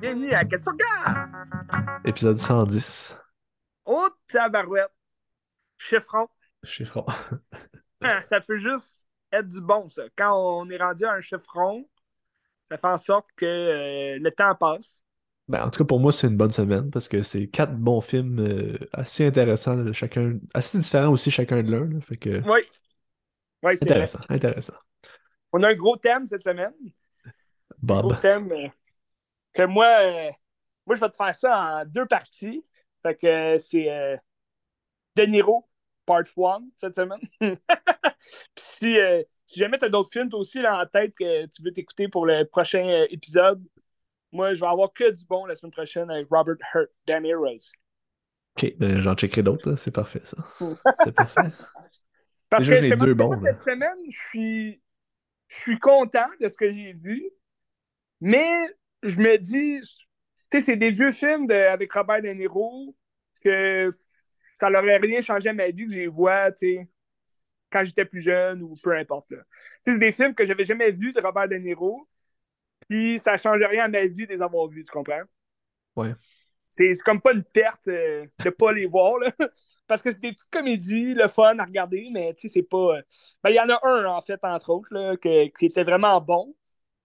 [0.00, 3.14] Bienvenue à Qu'est-ce que Épisode 110.
[3.84, 4.90] Oh, tabarouette.
[5.76, 6.28] Chiffron.
[6.64, 7.04] Chiffron.
[8.00, 10.04] Ah, ça peut juste être du bon, ça.
[10.16, 11.84] Quand on est rendu à un chiffron,
[12.64, 15.02] ça fait en sorte que euh, le temps passe.
[15.48, 18.00] Ben, en tout cas, pour moi, c'est une bonne semaine parce que c'est quatre bons
[18.02, 21.86] films euh, assez intéressants, là, chacun, assez différents aussi chacun de l'un.
[21.86, 22.60] là, Fait que, Oui.
[23.62, 24.08] Oui, c'est vrai.
[24.08, 24.74] intéressant, intéressant.
[25.52, 26.72] On a un gros thème cette semaine.
[27.88, 28.20] Un gros Bob.
[28.20, 28.68] thème euh,
[29.54, 30.30] que moi, euh,
[30.86, 32.64] moi, je vais te faire ça en deux parties.
[33.02, 34.16] Fait que c'est
[35.16, 35.68] De Niro,
[36.06, 37.20] part 1 cette semaine.
[37.40, 37.54] Puis
[38.56, 38.96] si,
[39.46, 42.08] si jamais tu as d'autres films toi aussi là, en tête que tu veux t'écouter
[42.08, 43.62] pour le prochain épisode,
[44.32, 47.72] moi, je vais avoir que du bon la semaine prochaine avec Robert Hurt, De Niro's.
[48.56, 50.36] Ok, ben, j'en checkerai d'autres, là, c'est parfait ça.
[50.92, 51.44] C'est parfait.
[52.50, 54.82] Parce Déjà, que je te deux bons, cette semaine, je suis,
[55.48, 57.24] je suis content de ce que j'ai vu,
[58.20, 58.46] mais
[59.02, 59.80] je me dis,
[60.50, 62.96] tu sais, c'est des vieux films de- avec Robert De Niro
[63.42, 63.90] que
[64.60, 66.88] ça n'aurait rien changé à ma vie que les vois, tu sais,
[67.70, 69.34] quand j'étais plus jeune ou peu importe.
[69.84, 72.08] sais, des films que j'avais jamais vus de Robert De Niro,
[72.88, 75.22] puis ça ne change rien à ma vie de les avoir vus, tu comprends?
[75.96, 76.14] Ouais.
[76.68, 79.32] C'est comme pas une perte euh, de pas les voir, là.
[79.86, 82.98] Parce que c'est des petites comédies, le fun à regarder, mais tu sais, c'est pas.
[82.98, 83.02] euh,
[83.42, 86.20] Ben, il y en a un, en fait, entre autres, là, que- qui était vraiment
[86.20, 86.54] bon.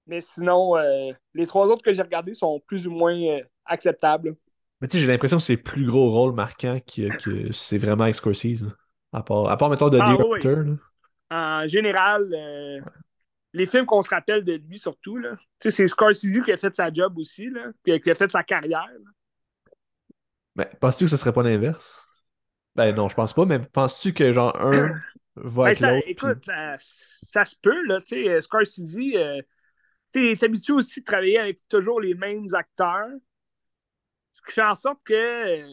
[0.08, 4.36] Mais sinon, euh, les trois autres que j'ai regardés sont plus ou moins euh, acceptables.
[4.81, 7.78] Mais tu sais, j'ai l'impression que c'est le plus gros rôle marquant que, que c'est
[7.78, 8.64] vraiment avec Scorsese.
[8.64, 8.72] là.
[9.14, 10.42] À part, à part mettons, de Ah, oui.
[11.31, 12.81] En général, euh,
[13.53, 15.35] les films qu'on se rappelle de lui, surtout, là.
[15.59, 18.15] Tu sais, c'est Scorsese qui a fait sa job aussi, là, qui a, qui a
[18.15, 18.87] fait sa carrière.
[18.87, 19.11] là.
[20.55, 21.99] Ben, penses-tu que ce serait pas l'inverse?
[22.75, 24.89] Ben non, je pense pas, mais penses-tu que genre un
[25.36, 29.42] va Ben, avec ça, écoute, puis- ça, ça se peut, là, tu sais, Scorsese, euh,
[30.11, 33.09] tu sais, il est habitué aussi de travailler avec toujours les mêmes acteurs,
[34.31, 35.71] ce qui fait en sorte que,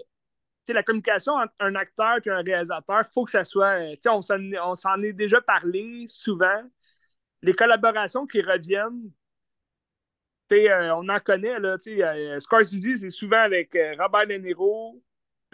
[0.69, 4.09] la communication entre un acteur et un réalisateur, il faut que ça soit, tu sais,
[4.09, 4.23] on
[4.77, 6.63] s'en est déjà parlé souvent,
[7.43, 9.11] les collaborations qui reviennent,
[10.53, 14.35] euh, on en connaît, là, tu sais, euh, Scorsese, c'est souvent avec euh, Robert De
[14.35, 15.01] Niro,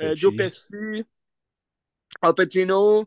[0.01, 0.15] euh.
[0.15, 1.05] Joe Pesci,
[2.23, 3.05] Al Pacino,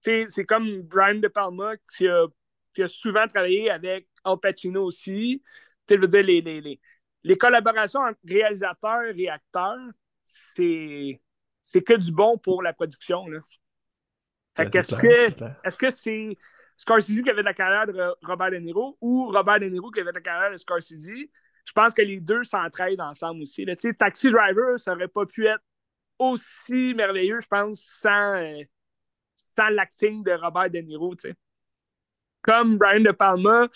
[0.00, 2.26] c'est comme Brian De Palma qui a,
[2.74, 5.42] qui a souvent travaillé avec Al Pacino aussi.
[5.88, 6.80] Je veux dire, les, les, les,
[7.24, 9.90] les collaborations entre réalisateurs et acteurs,
[10.24, 11.20] c'est
[11.60, 13.26] c'est que du bon pour la production.
[13.26, 13.40] Là.
[14.56, 16.36] Fait est-ce que est-ce que c'est
[16.82, 20.00] Scorsese qui avait la carrière de Ro- Robert De Niro ou Robert De Niro qui
[20.00, 21.06] avait la carrière de Scorsese?
[21.64, 23.64] Je pense que les deux s'entraident ensemble aussi.
[23.64, 23.76] Là.
[23.76, 25.62] Taxi Driver, ça aurait pas pu être
[26.18, 28.62] aussi merveilleux, je pense, sans, euh,
[29.34, 31.14] sans l'acting de Robert De Niro.
[32.42, 33.68] Comme Brian De Palma,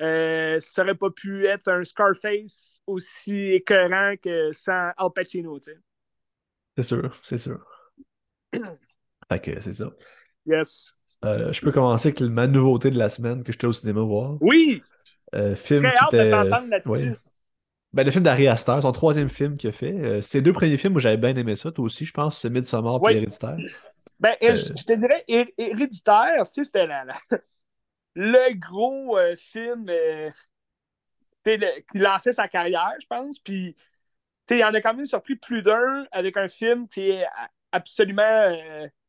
[0.00, 5.60] euh, ça aurait pas pu être un Scarface aussi écœurant que sans Al Pacino.
[6.76, 7.64] C'est sûr, c'est sûr.
[9.28, 9.90] Fait que c'est ça.
[10.44, 10.92] Yes.
[11.24, 14.36] Euh, je peux commencer avec ma nouveauté de la semaine que j'étais au cinéma voir.
[14.40, 14.82] Oui!
[15.34, 16.30] Euh, film Très qui hâte était...
[16.30, 16.88] t'entendre là-dessus.
[16.88, 17.16] Ouais.
[17.92, 19.92] Ben, le film d'Ari Aster, son troisième film qu'il a fait.
[19.92, 22.50] Euh, ses deux premiers films où j'avais bien aimé ça, toi aussi, je pense, c'est
[22.50, 23.12] Midsommar et Oui.
[23.14, 23.56] Héréditaire.
[24.18, 24.56] Ben, Euh.
[24.56, 26.86] je te dirais, Hé- Héréditaire, tu sais, c'était
[28.14, 33.38] le gros film le- qui lançait sa carrière, je pense.
[33.38, 33.76] Puis,
[34.50, 37.24] il en a quand même surpris plus d'un avec un film qui est
[37.72, 38.56] absolument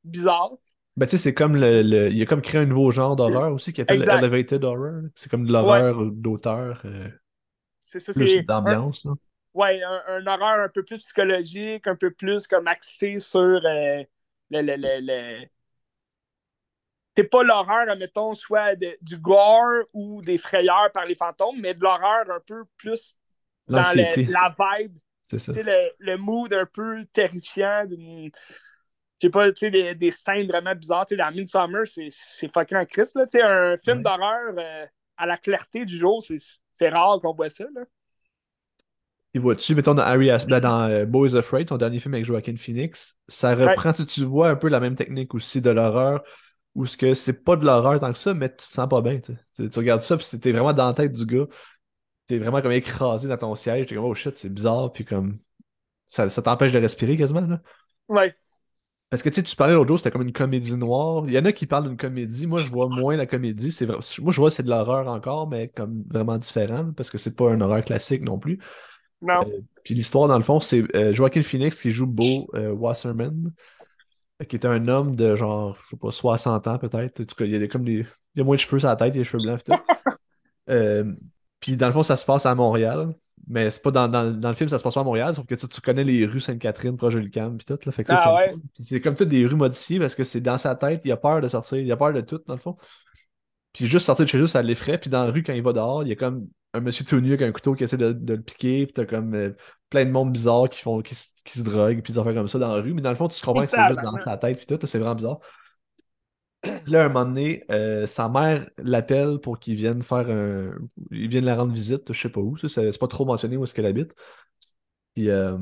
[0.03, 0.53] bizarre.
[0.96, 3.52] Ben, tu sais, c'est comme le, le- Il a comme créé un nouveau genre d'horreur
[3.54, 4.04] aussi qui s'appelle.
[4.04, 5.02] Elevated Horror.
[5.16, 7.09] C'est comme de l'horreur d'auteur, euh,
[7.80, 9.06] C'est ça, plus c'est un, d'ambiance.
[9.06, 9.14] là.
[9.54, 14.04] ouais, un, un horreur un peu plus psychologique, un peu plus comme axé sur euh,
[14.50, 15.48] le, le, le, le-
[17.16, 21.74] C'est pas l'horreur, admettons, soit de- du gore ou des frayeurs par les fantômes, mais
[21.74, 23.16] de l'horreur un peu plus
[23.68, 25.54] dans le- la vibe, c'est ça.
[25.54, 27.86] le, le mood un peu terrifiant
[29.28, 31.06] sais pas, tu sais, des, des scènes vraiment bizarres.
[31.06, 33.25] Tu sais, dans Midsummer, c'est fucking en Christ, là.
[33.25, 34.04] Tu sais, un film Ouais.
[34.04, 34.86] d'horreur euh,
[35.18, 36.24] à la clarté du jour,
[36.72, 37.81] c'est rare qu'on voit ça, là.
[39.31, 42.56] Puis vois-tu, mettons, dans, Harry As- dans euh, Boys Afraid, son dernier film avec Joaquin
[42.56, 46.24] Phoenix, ça reprend, tu, tu vois un peu la même technique aussi de l'horreur,
[46.75, 49.02] où ce que c'est pas de l'horreur tant que ça, mais tu te sens pas
[49.02, 49.20] bien.
[49.20, 49.40] Tu, sais.
[49.64, 51.48] tu, tu regardes ça, puis c'était vraiment dans la tête du gars.
[52.28, 53.88] T'es vraiment comme écrasé dans ton siège.
[53.88, 55.40] T'es comme, oh shit, c'est bizarre, puis comme.
[56.06, 57.62] Ça, ça t'empêche de respirer quasiment, là.
[58.08, 58.36] Ouais.
[59.13, 61.21] Parce que tu sais, tu parlais l'autre jour, c'était comme une comédie noire.
[61.27, 62.48] Il y en a qui parlent d'une comédie.
[62.48, 63.71] Moi, je vois moins la comédie.
[63.71, 64.00] C'est vrai...
[64.19, 67.51] Moi, je vois c'est de l'horreur encore, mais comme vraiment différent, parce que c'est pas
[67.51, 68.57] un horreur classique non plus.
[69.21, 69.44] Non.
[69.45, 73.51] Euh, Puis l'histoire, dans le fond, c'est euh, Joaquin Phoenix qui joue Beau euh, Wasserman,
[74.50, 77.21] qui est un homme de genre, je sais pas, 60 ans peut-être.
[77.21, 78.07] En tout cas, il a comme des.
[78.33, 79.62] Il a moins de cheveux sur la tête, il a les cheveux blancs
[81.60, 83.13] puis dans le fond, ça se passe à Montréal.
[83.48, 85.56] Mais c'est pas dans, dans, le film, ça se passe pas à Montréal, sauf que
[85.56, 87.78] tu, tu connais les rues Sainte-Catherine, proche de Lucam, puis tout.
[87.86, 88.56] Là, fait que Ah ouais.
[88.81, 91.42] c'est comme toutes des rues modifiées parce que c'est dans sa tête, il a peur
[91.42, 92.78] de sortir, il a peur de tout, dans le fond.
[93.74, 94.98] Puis juste sortir de chez eux, ça l'effraie.
[94.98, 97.19] Puis dans la rue, quand il va dehors, il y a comme un monsieur tout
[97.19, 98.86] nu avec un couteau qui essaie de, de le piquer.
[98.86, 99.50] Puis t'as comme euh,
[99.89, 102.48] plein de monde bizarre qui, font, qui, se- qui se droguent, puis des affaires comme
[102.48, 102.94] ça dans la rue.
[102.94, 105.00] Mais dans le fond, tu comprends que c'est juste dans sa tête, puis tout, c'est
[105.00, 105.39] vraiment bizarre.
[106.88, 110.71] Là, un moment donné, euh, sa mère l'appelle pour qu'il vienne faire un.
[111.12, 113.74] Il vienne la rendre visite, je sais pas où, c'est pas trop mentionné où est-ce
[113.74, 114.13] qu'elle habite.
[115.15, 115.57] Puis euh,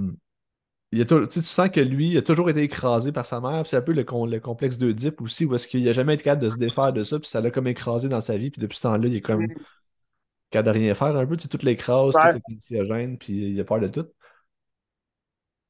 [0.91, 3.25] il y a tu sais, tu sens que lui, il a toujours été écrasé par
[3.25, 3.67] sa mère.
[3.67, 6.43] C'est un peu le, le complexe d'Oedipe aussi, où est-ce qu'il a jamais été capable
[6.45, 8.51] de se défaire de ça, puis ça l'a comme écrasé dans sa vie.
[8.51, 9.55] Puis depuis ce temps-là, il est comme Mm.
[10.49, 11.37] capable de rien faire un peu.
[11.37, 12.21] Tu sais, tout l'écrase, Ouais.
[12.31, 14.07] tout est anxiogène, puis il a peur de tout.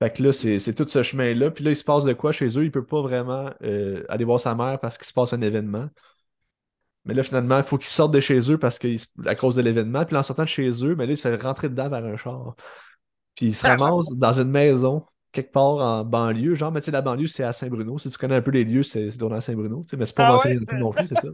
[0.02, 1.52] Fait que là, c'est tout ce chemin-là.
[1.52, 2.64] Puis là, il se passe de quoi chez eux?
[2.66, 5.90] Il peut pas vraiment euh, aller voir sa mère parce qu'il se passe un événement.
[7.06, 8.88] Mais là, finalement, il faut qu'ils sortent de chez eux parce que,
[9.28, 10.06] à cause de l'événement.
[10.06, 12.04] Puis là, en sortant de chez eux, mais là, il se fait rentrer dedans vers
[12.04, 12.56] un char.
[13.36, 16.56] Puis il se ramasse dans une maison, quelque part en banlieue.
[16.56, 18.00] Genre, mais tu sais, la banlieue, c'est à Saint-Bruno.
[18.00, 19.86] Si tu connais un peu les lieux, c'est dans Saint-Bruno.
[19.98, 20.56] Mais c'est pas Ah ouais?
[20.56, 21.28] dans film non plus, c'est ça.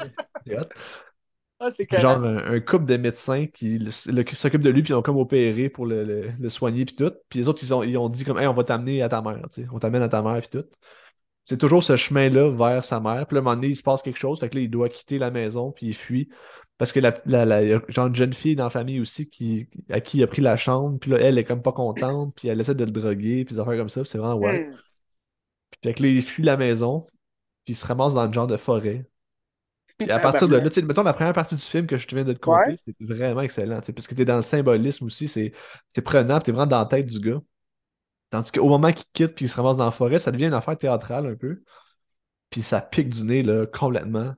[1.60, 5.02] Ah, c'est Genre, un, un couple de médecins qui s'occupent de lui, puis ils ont
[5.02, 7.12] comme opéré pour le, le- le soigner, puis tout.
[7.30, 9.22] Puis les autres, ils ont, ils ont dit comme, hey, on va t'amener à ta
[9.24, 9.68] mère, tu sais.
[9.72, 10.66] On t'amène à ta mère, puis tout.
[11.46, 13.28] C'est toujours ce chemin-là vers sa mère.
[13.28, 14.40] Puis là, à un moment donné, il se passe quelque chose.
[14.40, 16.30] Fait que là, il doit quitter la maison, puis il fuit.
[16.78, 19.00] Parce que la, la, la- il y a genre une jeune fille dans la famille
[19.02, 21.00] aussi qui, à qui il a pris la chambre.
[21.00, 22.36] Puis là, elle est comme pas contente.
[22.36, 23.46] Puis elle essaie de le droguer.
[23.46, 24.02] Puis des affaires comme ça.
[24.02, 24.60] Puis c'est vraiment ouais.
[24.60, 24.78] Hmm.
[25.72, 27.08] Puis fait que là, il fuit la maison.
[27.66, 29.08] Puis il se ramasse dans le genre de forêt.
[29.98, 31.98] Puis à Ah, partir de là, tu sais, mettons la première partie du film que
[31.98, 32.66] je te viens de te Ouais.
[32.66, 33.80] conter, c'est vraiment excellent.
[33.82, 35.28] tu sais, Parce que t'es dans le symbolisme aussi.
[35.28, 35.54] C'est
[36.04, 36.36] prenant.
[36.40, 37.42] puis T'es vraiment dans la tête du gars.
[38.30, 40.54] Tandis qu'au moment qu'il quitte puis il se ramasse dans la forêt, ça devient une
[40.54, 41.64] affaire théâtrale un peu.
[42.50, 44.34] Puis ça pique du nez là, complètement.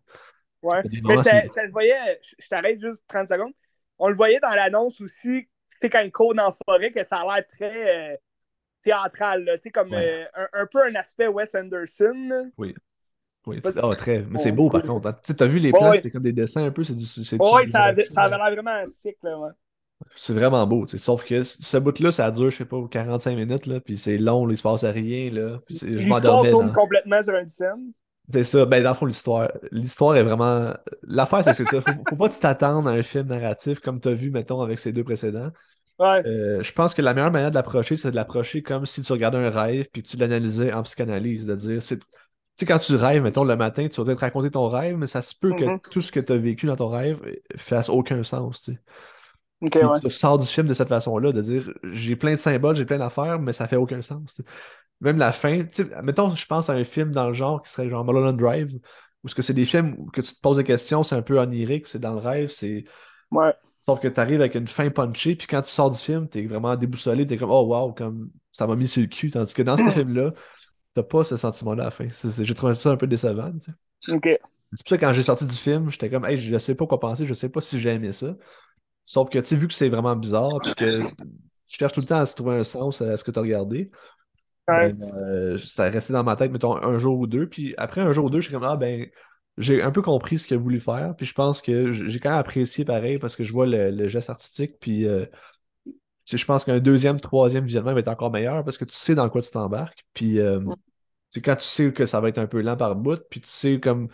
[0.62, 0.84] Ouais.
[1.04, 3.54] Mais ça, se voyait, je t'arrête juste 30 secondes.
[3.98, 5.50] On le voyait dans l'annonce aussi, tu
[5.82, 8.18] sais, quand il court dans la forêt, que ça a l'air très euh,
[8.84, 9.58] théâtral, là.
[9.58, 9.98] Tu sais, comme Ouais.
[9.98, 12.52] euh, un, un peu un aspect Wes Anderson.
[12.58, 12.74] Oui.
[13.50, 13.62] Oui.
[13.72, 14.26] Si- très.
[14.30, 15.08] Mais c'est Oh, beau par contre.
[15.08, 15.16] hein.
[15.24, 16.00] Tu t'as vu les plans, ouais.
[16.00, 17.06] c'est comme des dessins un peu, c'est du.
[17.06, 19.50] c'est du- ça avait, ça avait l'air vraiment sick, là, ouais.
[20.16, 20.98] C'est vraiment beau, tu sais.
[21.04, 24.46] Sauf que ce bout-là, ça dure, je sais pas, 45 minutes, là, puis c'est long,
[24.46, 25.60] là, il se passe à rien, là.
[25.66, 27.92] Puis c'est- L'histoire tourne dans- complètement sur une scène.
[28.32, 29.52] C'est ça, ben dans le fond, l'histoire.
[29.72, 30.72] L'histoire est vraiment.
[31.04, 31.82] L'affaire, c'est c'est ça.
[31.82, 34.62] Faut, faut pas que tu t'attendes à un film narratif comme tu as vu, mettons,
[34.62, 35.50] avec ces deux précédents.
[35.98, 36.22] Ouais.
[36.28, 39.12] Euh, je pense que la meilleure manière de l'approcher, c'est de l'approcher comme si tu
[39.12, 41.46] regardais un rêve puis tu l'analysais en psychanalyse.
[41.48, 42.00] De dire, c'est.
[42.60, 45.08] Tu sais, quand tu rêves, mettons, le matin, tu vas peut-être raconter ton rêve, mais
[45.08, 45.80] ça se peut que Mhm.
[45.92, 48.80] tout ce que tu as vécu dans ton rêve euh, fasse aucun sens, tu sais.
[49.62, 50.00] Ouais.
[50.02, 52.98] tu sors du film de cette façon-là, de dire j'ai plein de symboles, j'ai plein
[52.98, 54.42] d'affaires, mais ça fait aucun sens.
[55.02, 55.64] Même la fin,
[56.04, 58.80] mettons, je pense à un film dans le genre qui serait genre Mulholland Drive,
[59.24, 61.22] où ce que c'est des films où que tu te poses des questions, c'est un
[61.22, 62.86] peu onirique, c'est dans le rêve, c'est.
[63.32, 63.54] Ouais.
[63.88, 66.44] Sauf que tu arrives avec une fin punchée, puis quand tu sors du film, t'es
[66.46, 69.32] vraiment déboussolé, t'es comme oh wow, comme ça m'a mis sur le cul.
[69.32, 70.34] Tandis que dans ce film-là,
[71.02, 72.08] t'as pas ce sentiment-là à la fin.
[72.42, 73.52] J'ai trouvé ça un peu décevant.
[73.52, 73.72] tu
[74.06, 74.12] sais.
[74.14, 74.24] Ok.
[74.74, 76.86] C'est pour ça que quand j'ai sorti du film, j'étais comme hey, je sais pas
[76.86, 78.36] quoi penser, je sais pas si j'ai aimé ça.
[79.04, 82.06] Sauf que tu sais, vu que c'est vraiment bizarre, puis que tu cherches tout le
[82.06, 83.90] temps à se trouver un sens à ce que tu as regardé,
[84.68, 84.94] Ouais.
[84.94, 87.48] ben, euh, ça restait dans ma tête, mettons, un jour ou deux.
[87.50, 89.08] Puis après un jour ou deux, je suis comme, ah ben,
[89.58, 91.16] j'ai un peu compris ce qu'il a voulu faire.
[91.18, 94.08] Puis je pense que j'ai quand même apprécié pareil parce que je vois le, le
[94.08, 94.76] geste artistique.
[94.80, 95.26] Puis euh,
[96.32, 99.28] je pense qu'un deuxième, troisième visionnement va être encore meilleur parce que tu sais dans
[99.30, 100.06] quoi tu t'embarques.
[100.14, 100.60] Puis euh,
[101.32, 103.42] tu sais, quand tu sais que ça va être un peu lent par bout, puis
[103.42, 104.10] tu sais comme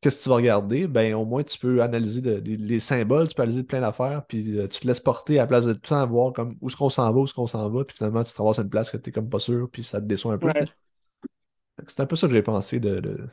[0.00, 3.28] qu'est-ce que tu vas regarder, ben au moins tu peux analyser de- de- les symboles,
[3.28, 5.72] tu peux analyser plein d'affaires, puis euh, tu te laisses porter à la place de
[5.74, 7.96] tout temps voir comme où est-ce qu'on s'en va, où est-ce qu'on s'en va, puis
[7.96, 10.38] finalement tu à une place que t'es comme pas sûr, puis ça te déçoit un
[10.38, 10.48] peu.
[10.48, 10.66] Ouais.
[10.66, 10.72] tu
[11.88, 13.28] C'est un peu ça que j'ai pensé de, de,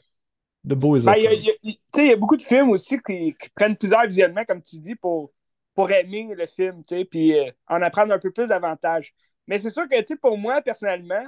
[0.64, 3.76] de Beau et Ben, il y a- tu beaucoup de films aussi qui, qui prennent
[3.78, 5.32] plusieurs visionnements, comme tu dis, pour,
[5.74, 9.14] pour aimer le film, tu puis euh, en apprendre un peu plus davantage.
[9.48, 11.24] Mais c'est sûr que, tu pour moi, personnellement,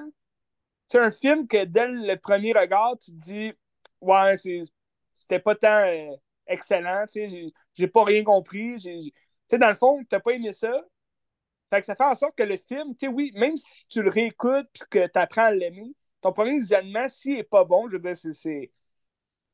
[0.92, 3.54] c'est un film que dès le premier regard, tu te dis,
[4.02, 4.64] ouais, c'est-
[5.16, 6.16] c'était pas tant euh,
[6.48, 8.76] excellent, tu sais, j'ai- pas rien compris.
[8.82, 9.14] Tu
[9.48, 10.72] sais, dans le fond, t'as pas aimé ça.
[11.70, 14.02] Fait que ça fait en sorte que le film, tu sais, oui, même si tu
[14.04, 17.88] le réécoutes puis que tu apprends à l'aimer, ton premier visionnement, s'il est pas bon,
[17.90, 18.72] je veux dire, c'est- c'est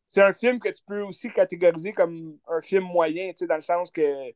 [0.08, 3.56] c'est un film que tu peux aussi catégoriser comme un film moyen, tu sais, dans
[3.56, 4.36] le sens que, tu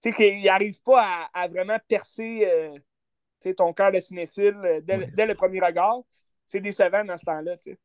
[0.00, 1.02] sais, qu'il n'arrive pas
[1.34, 5.34] à, à vraiment percer, euh, tu sais, ton cœur de cinéphile euh, dès, dès le
[5.36, 6.02] premier regard.
[6.52, 7.78] C'est décevant dans ce temps-là, tu sais.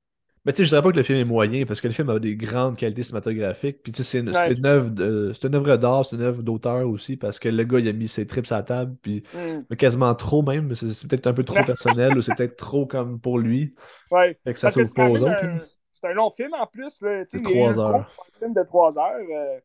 [0.46, 2.10] Mais tu sais, je dirais pas que le film est moyen, parce que le film
[2.10, 3.84] a des grandes qualités cinématographiques.
[3.84, 4.46] Puis tu sais, c'est une, Ouais.
[4.46, 7.50] c'est une œuvre de- c'est une œuvre d'art, c'est une œuvre d'auteur aussi, parce que
[7.50, 9.24] le gars, il a mis ses trips à la table, puis
[9.70, 10.74] mais quasiment trop même.
[10.76, 13.74] C'est c'est peut-être un peu trop personnel, ou c'est peut-être trop comme pour lui.
[14.12, 14.38] Ouais.
[14.46, 15.44] Fait que ça c'est pas aux autres.
[15.44, 15.60] un,
[15.94, 16.98] c'est un long film en plus.
[17.02, 17.26] là.
[17.26, 18.12] Tu sais, C'est trois un gros heures.
[18.38, 19.16] film de trois heures.
[19.36, 19.60] euh,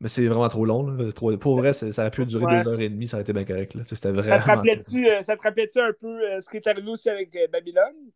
[0.00, 0.86] Mais c'est vraiment trop long.
[0.86, 1.12] Là.
[1.12, 2.64] Trop- Pour vrai, ça aurait pu durer Ouais.
[2.64, 3.74] deux heures et demie, ça aurait été bien correct.
[3.74, 3.82] Là.
[3.84, 4.44] Tu sais, C'était Ça te vraiment.
[4.44, 7.46] rappelait-tu euh, ça te rappelait-tu un peu euh, ce qui est arrivé aussi avec euh,
[7.48, 8.10] Babylone?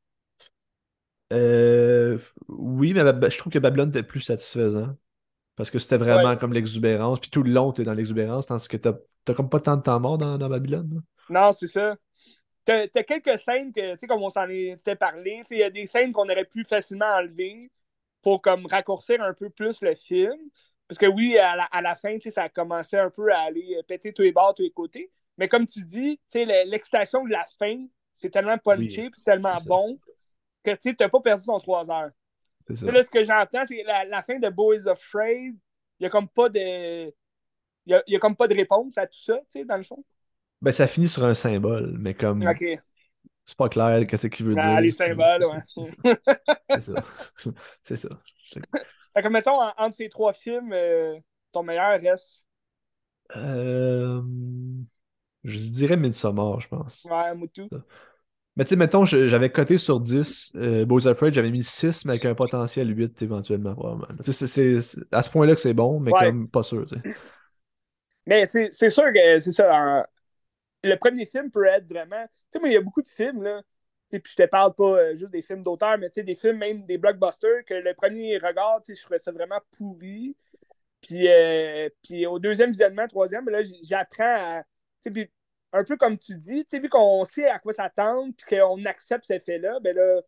[1.33, 2.19] Euh,
[2.49, 4.97] oui, mais je trouve que Babylone était plus satisfaisant.
[5.57, 6.37] Parce que c'était vraiment Ouais.
[6.37, 7.21] comme l'exubérance.
[7.21, 9.83] Puis tout le long, t'es dans l'exubérance, tandis que t'as t'as comme pas tant de
[9.83, 10.91] temps mort dans, dans Babylone.
[10.97, 11.01] là.
[11.29, 11.97] Non, c'est ça.
[12.65, 15.63] T'as t'as quelques scènes que, tu sais, comme on s'en était parlé, tu il y
[15.65, 17.71] a des scènes qu'on aurait pu facilement enlever
[18.23, 20.39] pour comme raccourcir un peu plus le film.
[20.89, 23.77] Parce que oui, à la, à la fin, ça a commencé un peu à aller
[23.79, 25.11] euh, péter tous les bords, tous les côtés.
[25.39, 29.69] Mais comme tu dis, l'excitation de la fin, c'est tellement punché, Oui, tellement c'est ça.
[29.69, 29.97] bon
[30.65, 32.11] que tu t'as pas perdu ton trois heures.
[32.67, 32.87] C'est Tu ça.
[32.87, 35.55] sais, là, ce que j'entends, c'est la, la fin de Boys Afraid,
[35.99, 37.07] il y a comme pas de.
[37.87, 39.77] Il y a, y a comme pas de réponse à tout ça, tu sais, dans
[39.77, 40.05] le fond.
[40.63, 42.65] Ben, ça finit sur un symbole, mais comme OK.
[43.45, 44.81] c'est pas clair qu'est-ce qu'il veut Ah, dire.
[44.81, 45.85] les c'est- symboles, ouais.
[46.71, 46.95] C'est ça.
[47.85, 48.09] C'est ça.
[49.17, 51.19] Fait que, mettons, en- entre ces trois films, euh,
[51.53, 52.45] ton meilleur reste?
[53.37, 54.23] Euh,
[55.45, 57.05] Je dirais Midsommar, je pense.
[57.05, 57.71] Ouais, Moutou.
[58.57, 60.51] Mais tu sais, mettons, j'avais coté sur 10.
[60.57, 64.09] Euh, Boys Afraid, j'avais mis 6, mais avec un potentiel 8 éventuellement, probablement.
[64.23, 64.77] C'est
[65.13, 66.21] à ce point-là que c'est bon, mais Ouais.
[66.27, 66.87] comme pas sûr.
[68.27, 70.05] Mais c'est sûr que c'est ça.
[70.85, 72.27] Le premier film peut être vraiment.
[72.29, 73.63] Tu sais, moi, il y a beaucoup de films, là.
[74.09, 76.99] Puis je te parle pas euh, juste des films d'auteur, mais des films, même des
[76.99, 80.37] blockbusters, que le premier regard, je trouvais ça vraiment pourri.
[81.01, 84.63] Puis, euh, puis au deuxième visionnement, troisième, ben là, j'apprends à.
[85.05, 85.31] puis
[85.73, 89.43] un peu comme tu dis, vu qu'on sait à quoi s'attendre, puis qu'on accepte cet
[89.43, 90.23] effet-là, ben là,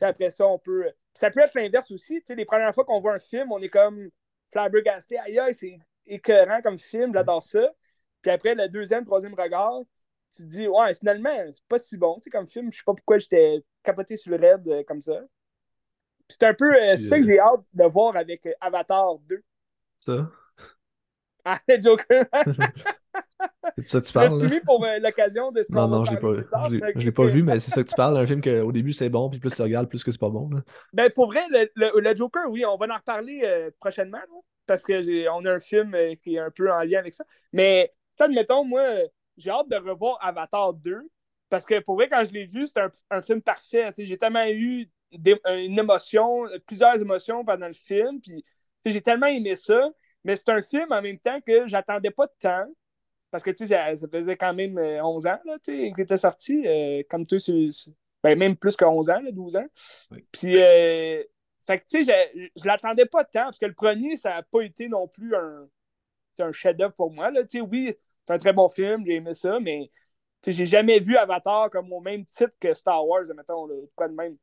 [0.00, 0.84] après ça, on peut.
[0.84, 2.22] Puis ça peut être l'inverse aussi.
[2.28, 4.10] Les premières fois qu'on voit un film, on est comme
[4.52, 5.18] flabbergasté.
[5.18, 7.70] Aïe, aïe, c'est écœurant comme film, j'adore ça.
[8.22, 9.82] Puis après, le deuxième, troisième regard,
[10.34, 12.72] tu te dis, ouais, finalement, c'est pas si bon, tu sais, comme film.
[12.72, 15.20] Je sais pas pourquoi j'étais capoté sur le raid euh, comme ça.
[16.28, 19.42] C'est un peu euh, ça que euh, j'ai hâte de voir avec euh, Avatar 2.
[20.00, 20.30] Ça?
[21.44, 22.26] Ah, le Joker.
[23.78, 24.48] C'est ça que tu parles, là?
[24.50, 26.34] mis pour l'occasion de ce Non, non, je l'ai pas,
[26.66, 28.16] je l'ai- je l'ai vu, mais c'est ça que tu parles.
[28.16, 30.50] Un film qu'au début c'est bon, puis plus tu regardes, plus que c'est pas bon.
[30.50, 30.62] là.
[30.92, 34.82] Ben, pour vrai, le, le- le Joker, oui, on va en reparler prochainement, là, parce
[34.82, 37.24] qu'on a un film qui est un peu en lien avec ça.
[37.52, 38.82] Mais, sais, admettons, moi,
[39.38, 41.08] j'ai hâte de revoir Avatar 2,
[41.48, 43.90] parce que pour vrai, quand je l'ai vu, c'était un, un film parfait.
[43.98, 48.44] J'ai tellement eu des- une émotion, euh, plusieurs émotions pendant le film, puis
[48.84, 49.90] j'ai tellement aimé ça,
[50.24, 52.66] mais c'est un film en même temps que j'attendais pas de temps.
[53.30, 56.16] Parce que ça, ça faisait quand même euh, 11 ans là, tu sais, qu'il était
[56.16, 57.92] sorti, euh, comme sur-
[58.22, 59.66] ben, même plus que 11 ans, là, 12 ans.
[60.10, 60.26] Oui.
[60.32, 61.22] Puis, euh,
[61.60, 64.30] fait que tu sais, je, je l'attendais pas de temps, parce que le premier, ça
[64.30, 65.68] n'a pas été non plus un,
[66.40, 67.30] un chef-d'œuvre pour moi.
[67.30, 67.42] Là.
[67.44, 67.94] Tu sais, oui,
[68.28, 69.90] c'est un très bon film, j'ai aimé ça, mais
[70.46, 74.12] j'ai jamais vu Avatar comme au même titre que Star Wars, mettons, là, quoi de
[74.12, 74.36] même.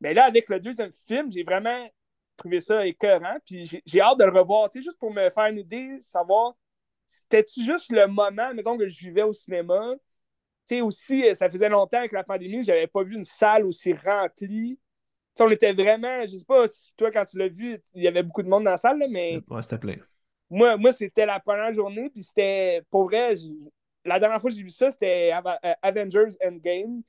[0.00, 1.90] Mais là, avec le deuxième film, j'ai vraiment
[2.36, 5.98] trouvé ça écœurant, puis j'ai hâte de le revoir, juste pour me faire une idée,
[6.00, 6.54] savoir
[7.08, 9.94] c'était-tu juste le moment, mettons, que je vivais au cinéma?
[10.68, 13.66] Tu sais, aussi, euh, ça faisait longtemps avec la pandémie, j'avais pas vu une salle
[13.66, 14.78] aussi remplie.
[14.78, 14.80] Tu
[15.34, 18.08] sais, on était vraiment, je sais pas si toi, quand tu l'as vu, il y
[18.08, 20.11] avait beaucoup de monde dans la salle, là, mais Ouais, c'était.
[20.52, 23.34] Moi, moi c'était la première journée, puis c'était, pour vrai,
[24.04, 27.02] la dernière fois que j'ai vu ça, c'était euh, Avengers Endgame.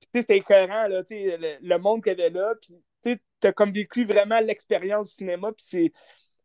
[0.00, 2.54] Puis, tu sais, c'était écœurant, là, tu sais, le, le monde qu'il y avait là,
[2.60, 5.92] puis, tu sais, t'as comme vécu vraiment l'expérience du cinéma, puis c'est,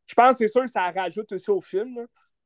[0.08, 2.06] je pense, que c'est sûr que ça rajoute aussi au film, là.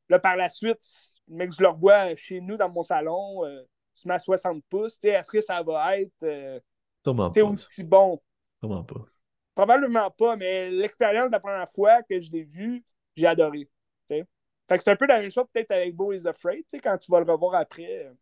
[0.10, 0.80] Là, par la suite,
[1.28, 3.62] mec, je le revois chez nous, dans mon salon, euh,
[3.94, 6.60] sur ma 60 pouces, tu sais, est-ce que ça va être, euh,
[7.42, 8.22] aussi bon?
[8.60, 9.06] Sûrement pas.
[9.56, 12.84] Probablement pas, mais l'expérience de la première fois que je l'ai vu,
[13.16, 13.68] j'ai adoré.
[14.10, 17.12] Fait que c'est un peu la même chose peut-être avec Beau is Afraid, quand tu
[17.12, 18.06] vas le revoir après.
[18.06, 18.14] euh,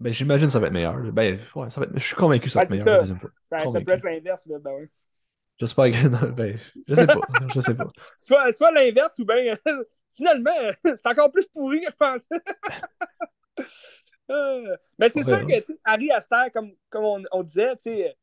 [0.00, 0.96] Ben, j'imagine que ça va être meilleur.
[1.12, 1.94] Ben, ouais, ça va être...
[1.98, 3.00] je suis convaincu que ça va être c'est meilleur la ça.
[3.00, 3.30] deuxième fois.
[3.50, 4.90] Ça, ça peut être l'inverse, là, ben ouais.
[5.58, 6.08] J'espère que.
[6.08, 6.58] non, ben,
[6.88, 7.20] je sais pas.
[7.54, 7.90] Je sais pas.
[8.16, 9.54] Soit, soit l'inverse ou bien
[10.12, 10.50] finalement,
[10.84, 12.42] c'est encore plus pourri que je pensais.
[14.30, 18.16] Euh, mais c'est sûr que Harry Aster, comme, comme on, on disait, tu sais,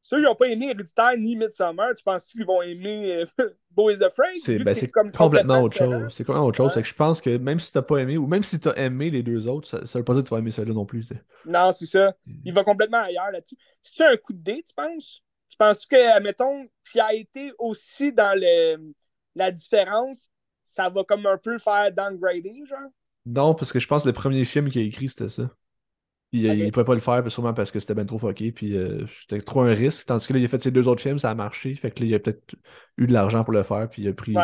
[0.00, 3.24] ceux qui n'ont pas aimé Héréditaire ni Midsommar, tu penses qu'ils vont aimer
[3.70, 4.36] Beau is Afraid?
[4.42, 6.14] C'est ben, comme complètement autre chose.
[6.14, 6.74] C'est complètement autre chose.
[6.74, 6.82] Ouais.
[6.82, 9.22] Que je pense que même si t'as pas aimé, ou même si t'as aimé les
[9.22, 11.06] deux autres, ça, ça veut pas dire que tu vas aimer celui-là non plus.
[11.06, 11.14] tu.
[11.44, 12.14] Non, c'est ça.
[12.44, 13.56] Il va complètement ailleurs là-dessus.
[13.82, 15.22] C'est un coup de dé, tu penses?
[15.48, 18.92] Tu penses que, admettons, qui a été aussi dans le,
[19.34, 20.28] la différence,
[20.62, 22.90] ça va comme un peu le faire downgrader, genre?
[23.26, 25.50] Non, parce que je pense que le premier film qu'il a écrit, c'était ça.
[26.30, 28.76] Puis il ne pouvait pas le faire, sûrement parce que c'était bien trop fucké, puis
[29.20, 30.06] c'était trop un risque.
[30.06, 31.74] Tandis que là, il a fait ses deux autres films, ça a marché.
[31.74, 32.54] Fait que là, il a peut-être
[32.98, 34.34] eu de l'argent pour le faire, puis il a pris.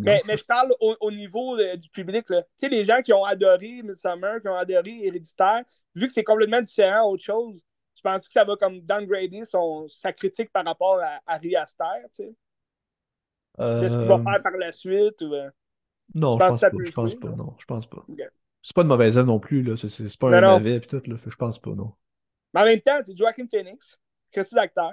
[0.00, 2.26] Mais, je parle au, niveau du public.
[2.26, 5.62] Tu sais, les gens qui ont adoré Midsummer, qui ont adoré Héréditaire,
[5.94, 7.62] vu que c'est complètement différent autre chose,
[7.94, 11.84] tu penses que ça va comme downgrader son, sa critique par rapport à, à Riaster,
[12.14, 12.34] tu sais?
[13.58, 15.20] Qu'est-ce qu'il va euh, faire par la suite?
[15.22, 15.34] Ou...
[15.34, 15.50] Euh,
[16.14, 17.28] non, je pense, pas, je pense pas.
[17.28, 18.04] Non, je pense pas.
[18.62, 19.76] C'est pas de mauvaise œuvre non plus, là.
[19.76, 21.16] C'est pas un mauvais pis tout, là.
[21.24, 21.92] Je pense pas, non.
[22.54, 23.98] Mais en même temps, c'est Joaquin Phoenix,
[24.30, 24.92] que c'est l'acteur.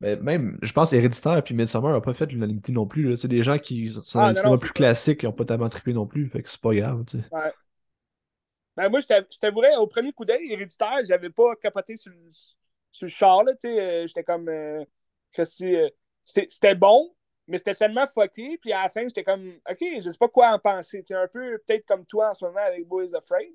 [0.00, 3.18] Mais même, je pense Héréditaire et Midsommar n'ont pas fait l'unanimité non plus.
[3.18, 5.92] C'est des gens qui sont dans le cinéma plus classique qui n'ont pas tellement trippé
[5.92, 6.28] non plus.
[6.30, 7.24] Fait que c'est pas grave, tu sais.
[7.30, 7.52] Ouais.
[8.76, 12.12] Ben moi, je t'avouerais, au premier coup d'œil, Héréditaire, j'avais pas capoté sur,
[12.90, 13.80] sur le char, là, tu sais.
[13.80, 14.48] Euh, j'étais comme.
[14.48, 14.84] Euh,
[16.24, 17.14] c'était bon,
[17.50, 18.58] mais c'était tellement fucké.
[18.58, 21.02] Puis à la fin, j'étais comme, OK, je sais pas quoi en penser.
[21.06, 23.52] C'est un peu peut-être comme toi en ce moment avec Boys Afraid.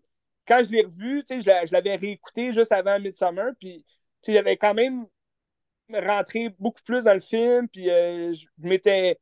[0.48, 3.52] Quand je l'ai revu, je l'avais réécouté juste avant Midsummer.
[3.60, 3.86] Puis
[4.28, 5.08] j'avais quand même
[5.92, 7.68] rentré beaucoup plus dans le film.
[7.70, 9.16] Puis euh, je m'étais.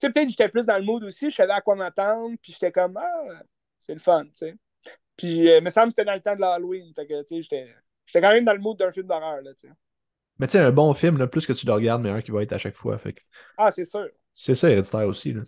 [0.00, 1.30] Tu sais, peut-être j'étais plus dans le mood aussi.
[1.30, 2.36] Je savais à quoi m'attendre.
[2.40, 3.42] Puis j'étais comme, ah,
[3.80, 4.54] c'est le fun, tu sais.
[5.16, 6.94] Puis, euh, il me semble que c'était dans le temps de l'Halloween.
[6.94, 7.66] Fait que, tu sais,
[8.06, 9.74] j'étais quand même dans le mood d'un film d'horreur, là, tu sais.
[10.40, 12.42] Mais tu sais, un bon film, là, plus que tu le regardes, meilleur qu'il va
[12.42, 12.96] être à chaque fois.
[12.96, 13.14] Fait
[13.58, 14.08] Ah, c'est sûr.
[14.32, 15.34] C'est ça, Héréditaire aussi.
[15.34, 15.42] Là.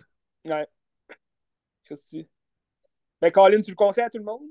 [0.44, 0.66] Ouais.
[1.96, 2.28] C'est
[3.22, 4.42] Ben, Colin, tu le conseilles à tout le monde?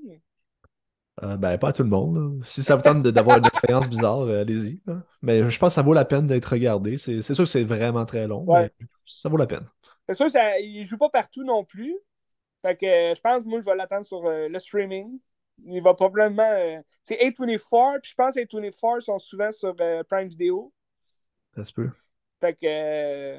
[1.22, 2.42] Euh, ben, pas à tout le monde.
[2.44, 4.82] Si ça vous tente d'avoir une expérience bizarre, euh, allez-y.
[5.22, 6.98] Mais je pense que ça vaut la peine d'être regardé.
[6.98, 8.72] C'est sûr que c'est vraiment très long, mais
[9.06, 9.68] ça vaut la peine.
[10.08, 11.94] C'est sûr qu'il ne joue pas partout non plus.
[12.62, 15.20] Fait que euh, je pense, moi, je vais l'attendre sur le streaming.
[15.66, 16.82] Il va probablement.
[17.02, 19.74] c'est A24, puis je pense que A24 sont souvent sur
[20.08, 20.72] Prime Video.
[21.54, 21.90] Ça se peut.
[22.40, 23.38] Fait que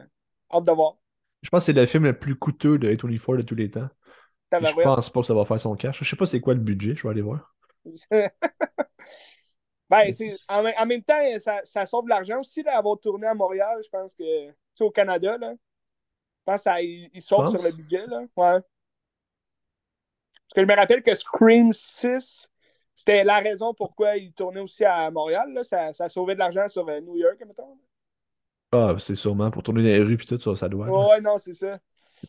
[0.51, 0.95] hâte de voir.
[1.41, 3.89] Je pense que c'est le film le plus coûteux de A24 de tous les temps.
[4.51, 5.99] Je pense pas que ça va faire son cash.
[6.03, 7.53] Je sais pas c'est quoi le budget, je vais aller voir.
[9.89, 10.11] ben,
[10.47, 13.79] en, en, même temps, ça, ça sauve de l'argent aussi d'avoir tourné à Montréal.
[13.83, 15.53] Je pense que, tu au Canada, là.
[15.53, 18.23] Je pense qu'il sauve sur le budget, là.
[18.35, 18.59] Ouais.
[20.47, 22.49] Parce que je me rappelle que Scream 6,
[22.95, 25.51] c'était la raison pourquoi il tournait aussi à Montréal.
[25.53, 25.63] Là.
[25.63, 27.77] Ça, ça sauvait de l'argent sur euh, New York, mettons.
[28.71, 30.87] Ah, c'est sûrement pour tourner dans les rues et tout, ça, ça doit.
[30.87, 31.79] Ouais, non, c'est ça.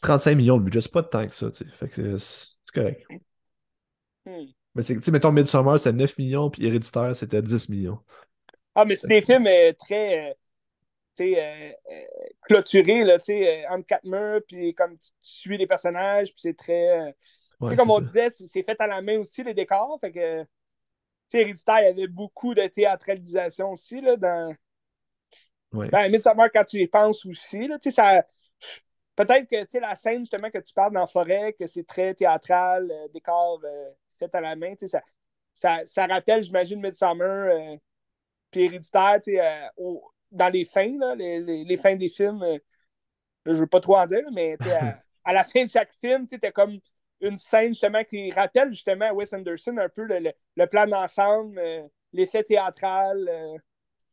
[0.02, 1.70] 35 millions de budget, c'est pas de temps que ça, tu sais.
[1.76, 3.06] Fait que c'est correct.
[4.26, 4.46] Hmm.
[4.74, 8.00] Mais c'est, tu sais, mettons, Midsommar, c'était 9 millions, puis Héréditaire, c'était 10 millions.
[8.74, 10.34] Ah, mais c'est des films euh, très, euh,
[11.16, 11.78] tu sais,
[12.42, 16.56] clôturés, là, tu sais, entre quatre murs, puis comme tu, suis les personnages, puis c'est
[16.56, 17.14] très...
[17.76, 20.48] comme on disait, c'est fait à la main aussi, les décors, fait que, tu
[21.28, 24.54] sais, Héréditaire, il y avait beaucoup de théâtralisation aussi, là, dans
[25.74, 25.88] Ouais.
[25.90, 28.24] Ben, Midsommar, quand tu y penses aussi, là, ça,
[29.16, 32.88] peut-être que la scène justement que tu parles dans la forêt, que c'est très théâtral,
[32.90, 35.02] euh, décor euh, fait à la main, ça,
[35.52, 37.76] ça, ça rappelle, j'imagine, Midsummer, euh,
[38.52, 39.18] puis Héréditaire,
[39.76, 42.44] au, dans les fins, là, les, les, les, fins des films,
[43.44, 46.28] je ne veux pas trop en dire, mais à, à, la fin de chaque film,
[46.28, 46.78] tu as comme
[47.24, 51.60] une scène justement qui rappelle justement Wes Anderson un peu le, le, plan d'ensemble,
[52.12, 53.28] l'effet théâtral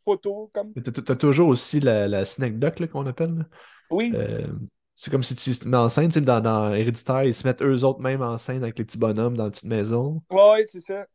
[0.04, 0.52] photo.
[0.54, 0.74] Comme.
[0.74, 3.45] Tu as, toujours aussi la, la snack duck qu'on appelle.
[3.89, 4.12] Oui.
[4.15, 4.47] Euh,
[4.95, 8.02] c'est comme si tu mets en scène, dans, dans Héréditaire, ils se mettent eux autres
[8.02, 10.21] même en scène avec les petits bonhommes dans la petite maison.
[10.30, 11.06] Oui, c'est ça.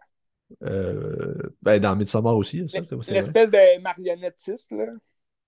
[0.64, 2.66] Euh, ben, dans Midsommar aussi.
[3.08, 4.86] L'espèce de marionnettiste, là.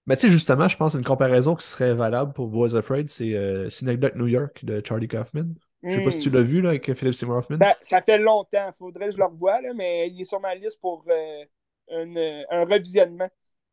[0.06, 3.34] Mais tu sais, justement, je pense une comparaison qui serait valable pour Boys Afraid, c'est
[3.34, 5.52] euh, Synecdoche New York de Charlie Kaufman.
[5.82, 7.58] Je sais pas si tu l'as vu là, avec Philip Seymour Hoffman.
[7.80, 10.80] Ça, fait longtemps, faudrait que je le revoie, là, mais il est sur ma liste
[10.80, 13.28] pour euh, un, revisionnement.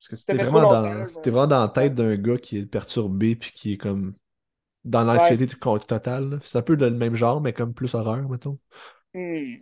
[0.07, 3.51] Parce que t'es vraiment, dans, vraiment dans la tête d'un gars qui est perturbé puis
[3.51, 4.13] qui est comme
[4.83, 6.39] dans l'anxiété totale.
[6.43, 8.59] C'est un peu le même genre, mais comme plus horreur, mettons.
[9.13, 9.55] Hmm.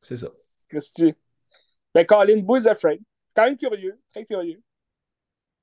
[0.00, 0.28] C'est ça.
[0.68, 1.14] Christy.
[1.94, 3.00] Ben, Colin, Boys Afraid.
[3.34, 4.62] Quand même curieux, très curieux.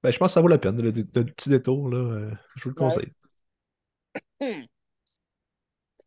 [0.04, 0.80] Ben, je pense que ça vaut la peine.
[0.82, 3.12] Le, petit détour, là, euh, je vous le conseille.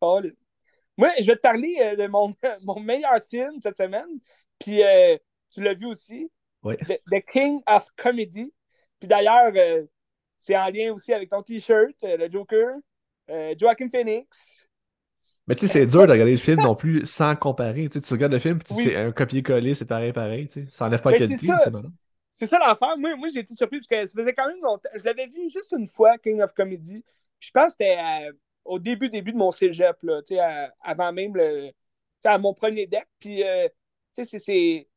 [0.01, 4.19] Moi, je vais te parler euh, de mon, mon meilleur film cette semaine.
[4.59, 5.17] Puis, euh,
[5.49, 6.29] tu l'as vu aussi.
[6.63, 6.75] Oui.
[6.77, 8.51] The, King of Comedy.
[8.99, 9.83] Puis d'ailleurs, euh,
[10.39, 12.77] c'est en lien aussi avec ton T-shirt, le Joker,
[13.57, 14.65] Joaquin Phoenix.
[15.47, 17.87] Mais tu sais, c'est dur de regarder le film non plus sans comparer.
[17.87, 20.47] Tu, regardes le film, puis c'est un copier-coller, c'est pareil, pareil.
[20.47, 20.71] Tu sais.
[20.71, 21.91] Ça enlève pas la qualité, c'est marrant.
[22.31, 22.97] C'est ça l'affaire.
[22.97, 24.89] Moi, moi j'ai été surpris parce que ça faisait quand même longtemps.
[24.95, 27.03] Je l'avais vu juste une fois, King of Comedy.
[27.39, 28.31] je pense que c'était
[28.65, 30.41] au début, début de mon cégep, là, tu sais,
[30.81, 31.71] avant même le,
[32.23, 33.07] à mon premier deck.
[33.19, 33.43] Puis,
[34.15, 34.87] tu sais, c'est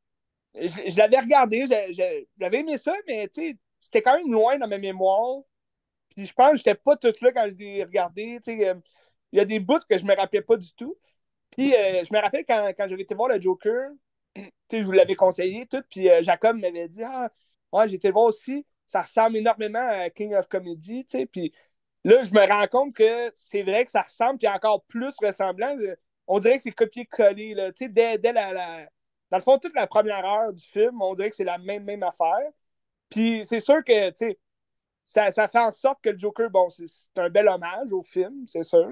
[0.55, 3.29] je, l'avais regardé, j'avais aimé ça, mais
[3.81, 5.43] c'était quand même loin dans ma mémoire.
[6.11, 8.39] Puis je pense que j'étais pas tout là quand je l'ai regardé.
[8.49, 8.75] Euh,
[9.33, 10.97] il y a des bouts que je me rappelais pas du tout.
[11.51, 13.91] Puis euh, je me rappelle quand, quand j'avais été voir le Joker,
[14.73, 15.83] je vous l'avais conseillé, tout.
[15.91, 17.31] Puis Jacob m'avait dit Ah,
[17.73, 18.67] ouais, j'étais voir aussi.
[18.87, 21.07] Ça ressemble énormément à King of Comedy.
[21.31, 21.53] Puis
[22.05, 25.77] là, je me rends compte que c'est vrai que ça ressemble, puis encore plus ressemblant.
[26.27, 27.55] On dirait que c'est copié-collé.
[27.81, 28.87] Dès, dès la,
[29.31, 31.85] Dans le fond, toute la première heure du film, on dirait que c'est la même,
[31.85, 32.51] même affaire.
[33.11, 34.13] Puis c'est sûr que,
[35.05, 38.47] ça, ça, fait en sorte que le Joker, bon, c'est un bel hommage au film,
[38.47, 38.91] c'est sûr.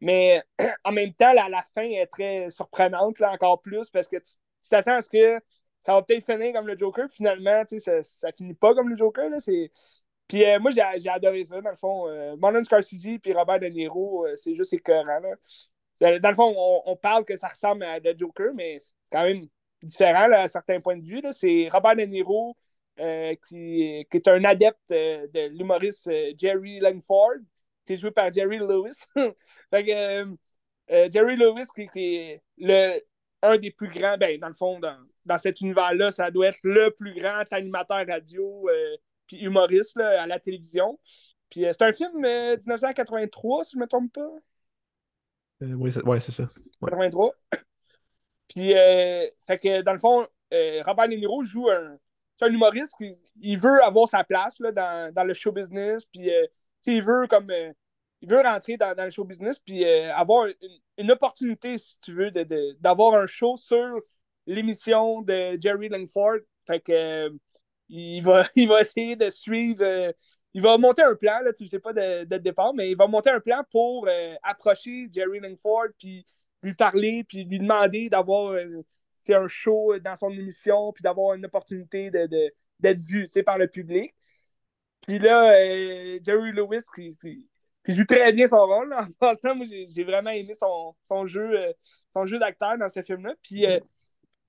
[0.00, 0.42] Mais
[0.84, 4.32] en même temps, la, la fin est très surprenante, là, encore plus, parce que tu
[4.70, 5.40] t'attends à ce que
[5.82, 7.08] ça va peut-être finir comme le Joker.
[7.10, 9.28] Finalement, ça, ça finit pas comme le Joker.
[9.30, 9.38] Là,
[10.28, 12.08] puis euh, moi, j'ai adoré ça, dans le fond.
[12.08, 15.20] Euh, Marlon Scorsese puis Robert De Niro, euh, c'est juste écœurant.
[15.20, 16.18] Là.
[16.20, 16.54] Dans le fond,
[16.86, 19.46] on, parle que ça ressemble à The Joker, mais c'est quand même
[19.82, 21.22] différent à certains points de vue.
[21.32, 22.56] C'est Robert De Niro
[23.00, 27.36] euh, qui, est un adepte euh, de l'humoriste euh, Jerry Langford,
[27.86, 29.04] qui est joué par Jerry Lewis.
[31.12, 33.00] Jerry Lewis, qui, est le,
[33.42, 34.80] un des plus grands, ben, dans le fond,
[35.24, 38.68] dans cet univers-là, ça doit être le plus grand animateur radio
[39.28, 40.98] puis humoriste là, à la télévision.
[41.50, 44.30] Puis c'est un film de 1983, si je ne me trompe pas.
[45.60, 46.48] oui, c'est ça.
[46.82, 47.34] 83.
[48.48, 51.98] Puis, fait que dans le fond, Robert De Niro joue un,
[52.38, 56.04] c'est un humoriste qui il veut avoir sa place là, dans, dans, le show business.
[56.04, 56.46] Puis, euh,
[56.86, 57.50] il veut comme.
[57.50, 57.72] Euh,
[58.20, 60.54] il veut rentrer dans, dans, le show business puis euh, avoir une,
[60.98, 62.32] une, opportunité, si tu veux,
[62.80, 64.00] d'avoir de, un show sur
[64.44, 66.38] l'émission de Jerry Langford.
[66.66, 67.32] Fait que
[67.88, 70.12] il va, il va essayer de suivre.
[70.54, 72.96] il va monter un plan, là, tu ne sais pas de, de, départ, mais il
[72.96, 74.08] va monter un plan pour
[74.42, 76.26] approcher Jerry Langford puis
[76.62, 78.56] lui parler, puis lui demander d'avoir
[79.34, 84.14] un show dans son émission, puis d'avoir une opportunité d'être de, vu par le public.
[85.06, 87.48] Puis là, euh, Jerry Lewis, qui,
[87.88, 88.92] joue très bien son rôle.
[88.92, 93.34] En passant, moi, j'ai vraiment aimé son, son jeu, euh, jeu d'acteur dans ce film-là.
[93.42, 93.80] Puis euh,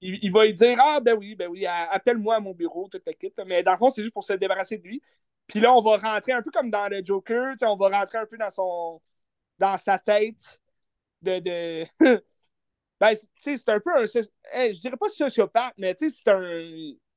[0.02, 3.14] il, va lui dire Ah, ben oui, ben oui, appelle-moi à mon bureau, toute la
[3.14, 3.34] kit.
[3.46, 5.02] Mais dans le fond, c'est juste pour se débarrasser de lui.
[5.48, 8.26] Puis là, on va rentrer un peu comme dans le Joker, on va rentrer un
[8.26, 9.02] peu dans son
[9.58, 10.60] dans sa tête
[11.22, 11.84] de, de
[13.00, 14.06] Ben, c'est un peu un.
[14.06, 16.62] je dirais pas sociopathe, mais tu sais, c'est un.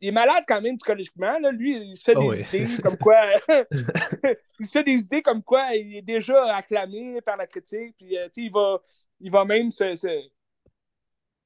[0.01, 1.39] Il est malade quand même psychologiquement.
[1.41, 1.51] Là.
[1.51, 3.17] Lui, il se fait oh des idées comme quoi.
[4.61, 7.97] il se fait des idées comme quoi il est déjà acclamé par la critique.
[7.97, 8.81] Puis, euh, il, va,
[9.21, 9.97] il va même se,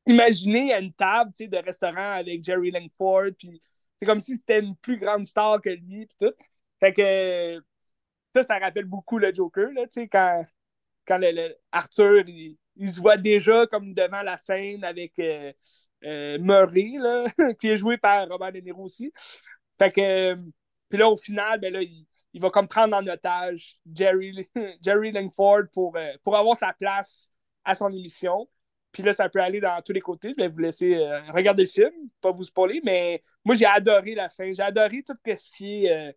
[0.07, 3.33] imaginer à une table de restaurant avec Jerry Langford.
[3.39, 3.61] Puis,
[3.99, 6.09] c'est comme si c'était une plus grande star que lui.
[6.21, 6.33] Tout.
[6.81, 7.63] Fait que
[8.35, 9.71] ça, ça rappelle beaucoup le Joker.
[9.73, 10.45] Là, quand
[11.07, 11.21] quand
[11.73, 12.25] Arthur.
[12.79, 15.51] Il, se voit déjà comme devant la scène avec euh,
[16.05, 16.99] euh, Murray,
[17.59, 19.11] qui est joué par Robert De Niro aussi.
[19.79, 20.35] Fait que,
[20.91, 24.47] puis là, au final, ben il, va comme prendre en otage Jerry,
[24.83, 27.31] Jerry Langford pour, euh, pour avoir sa place
[27.65, 28.47] à son émission.
[28.97, 30.31] Puis là, ça peut aller dans tous les côtés.
[30.31, 30.97] Je vais vous laisser
[31.29, 34.51] regarder le film, pas vous spoiler, mais moi, j'ai adoré la fin.
[34.55, 36.17] J'ai adoré tout ce qui est.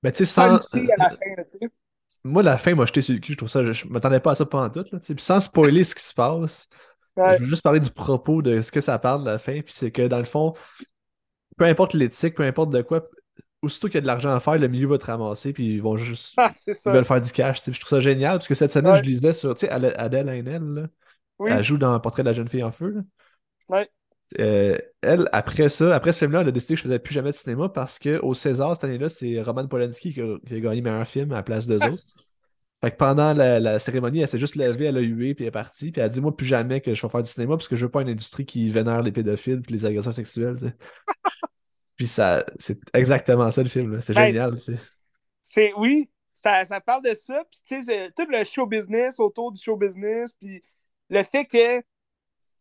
[0.00, 0.54] Ben, tu sais, sans.
[0.54, 0.60] À
[0.96, 1.66] la fin,
[2.24, 3.32] moi, la fin m'a jeté sur le cul.
[3.32, 4.84] Je trouve ça, je, m'attendais pas à ça pendant tout.
[4.92, 6.68] Là, puis sans spoiler ce qui se passe,
[7.16, 9.60] je veux juste parler du propos de ce que ça parle de la fin.
[9.60, 10.54] Puis c'est que dans le fond,
[11.56, 13.08] peu importe l'éthique, peu importe de quoi,
[13.62, 15.52] aussitôt qu'il y a de l'argent à faire, le milieu va te ramasser.
[15.52, 16.34] Puis ils vont juste.
[16.36, 17.62] Ah, ils veulent faire du cash.
[17.64, 18.38] Je trouve ça génial.
[18.38, 19.54] Parce que cette semaine, je lisais sur.
[19.70, 20.88] Adèle Haenel,
[21.46, 23.02] elle joue dans Portrait de la jeune fille en feu.
[23.68, 23.88] Ouais.
[24.38, 27.30] Euh, elle, après ça, après ce film-là, elle a décidé que je faisais plus jamais
[27.30, 31.32] de cinéma parce qu'au César, cette année-là, c'est Roman Polanski qui a, gagné meilleur film
[31.32, 32.02] à la place d'eux autres.
[32.82, 35.52] Fait que pendant la, cérémonie, elle s'est juste levée, elle a hué, puis elle est
[35.52, 35.90] partie.
[35.92, 37.76] Puis elle a dit Moi, plus jamais que je vais faire du cinéma parce que
[37.76, 40.56] je veux pas une industrie qui vénère les pédophiles et les agresseurs sexuels.
[41.96, 44.00] puis ça, c'est exactement ça le film.
[44.00, 44.52] C'est ben, génial.
[45.42, 47.42] C'est oui, ça, ça, parle de ça.
[47.50, 50.32] Puis tu sais, tout le show business autour du show business.
[50.32, 50.62] Puis
[51.10, 51.82] le fait que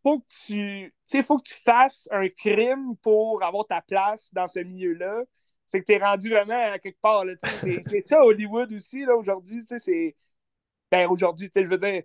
[0.03, 4.47] faut que tu sais, faut que tu fasses un crime pour avoir ta place dans
[4.47, 5.23] ce milieu-là.
[5.65, 7.23] C'est que tu es rendu vraiment à quelque part.
[7.61, 9.61] C'est ça Hollywood aussi, là, aujourd'hui.
[9.77, 10.15] C'est.
[10.91, 12.01] Ben, aujourd'hui, je veux dire,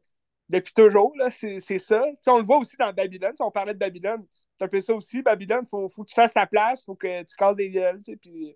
[0.51, 2.05] depuis toujours, c'est ça.
[2.27, 3.33] on le voit aussi dans Babylone.
[3.41, 4.27] On parlait de Babylone.
[4.59, 5.23] C'est un peu ça aussi.
[5.23, 7.71] Babylone, il faut, faut, que tu fasses ta place, il faut que tu casses des
[7.71, 8.03] gueules.
[8.21, 8.55] Puis,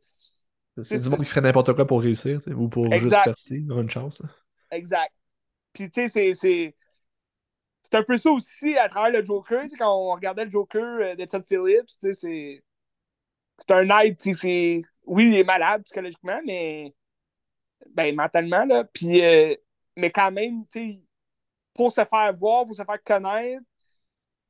[0.83, 3.91] c'est du monde qui ferait n'importe quoi pour réussir, ou pour juste percer, avoir une
[3.91, 4.21] chance.
[4.71, 5.13] Exact.
[5.73, 6.75] Puis, tu sais, c'est
[7.91, 9.65] c'est un peu ça aussi à travers le Joker.
[9.79, 12.63] Quand on regardait le Joker euh, de Todd Phillips, c'est.
[13.61, 14.17] C'est un aide,
[15.07, 16.95] oui, il est malade psychologiquement, mais
[17.91, 18.85] ben, mentalement, là.
[19.05, 19.57] Euh,
[19.97, 20.65] mais quand même,
[21.75, 23.65] pour se faire voir, pour se faire connaître,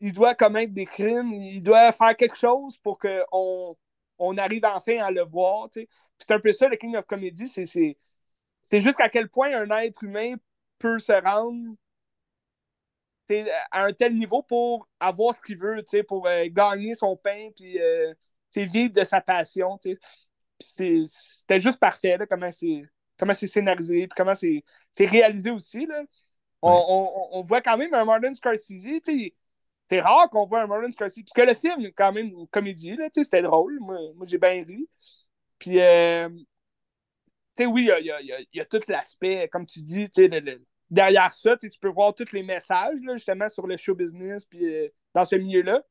[0.01, 3.77] il doit commettre des crimes, il doit faire quelque chose pour qu'on
[4.19, 5.69] on arrive enfin à le voir.
[5.73, 10.05] C'est un peu ça, le King of Comedy, c'est juste à quel point un être
[10.05, 10.35] humain
[10.79, 11.77] peut se rendre
[13.71, 17.79] à un tel niveau pour avoir ce qu'il veut, pour euh, gagner son pain, puis
[17.81, 18.15] euh,
[18.57, 19.79] vivre de sa passion.
[20.59, 22.83] C'était juste parfait, là, comment c'est
[23.19, 24.63] comment c'est scénarisé, puis comment c'est
[25.01, 25.87] réalisé aussi.
[25.87, 26.03] Là.
[26.63, 29.01] On, on, voit quand même un Martin Scorsese,
[29.91, 32.97] c'est rare qu'on voit un Martin Scorsese, parce que le film, quand même, une comédie,
[33.13, 34.89] c'était drôle, moi, moi j'ai bien ri.
[35.59, 36.29] Puis, euh,
[37.61, 41.35] oui, il y a, y, a, y a, tout l'aspect, comme tu dis, le, derrière
[41.35, 44.89] ça, tu peux voir tous les messages, là, justement, sur le show business, puis euh,
[45.15, 45.83] dans ce milieu-là.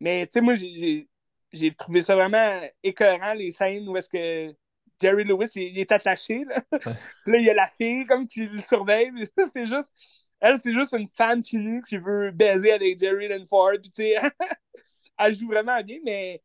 [0.00, 4.54] Mais, tu sais, moi, j'ai trouvé ça vraiment écœurant, les scènes où est-ce que
[5.00, 6.62] Jerry Lewis, il, est attaché, là.
[7.26, 9.12] là, il y a la fille, comme, qui le surveille,
[9.52, 9.92] c'est juste...
[10.40, 14.14] Elle, c'est juste une fan finie qui veut baiser avec Jerry Linford, puis, tu sais,
[15.18, 16.42] elle joue vraiment bien, mais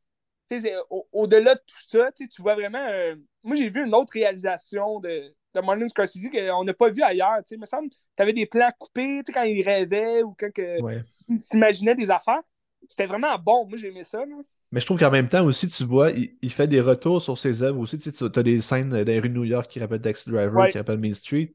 [1.11, 2.85] au-delà de tout ça, tu vois vraiment.
[2.87, 7.01] Euh, moi, j'ai vu une autre réalisation de, de Martin Scorsese qu'on n'a pas vu
[7.01, 7.39] ailleurs.
[7.49, 11.39] Il me semble que tu avais des plans coupés quand il rêvait ou quand il
[11.39, 12.41] s'imaginait des affaires.
[12.87, 13.67] C'était vraiment bon.
[13.67, 14.23] Moi, j'ai aimé ça.
[14.71, 17.63] Mais je trouve qu'en même temps aussi, tu vois, il, fait des retours sur ses
[17.63, 17.97] œuvres aussi.
[17.97, 20.77] Tu as des scènes dans les rues de New York qui rappellent Taxi Driver, qui
[20.77, 21.53] rappellent Main Street.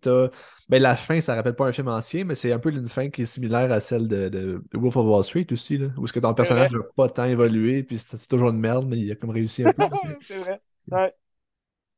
[0.68, 3.10] Ben, la fin, ça rappelle pas un film ancien, mais c'est un peu une fin
[3.10, 6.12] qui est similaire à celle de, de, Wolf of Wall Street aussi, là, où ce
[6.12, 9.14] que ton personnage n'a pas tant évolué, puis c'est toujours une merde, mais il a
[9.14, 9.82] comme réussi un peu.
[10.22, 10.60] c'est vrai.
[10.90, 11.14] Ouais.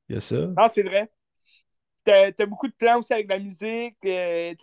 [0.08, 0.36] Il y a ça.
[0.36, 1.10] Non, c'est vrai.
[2.06, 4.54] T'as as beaucoup de plans aussi avec la musique, euh,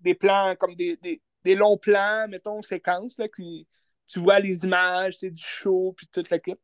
[0.00, 3.66] des plans comme des, des, des, longs plans, mettons, séquences, là, qui,
[4.06, 6.60] tu vois les images du show, puis toute l'équipe.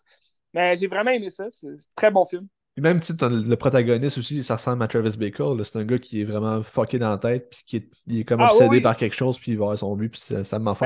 [0.54, 1.46] Mais j'ai vraiment aimé ça.
[1.52, 2.46] C'est un très bon film.
[2.76, 5.54] Et même, tu le protagoniste aussi, ça ressemble à Travis Baker.
[5.64, 8.24] C'est un gars qui est vraiment fucké dans la tête, puis qui est, il est
[8.24, 10.74] comme ah, obsédé par quelque chose, puis il va avoir son but, puis ça, m'en
[10.74, 10.84] fait.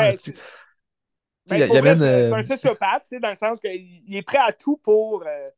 [1.49, 5.25] Ben, ben, c'est un euh, sociopathe, dans le sens qu'il est prêt à tout pour,
[5.27, 5.51] euh,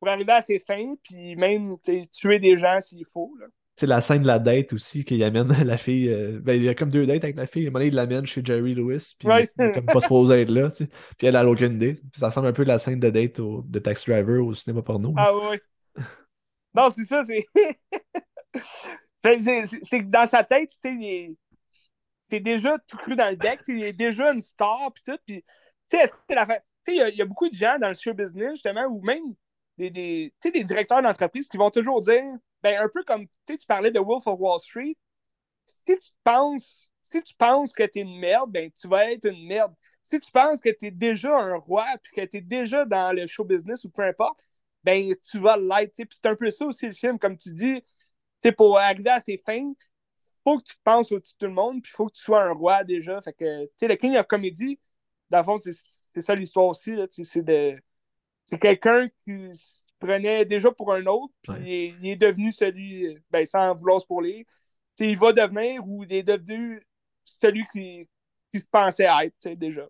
[0.00, 1.76] pour arriver à ses fins, puis même
[2.12, 3.32] tuer des gens s'il faut.
[3.38, 3.46] Là
[3.80, 6.10] c'est la scène de la date aussi, qu'il amène la fille.
[6.10, 7.64] Euh, ben, il y a comme deux dates avec la fille.
[7.64, 10.42] À un moment donné, il l'amène chez Jerry Lewis, puis il est comme pas supposé
[10.42, 10.68] être là.
[10.68, 10.90] Tu sais.
[11.16, 11.94] Puis elle a aucune idée.
[11.94, 14.82] Puis ça ressemble un peu à la scène de date de Taxi Driver au cinéma
[14.82, 15.14] porno.
[15.16, 15.56] Ah oui.
[16.74, 17.46] non, c'est ça, c'est.
[19.64, 21.34] c'est que dans sa tête, tu sais,
[22.28, 23.60] c'est déjà tout cru dans le deck.
[23.66, 25.18] Il est déjà une star, puis tout.
[25.26, 25.42] Puis,
[25.90, 28.84] tu sais, Tu sais, il y, a beaucoup de gens dans le show business, justement,
[28.90, 29.22] ou même
[29.88, 32.22] des, des, des directeurs d'entreprise qui vont toujours dire
[32.62, 34.96] ben, un peu comme tu parlais de Wolf of Wall Street,
[35.66, 39.26] si tu penses, si tu penses que tu es une merde, ben, tu vas être
[39.26, 39.74] une merde.
[40.02, 43.14] Si tu penses que tu es déjà un roi puis que tu es déjà dans
[43.14, 44.46] le show business ou peu importe,
[44.84, 45.94] ben, tu vas l'être.
[46.10, 47.82] c'est un peu ça aussi le film, comme tu dis,
[48.56, 49.72] pour arriver à ses fins,
[50.44, 52.52] faut que tu penses au-dessus de tout le monde, puis faut que tu sois un
[52.52, 53.20] roi déjà.
[53.22, 54.78] Fait que, tu sais, le King of Comedy,
[55.30, 56.92] dans le fond, c'est ça l'histoire aussi.
[57.10, 57.76] C'est de.
[58.50, 59.52] C'est quelqu'un qui
[60.00, 64.44] prenait déjà pour un autre, puis il, est, devenu celui, ben, sans vouloir se pourler,
[64.98, 66.84] il va devenir ou il est devenu
[67.24, 68.08] celui qui,
[68.52, 69.86] qui se pensait être, déjà.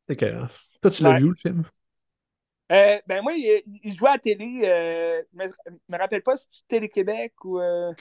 [0.00, 0.24] C'est que
[0.80, 1.64] Toi, tu l'as vu, le film?
[2.72, 6.38] Euh, ben moi, il, il, jouait à la télé, euh, mais je me rappelle pas
[6.38, 7.60] si c'était Télé-Québec ou...
[7.60, 7.92] Euh...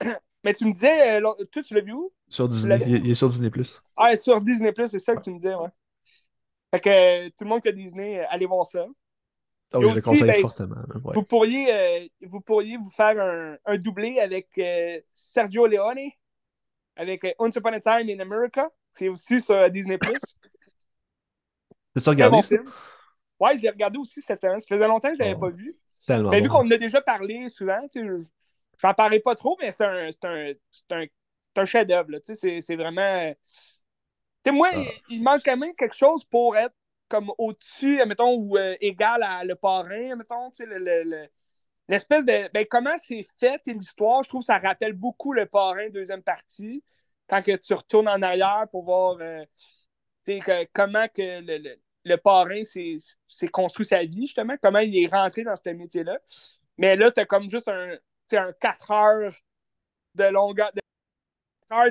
[0.42, 2.12] mais tu me disais, euh, toi, tu l'as vu où?
[2.28, 3.52] Sur Disney, il, est sur Disney+.
[3.96, 5.68] Ah, sur Disney+, c'est ça que tu me disais, ouais.
[6.74, 8.84] Fait que tout le monde qui a Disney, allez voir ça.
[9.72, 10.76] Ah oui, je le conseille ben, fortement.
[11.12, 16.10] Vous, pourriez, euh, vous pourriez vous faire un, un doublé avec euh, Sergio Leone,
[16.96, 19.98] avec euh, Once Upon a Time in America, c'est aussi sur Disney+.
[21.96, 22.56] As-tu regardé ça?
[23.40, 24.60] Ouais, je l'ai regardé aussi cette année.
[24.60, 25.76] Ça faisait longtemps que je ne l'avais pas vu.
[26.06, 27.80] Tellement mais vu qu'on en a déjà parlé souvent,
[28.78, 30.52] j'en parlais pas trop, mais c'est un, un,
[30.90, 31.04] un,
[31.56, 32.10] un chef-d'œuvre.
[32.24, 33.32] C'est vraiment.
[34.50, 34.76] Moi, ah.
[35.08, 36.74] il, il manque quand même quelque chose pour être
[37.08, 41.28] comme au-dessus, mettons, ou euh, égal à le parrain, mettons, tu sais, le,
[41.88, 42.50] l'espèce de.
[42.52, 46.82] Ben, comment c'est fait l'histoire, je trouve que ça rappelle beaucoup le parrain, deuxième partie,
[47.28, 49.44] quand que tu retournes en arrière pour voir euh,
[50.26, 55.44] que, comment que le, le, parrain s'est construit sa vie, justement, comment il est rentré
[55.44, 56.18] dans ce métier-là.
[56.78, 57.96] Mais là, tu as comme juste un,
[58.32, 59.34] un 4 heures
[60.14, 60.72] de longueur,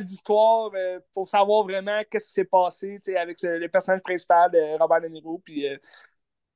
[0.01, 5.01] d'histoire euh, pour savoir vraiment qu'est-ce qui s'est passé avec le personnage principal de Robert
[5.01, 5.41] De Niro.
[5.49, 5.77] Euh,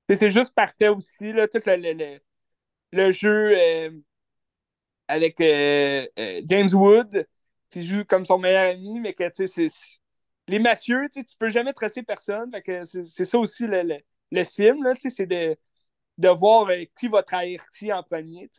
[0.09, 2.19] c'était juste parfait aussi, là, tout le,
[2.91, 3.91] le, jeu euh,
[5.07, 7.27] avec James Wood
[7.69, 9.67] qui joue comme son meilleur ami, mais que tu sais,
[10.47, 12.51] les mafieux, tu peux jamais tracer personne.
[12.85, 13.99] c'est ça aussi le,
[14.31, 15.57] le, film, c'est de,
[16.17, 18.49] de voir qui va trahir qui en premier.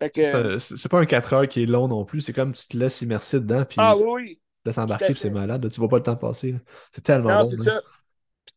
[0.00, 3.00] C'est pas un 4 heures qui est long non plus, c'est comme tu te laisses
[3.02, 5.68] immerser dedans, puis ah, oui, de s'embarquer, puis c'est malade.
[5.70, 6.54] Tu vois pas le temps passer.
[6.92, 7.80] C'est tellement non, c'est ça.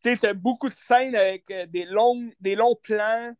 [0.02, 3.34] Puis tu as beaucoup de scènes avec euh, des, longs, des longs plans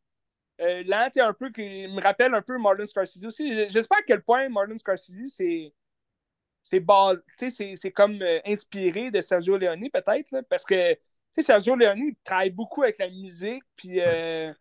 [0.61, 3.69] euh, lents, un peu qui me rappelle un peu Martin Scorsese aussi.
[3.69, 5.73] J'espère à quel point Martin Scorsese, c'est
[6.63, 10.97] c'est c'est comme euh, inspiré de Sergio Leone, peut-être, parce que
[11.39, 14.53] Sergio Leone, il travaille beaucoup avec la musique, puis euh,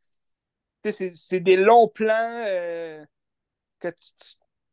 [0.83, 3.03] c'est des longs plans euh,
[3.79, 3.89] que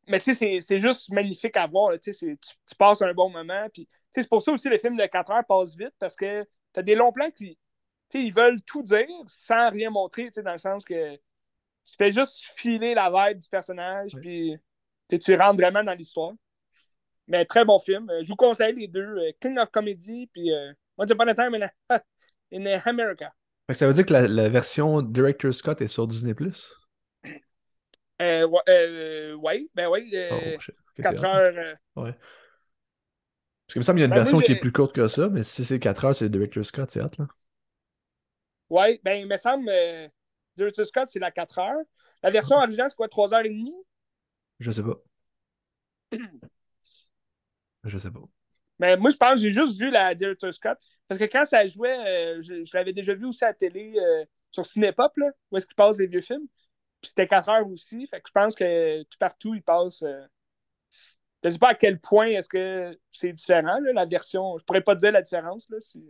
[0.08, 1.98] Mais tu sais, c'est juste magnifique à voir.
[2.00, 3.66] Tu, tu, passes un bon moment.
[3.72, 6.42] Puis c'est pour ça aussi le film de 4 heures passe vite parce que
[6.72, 7.58] tu as des longs plans qui
[8.14, 12.94] ils veulent tout dire sans rien montrer, dans le sens que tu fais juste filer
[12.94, 14.56] la vibe du personnage, puis
[15.08, 16.32] tu rentres vraiment dans l'histoire.
[17.28, 18.08] Mais très bon film.
[18.22, 21.54] Je vous conseille les deux, euh, King of Comedy, puis euh, Once Upon a Time
[21.54, 21.98] in,
[22.52, 23.32] in America.
[23.72, 26.34] Ça veut dire que la, version Director Scott est sur Disney+.
[28.22, 30.10] Euh, euh, oui, ben oui.
[30.14, 30.56] Euh,
[31.02, 31.54] 4 heures.
[31.56, 32.02] Euh.
[32.02, 32.14] Ouais.
[33.66, 35.08] Parce que me semble qu'il y a une ben, version qui est plus courte que
[35.08, 37.26] ça, mais si c'est 4 heures, c'est Director Scott, c'est hâte, là.
[38.68, 40.08] Oui, ben il me semble euh,
[40.56, 41.82] Director Scott, c'est la 4 heures.
[42.22, 43.74] La version originale, c'est quoi, 3 heures et demie?
[44.58, 44.96] Je sais pas.
[47.84, 48.20] je sais pas.
[48.78, 50.78] Mais moi, je pense que j'ai juste vu la Director Scott.
[51.08, 53.94] Parce que quand ça jouait, euh, je, l'avais déjà vu aussi à la télé
[54.50, 56.46] sur Cinépop, là, où est-ce qu'il passe des vieux films.
[57.08, 58.06] C'était 4 heures aussi.
[58.06, 60.02] Fait que je pense que tout partout, il passe.
[60.02, 60.26] Euh,
[61.42, 64.58] je ne sais pas à quel point est-ce que c'est différent, là, la version.
[64.58, 65.68] Je pourrais pas te dire la différence.
[65.70, 66.04] Là, si...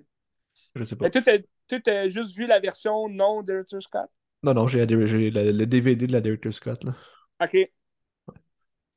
[0.74, 1.10] Je sais pas.
[1.10, 4.08] tu as juste vu la version non Director Scott?
[4.42, 6.84] Non, non, j'ai le, DVD de la Director Scott.
[6.84, 6.94] Là.
[7.42, 7.52] OK.
[7.52, 7.70] Ouais.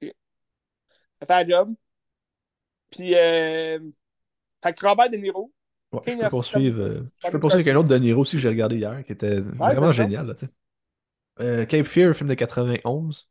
[0.01, 0.13] OK.
[1.19, 1.73] Ça fait un job.
[2.91, 3.79] Puis, euh...
[4.63, 5.51] fait que Robert De Niro,
[5.91, 8.49] je peux poursuivre, euh, je peux poursuivre avec un autre De Niro aussi que j'ai
[8.49, 10.27] regardé hier, qui était vraiment génial.
[10.27, 10.35] Là,
[11.41, 13.27] euh, Cape Fear, un film de 91,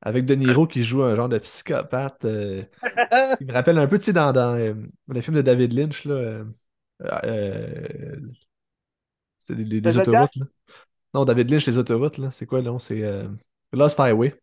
[0.00, 2.24] avec De Niro qui joue un genre de psychopathe.
[2.24, 2.62] Euh,
[3.40, 4.54] il me rappelle un peu, tu sais, dans, dans
[5.08, 6.44] les films de David Lynch, là.
[9.38, 10.46] c'est des, autoroutes, là.
[11.14, 12.30] Non, David Lynch, les autoroutes, là.
[12.30, 12.76] C'est quoi, là?
[12.78, 13.02] C'est
[13.72, 14.34] Lost Highway.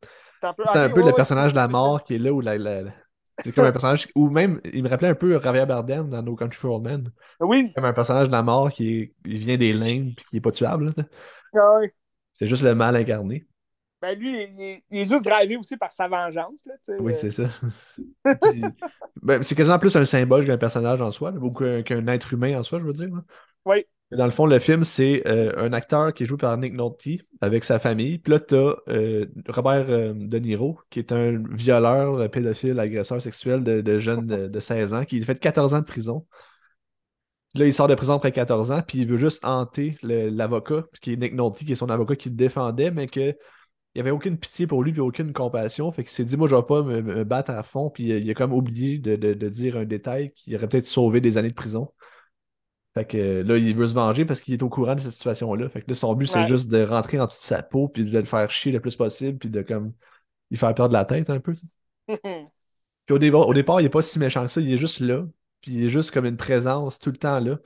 [0.41, 2.58] C'est un peu, le personnage de la mort qui est là où la,
[3.39, 4.08] c'est comme un personnage.
[4.15, 7.12] Ou même, il me rappelait un peu Javier Bardem dans No Country for Old Men.
[7.39, 7.69] Oui.
[7.74, 10.52] Comme un personnage de la mort qui il vient des lignes et qui est pas
[10.52, 10.93] tuable.
[11.56, 11.88] Ah oui.
[12.39, 13.45] C'est juste le mal incarné.
[14.02, 16.63] Ben lui, il est, juste gravé aussi par sa vengeance.
[16.65, 17.49] Là, oui, c'est ça.
[19.21, 22.63] ben, c'est quasiment plus un symbole qu'un personnage en soi, ou qu'un être humain en
[22.63, 23.10] soi, je veux dire.
[23.65, 23.86] Oui.
[24.12, 27.08] Dans le fond, le film, c'est euh, un acteur qui est joué par Nick Nolte
[27.41, 28.17] avec sa famille.
[28.17, 33.21] Puis là, tu as euh, Robert euh, De Niro, qui est un violeur, pédophile, agresseur
[33.21, 36.25] sexuel de, jeunes de, 16 ans, qui fait 14 ans de prison.
[37.56, 41.14] Là, il sort de prison après 14 ans, puis il veut juste hanter l'avocat, qui
[41.14, 43.36] est Nick Nolte, qui est son avocat qui le défendait, mais qu'il
[43.96, 45.92] n'y avait aucune pitié pour lui, puis aucune compassion.
[45.92, 48.34] Fait qu'il s'est dit, moi, je vais pas me, battre à fond, puis il a
[48.36, 51.92] comme oublié de, de dire un détail qui aurait peut-être sauvé des années de prison.
[52.96, 55.70] Fait que là, il veut se venger parce qu'il est au courant de cette situation-là.
[55.70, 58.04] Fait que là, son but, c'est juste de rentrer en dessous de sa peau, puis
[58.04, 59.94] de le faire chier le plus possible, puis de comme.
[60.52, 61.54] Il faire perdre la tête un peu.
[62.08, 62.18] puis
[63.12, 65.24] au, départ, au départ, il est pas si méchant que ça, il est juste là,
[65.62, 67.58] puis il est juste comme une présence tout le temps là.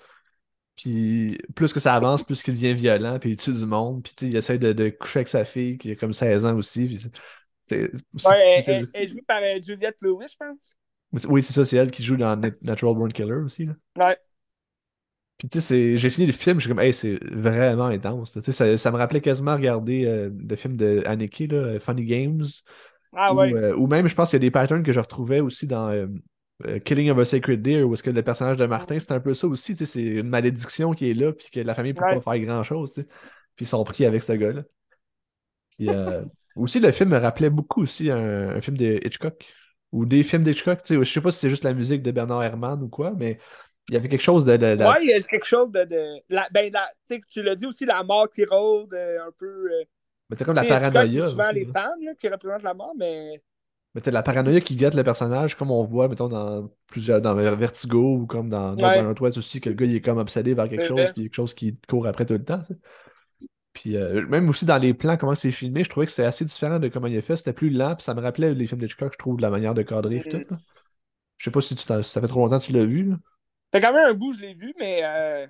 [0.75, 4.13] Puis plus que ça avance, plus qu'il devient violent, puis il tue du monde, puis
[4.27, 6.87] il essaie de, de, coucher avec sa fille qui a comme 16 ans aussi.
[6.87, 7.05] Puis
[7.61, 7.91] c'est,
[8.25, 10.75] ouais, elle, elle, joue par euh, Juliette Lewis, je pense.
[11.29, 13.65] Oui, c'est ça, c'est elle qui joue dans Natural Born Killer aussi.
[13.65, 13.73] Là.
[13.97, 14.17] Ouais.
[15.37, 18.33] Puis tu sais, j'ai fini le film, je suis comme, hey, c'est vraiment intense.
[18.33, 22.05] Tu sais, ça, ça, me rappelait quasiment regarder euh, des films de Aniki, là, Funny
[22.05, 22.45] Games.
[23.15, 23.53] Ah ou, ouais.
[23.53, 25.89] Euh, ou même, je pense qu'il y a des patterns que je retrouvais aussi dans
[25.89, 26.07] euh,
[26.85, 29.33] Killing of a Sacred Deer, où est-ce que le personnage de Martin, c'est un peu
[29.33, 29.75] ça aussi.
[29.75, 32.33] Tu sais, c'est une malédiction qui est là, puis que la famille ne peut pas
[32.33, 32.93] faire grand-chose.
[32.93, 34.63] Puis ils sont pris avec ce gars-là.
[35.71, 35.89] Puis
[36.55, 39.43] aussi, le film me rappelait beaucoup aussi un, un film de Hitchcock.
[39.91, 40.81] Ou des films d'Hitchcock.
[40.81, 43.13] Tu sais, je sais pas si c'est juste la musique de Bernard Herrmann ou quoi,
[43.15, 43.37] mais
[43.89, 44.55] il y avait quelque chose de.
[44.55, 45.83] de, Ouais, il y a quelque chose de.
[45.83, 46.89] de la, ben, la,
[47.29, 49.45] tu l'as dit aussi, la mort qui rôde euh, un peu.
[49.45, 49.83] Euh,
[50.29, 51.25] mais c'est comme la paranoïa.
[51.25, 53.35] C'est souvent les femmes là, qui représentent la mort, mais.
[53.93, 57.21] Mais t'as la paranoïa qui gâte le personnage, comme on voit, mettons, dans plusieurs.
[57.21, 59.21] dans Vertigo ou comme dans ouais.
[59.21, 61.53] West aussi, que le gars il est comme obsédé par quelque chose, puis quelque chose
[61.53, 62.61] qui court après tout le temps.
[63.73, 66.45] Puis euh, même aussi dans les plans, comment c'est filmé, je trouvais que c'était assez
[66.45, 67.37] différent de comment il est fait.
[67.37, 69.49] C'était plus lent, puis ça me rappelait les films de Hitchcock, je trouve, de la
[69.49, 70.55] manière de cadrer et tout.
[71.37, 73.13] Je sais pas si tu ça fait trop longtemps que tu l'as vu.
[73.73, 75.47] C'est quand même un bout, je l'ai vu, mais, euh,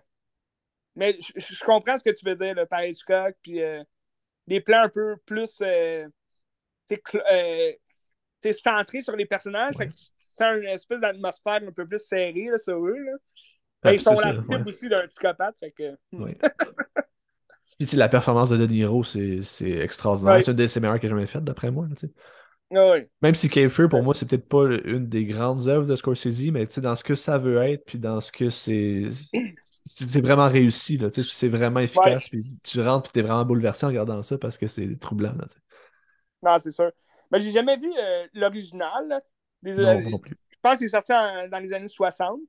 [0.95, 3.83] mais je, comprends ce que tu veux dire, le Paris Hitchcock, puis euh,
[4.47, 6.07] des plans un peu plus euh,
[8.51, 9.75] centrés sur les personnages.
[10.19, 12.97] C'est une espèce d'atmosphère un peu plus serrée là, sur eux.
[12.97, 13.11] Là.
[13.83, 15.55] Ben, ils sont la cible aussi d'un psychopathe.
[15.59, 15.95] Fait que...
[17.79, 20.41] Puis la performance de De Niro, c'est extraordinaire.
[20.43, 21.87] C'est une des meilleures que j'ai jamais faites, d'après moi.
[21.89, 22.09] Là,
[22.75, 25.95] ah Même si Cape Fear, pour moi, c'est peut-être pas une des grandes œuvres de
[25.95, 29.11] Scorsese, mais dans ce que ça veut être, puis dans ce que c'est.
[29.85, 33.89] C'est vraiment réussi, là, c'est vraiment efficace, puis tu rentres, puis t'es vraiment bouleversé en
[33.89, 35.33] regardant ça parce que c'est troublant.
[35.33, 35.45] Là,
[36.41, 36.91] non, c'est sûr.
[37.33, 39.21] Mais j'ai jamais vu euh, l'original.
[39.61, 39.75] Plus.
[40.61, 42.39] pense qu'il est sorti dans les années 60.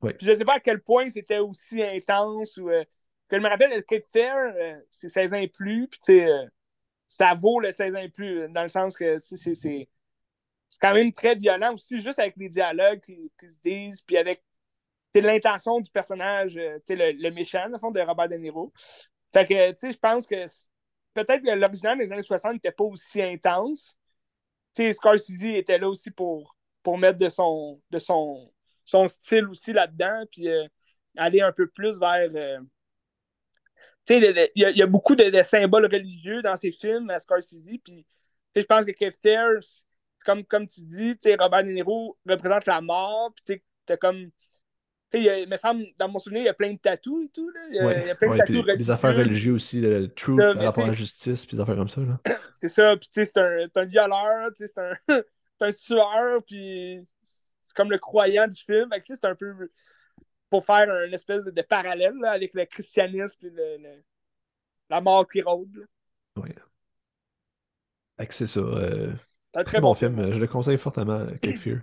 [0.00, 0.14] Oui.
[0.14, 2.66] Puis je sais pas à quel point c'était aussi intense ou.
[2.66, 4.54] que je me rappelle, le Cape Fair,
[4.90, 6.22] c'est 16 ans et plus, puis
[7.08, 9.88] ça vaut le 16 ans et plus, dans le sens que c'est
[10.80, 14.42] quand même très violent aussi, juste avec les dialogues qui, se disent, puis avec
[15.14, 18.72] l'intention du personnage, le, le méchant, fond, de Robert De Niro.
[19.32, 20.46] Fait que, tu sais, je pense que
[21.14, 23.96] peut-être que l'original des années 60 n'était pas aussi intense.
[24.72, 28.52] Sais, Scorsese était là aussi pour, pour mettre de son, de son,
[28.84, 30.66] son style aussi là-dedans, puis euh,
[31.16, 32.30] aller un peu plus vers.
[32.34, 32.58] Euh,
[34.04, 38.04] tu sais, il y, a beaucoup de, symboles religieux dans ses films à Scorsese, puis
[38.56, 39.12] je pense que Kev
[40.24, 44.30] comme, comme tu dis, Robert De Niro représente la mort, puis tu sais, comme
[45.14, 47.50] il, me semble, dans mon souvenir, il y a plein de tatous et tout.
[47.50, 47.60] Là.
[47.70, 48.76] Il, y a, il y a plein de tatous religieux.
[48.76, 51.88] Des affaires religieuses aussi, le truth par rapport à la justice, puis des affaires comme
[51.88, 52.00] ça.
[52.50, 54.92] C'est ça, puis tu sais, c'est un, un violeur, c'est un,
[55.60, 58.88] un tueur, puis c'est comme le croyant du film.
[59.04, 59.68] C'est un peu
[60.48, 64.02] pour faire une espèce de, parallèle là, avec le christianisme et le,
[64.90, 65.86] la mort qui rôde.
[66.36, 66.50] Oui.
[68.30, 68.60] C'est ça.
[68.60, 69.12] Euh...
[69.54, 70.32] Un très, bon, film.
[70.32, 71.80] Je le conseille fortement, Cape Fear.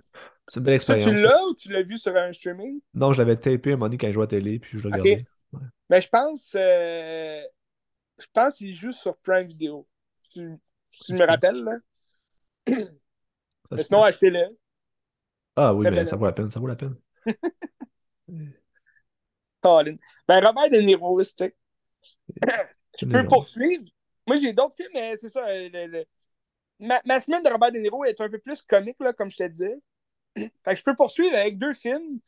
[0.50, 1.08] C'est une belle expérience.
[1.08, 2.80] tu l'as ou tu l'as vu sur un streaming?
[2.92, 4.80] Non, je l'avais tapé à un moment donné quand je jouais à la télé, puis
[4.80, 5.24] je le regardais.
[5.52, 5.60] Ouais.
[5.88, 6.52] Ben, je pense.
[6.56, 7.40] Euh...
[8.18, 9.86] Je pense qu'il joue sur Prime Video.
[10.32, 10.56] Tu,
[10.90, 11.76] tu me rappelles, là?
[13.70, 14.58] Mais sinon, achetez-le.
[15.54, 16.96] Ah oui, mais ça vaut la peine, ça vaut la peine.
[19.62, 19.96] Colin.
[20.26, 21.54] Ben, Robert De Niro, c'est.
[22.98, 23.84] Je peux poursuivre.
[24.26, 25.42] Moi, j'ai d'autres films, mais c'est ça.
[25.46, 26.04] Le,
[26.80, 29.36] Ma, ma, semaine de Robert De Niro est un peu plus comique, là, comme je
[29.36, 29.78] te disais.
[30.34, 32.20] Fait que je peux poursuivre avec deux films.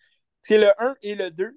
[0.43, 1.57] C'est le 1 et le 2.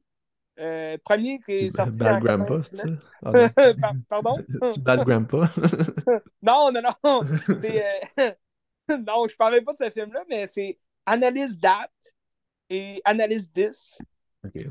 [0.58, 1.98] Euh, premier qui est, sorti.
[2.00, 2.88] Bad Grandpa, c'est ça?
[4.10, 4.38] Pardon?
[4.74, 5.52] C'est Bad Grandpa?
[6.42, 7.26] non, non, non.
[7.50, 8.32] Euh...
[8.90, 11.92] non, je parlais pas de ce film-là, mais c'est Analyse That
[12.70, 13.98] et Analyse This.
[14.46, 14.66] OK.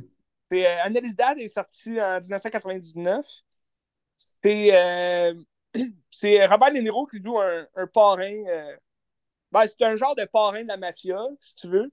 [0.50, 3.26] C'est, euh, Analyse That est sorti en 1999.
[4.16, 4.68] C'est.
[4.72, 5.34] Euh,
[6.10, 8.32] c'est Robert De Niro qui joue un, un parrain.
[9.54, 11.92] Euh, ben, c'est un genre de parrain de la mafia, si tu veux,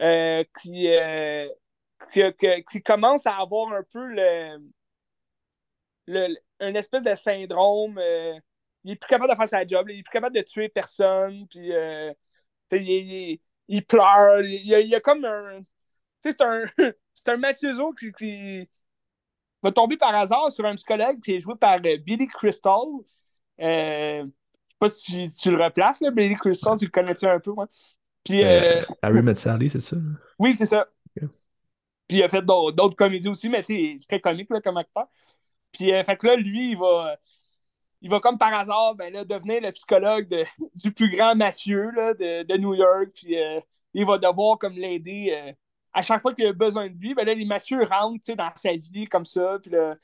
[0.00, 1.48] euh, qui, euh,
[2.70, 4.58] qui, commence à avoir un peu le,
[6.06, 8.00] le une espèce de syndrome.
[8.84, 11.46] il est plus capable de faire sa job, il est plus capable de tuer personne,
[11.48, 11.70] puis
[13.68, 14.40] il, pleure.
[14.42, 15.60] Il, y a, comme un.
[16.20, 16.62] C'est un,
[17.14, 18.68] c'est un mafioso qui, qui,
[19.62, 22.74] va tomber par hasard sur un psychologue qui est joué par Billy Crystal,
[23.60, 24.26] euh,
[24.78, 27.66] pas si tu le replaces, là, Billy Crystal, tu le connais-tu un peu, moi?
[28.24, 29.96] Puis, euh, euh, Harry Met Sally, c'est ça?
[30.38, 30.86] Oui, c'est ça.
[31.14, 35.06] Puis il a fait d'autres comédies aussi, mais c'est très comique là, comme acteur.
[35.72, 37.18] Puis fait que là, lui, il va,
[38.00, 40.42] il va comme par hasard ben, là, devenir le psychologue de,
[40.74, 43.10] du plus grand Mathieu là, de, de, New York.
[43.12, 43.36] Puis
[43.92, 45.54] il va devoir comme l'aider
[45.92, 47.14] à chaque fois qu'il a besoin de lui.
[47.14, 49.58] Ben, là, les Mathieu rentrent dans sa vie comme ça.
[49.60, 49.96] Puis là,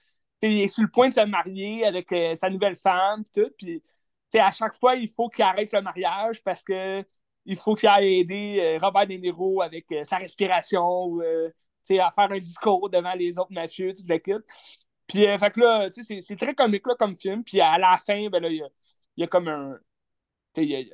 [0.42, 3.50] il est sur le point de se marier avec euh, sa nouvelle femme, tout.
[3.58, 3.82] Puis,
[4.40, 7.04] à chaque fois, il faut qu'il arrête le mariage parce que
[7.46, 12.10] il faut qu'il aille aider euh, Robert De Niro avec euh, sa respiration ou à
[12.10, 14.42] faire un discours devant les autres mafieux, toute l'équipe.
[15.06, 17.44] Puis, fait que là, c'est très comique là, comme film.
[17.44, 18.66] Puis, à la fin, ben, il
[19.18, 19.78] y, a, comme un.
[20.56, 20.90] Il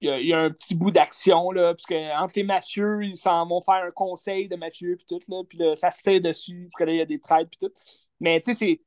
[0.00, 3.60] y a, un petit bout d'action, là, parce que entre les mafieux, ils s'en vont
[3.60, 6.86] faire un conseil de mafieux, puis tout, là, puis là, ça se tire dessus, puis
[6.86, 7.74] là, il y a des trades, puis tout.
[8.20, 8.80] Mais, tu sais, c'est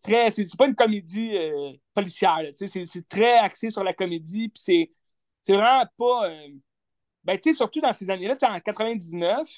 [0.00, 0.30] très.
[0.30, 2.40] C'est pas une comédie euh, policière.
[2.56, 4.48] C'est très axé sur la comédie.
[4.48, 4.90] Puis
[5.40, 6.30] c'est vraiment pas.
[6.30, 6.48] Euh,
[7.24, 9.48] ben, tu sais, surtout dans ces années-là, c'est en 99.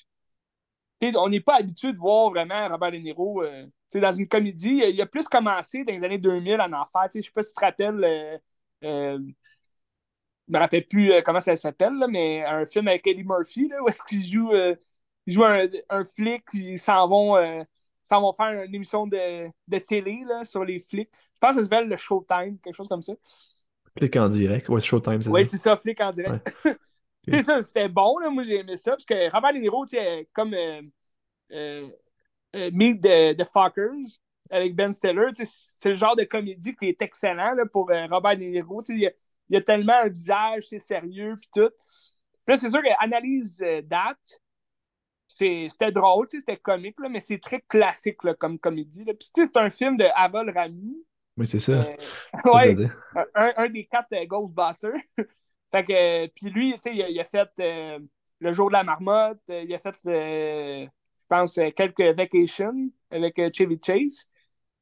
[1.17, 4.83] On n'est pas habitué de voir vraiment Robert De Niro euh, dans une comédie.
[4.89, 7.09] Il a plus commencé dans les années 2000 en enfer.
[7.15, 8.41] Je sais pas si tu te rappelles.
[8.83, 9.19] je
[10.49, 14.03] me rappelle plus comment ça s'appelle, mais un film avec Eddie Murphy, là, où est-ce
[14.03, 14.51] qu'il joue,
[15.27, 17.67] joue un, un flic, ils s'en vont
[18.07, 21.11] ça va faire une émission de, de télé là, sur les flics.
[21.13, 23.15] Je pense que ça s'appelle le Showtime, quelque chose comme ça.
[23.99, 24.69] Flic en direct.
[24.69, 25.31] Ouais, Showtime, c'est ça.
[25.33, 26.55] Oui, c'est ça, Flic en direct.
[27.27, 27.43] Ouais.
[27.43, 28.31] ça, c'était bon, là.
[28.31, 29.85] moi j'ai aimé ça, parce que Robert De Niro,
[30.33, 30.83] comme euh,
[31.51, 31.89] euh,
[32.55, 37.03] euh, Meet the, the, Fuckers avec Ben Stiller, c'est le genre de comédie qui est
[37.03, 38.83] excellent là, pour euh, Robert De Niro.
[38.89, 39.11] Il y, a,
[39.49, 41.71] il y, a, tellement un visage, c'est sérieux, puis tout.
[42.45, 44.41] Puis là, c'est sûr qu'analyse date,
[45.39, 49.05] c'était drôle, c'était comique, là, mais c'est très classique là, comme comédie.
[49.05, 49.13] Là.
[49.15, 51.05] Puis c'est un film de Aval Rami.
[51.37, 51.73] Oui, c'est ça.
[51.73, 51.91] Euh,
[52.55, 52.75] ouais,
[53.35, 54.93] un, un, des quatre de Ghostbusters.
[55.71, 57.99] fait que, puis lui, il a, il a fait euh,
[58.41, 63.79] Le jour de la marmotte, euh, il a fait, je pense, quelques vacations avec Chevy
[63.85, 64.27] Chase.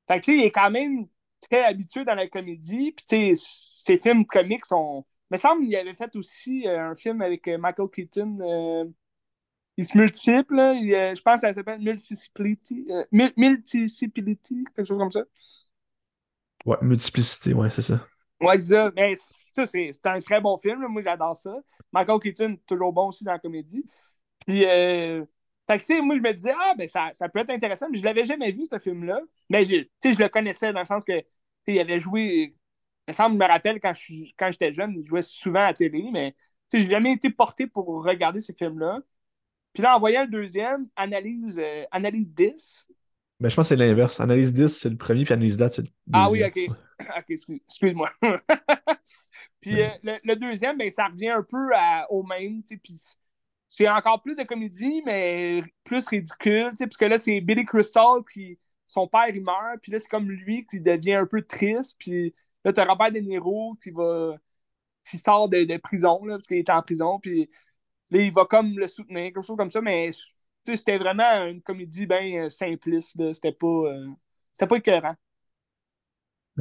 [0.06, 1.08] Fait que, il est quand même
[1.40, 2.92] très habitué dans la comédie.
[2.92, 5.04] Puis, ses films comiques sont.
[5.30, 8.92] Il me semble qu'il avait fait aussi un film avec Michael Keaton
[9.76, 14.84] il se multiple, il, euh, je pense que ça s'appelle multiplicity, euh, mul- multiplicity, quelque
[14.86, 15.22] chose comme ça.
[16.66, 18.06] Ouais, multiplicité, ouais, c'est ça.
[18.40, 18.90] Ouais, c'est ça.
[18.96, 20.82] Mais ça, c'est un très bon film.
[20.82, 20.88] là.
[20.88, 21.54] Moi, j'adore ça.
[21.92, 23.84] Michael Keaton, toujours bon aussi dans la comédie.
[24.46, 25.24] Puis, euh,
[25.68, 27.88] fait que, tu sais, moi, je me disais, ah, ben, ça, ça peut être intéressant.
[27.90, 29.20] Mais je l'avais jamais vu, ce film-là.
[29.50, 29.64] Mais,
[30.02, 31.22] sais, je le connaissais dans le sens que,
[31.68, 32.54] il avait joué.
[33.08, 35.60] Il me semble, je me rappelle, quand je suis- quand j'étais jeune, il jouait souvent
[35.60, 36.08] à la télé.
[36.12, 36.32] Mais,
[36.70, 39.00] tu sais, j'ai jamais été porté pour regarder ce film-là.
[39.74, 42.86] Puis là, en voyant le deuxième, analyse, euh, analyse 10.
[43.40, 44.20] Ben, je pense que c'est l'inverse.
[44.20, 46.48] Analyse 10, c'est le premier, puis analyse date, c'est le Ah oui, deuxième.
[46.48, 46.58] ok.
[47.18, 48.10] Ok, excuse- excuse-moi.
[49.60, 52.62] puis euh, le, le deuxième, ben, ça revient un peu à- au même.
[52.64, 53.00] Puis
[53.68, 56.72] c'est encore plus de comédie, mais plus ridicule.
[56.78, 58.58] Parce que là, c'est Billy Crystal qui.
[58.86, 59.80] Son père, il meurt.
[59.82, 61.96] Puis là, c'est comme lui qui devient un peu triste.
[61.98, 64.36] Puis là, t'as Robert De Niro qui va.
[65.10, 67.18] qui sort de, de prison, là, parce qu'il était en prison.
[67.20, 67.50] Puis
[68.14, 69.80] là, il va comme le soutenir, quelque chose comme ça.
[69.80, 70.10] Mais
[70.64, 73.16] c'était vraiment une comédie bien simpliste.
[73.16, 73.32] là.
[73.32, 73.66] C'était pas.
[73.66, 74.06] euh,
[74.52, 75.14] c'était pas écœurant.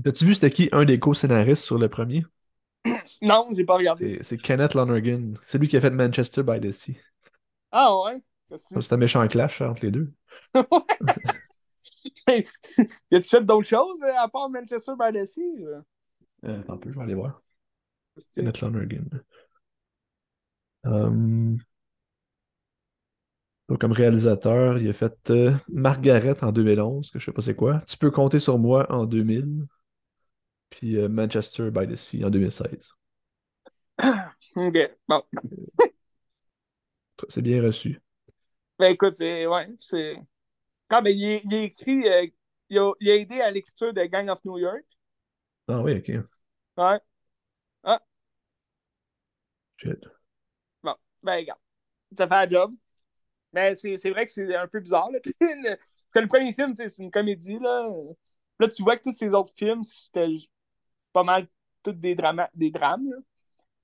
[0.06, 2.24] As-tu vu c'était qui un des co-scénaristes sur le premier?
[3.22, 4.20] Non, j'ai pas regardé.
[4.22, 5.36] C'est Kenneth Lonergan.
[5.43, 6.97] C'est lui qui a fait Manchester by the Sea.
[7.72, 8.22] Ah ouais?
[8.58, 10.12] C'est un méchant clash entre les deux.
[12.28, 15.41] a-tu fait d'autres choses euh, à part Manchester by the Sea?
[15.64, 15.82] euh?
[16.45, 17.41] Euh, attends un peu, je vais aller voir.
[18.36, 19.10] Kenneth Lonergan.
[20.86, 21.57] Euh,
[23.69, 27.55] donc, comme réalisateur, il a fait euh, Margaret en 2011, que je sais pas c'est
[27.55, 27.81] quoi.
[27.88, 29.65] Tu peux compter sur moi en 2000.
[30.69, 32.93] Puis euh, Manchester by the Sea en 2016.
[34.55, 34.75] Ok,
[35.07, 35.23] bon.
[37.29, 37.99] C'est bien reçu.
[38.79, 39.45] Ben écoute, c'est.
[39.47, 40.15] Ouais, c'est.
[40.89, 42.07] Ah, ben il, il a écrit.
[42.09, 42.27] euh,
[42.69, 44.84] il, a, il a aidé à l'écriture de Gang of New York.
[45.67, 46.23] Ah oui, ok.
[46.77, 46.99] Ouais.
[47.84, 48.01] Ah,
[49.77, 50.03] Shit.
[51.24, 51.59] Ben, regarde.
[52.17, 52.74] Ça fait un job.
[53.53, 55.19] Mais c'est c'est vrai que c'est un peu bizarre, là.
[56.13, 57.89] Que le premier film, c'est une comédie, là.
[58.59, 60.28] Là, tu vois que tous ces autres films, c'était
[61.11, 61.47] pas mal
[61.82, 63.17] tous des, dramas, des drames, là.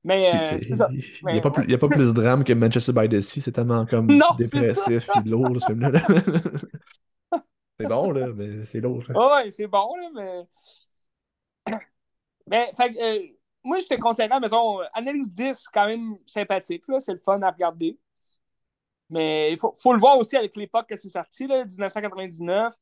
[0.04, 0.88] Mais euh, c'est ça.
[0.92, 1.54] il n'y a, pas ouais.
[1.56, 3.42] plus- il y a pas plus de drame que Manchester by the Sea.
[3.42, 5.90] C'est tellement comme Non, dépressif puis lourd, ce film-là.
[5.90, 6.04] là.
[7.80, 9.04] c'est bon, là, mais c'est lourd.
[9.10, 11.76] Ouais, c'est bon, là, mais.
[12.48, 13.28] Mais, fait, que, euh,
[13.64, 17.20] moi, je te conseillerais, mettons, euh, Analyse 10, c'est quand même sympathique, là, c'est le
[17.20, 17.98] fun à regarder.
[19.10, 22.76] Mais il faut, faut le voir aussi avec l'époque que c'est sorti, là, 1999.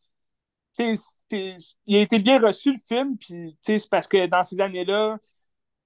[0.77, 4.43] Tu sais, c'est- il a été bien reçu, le film, puis, c'est parce que dans
[4.43, 5.17] ces années-là,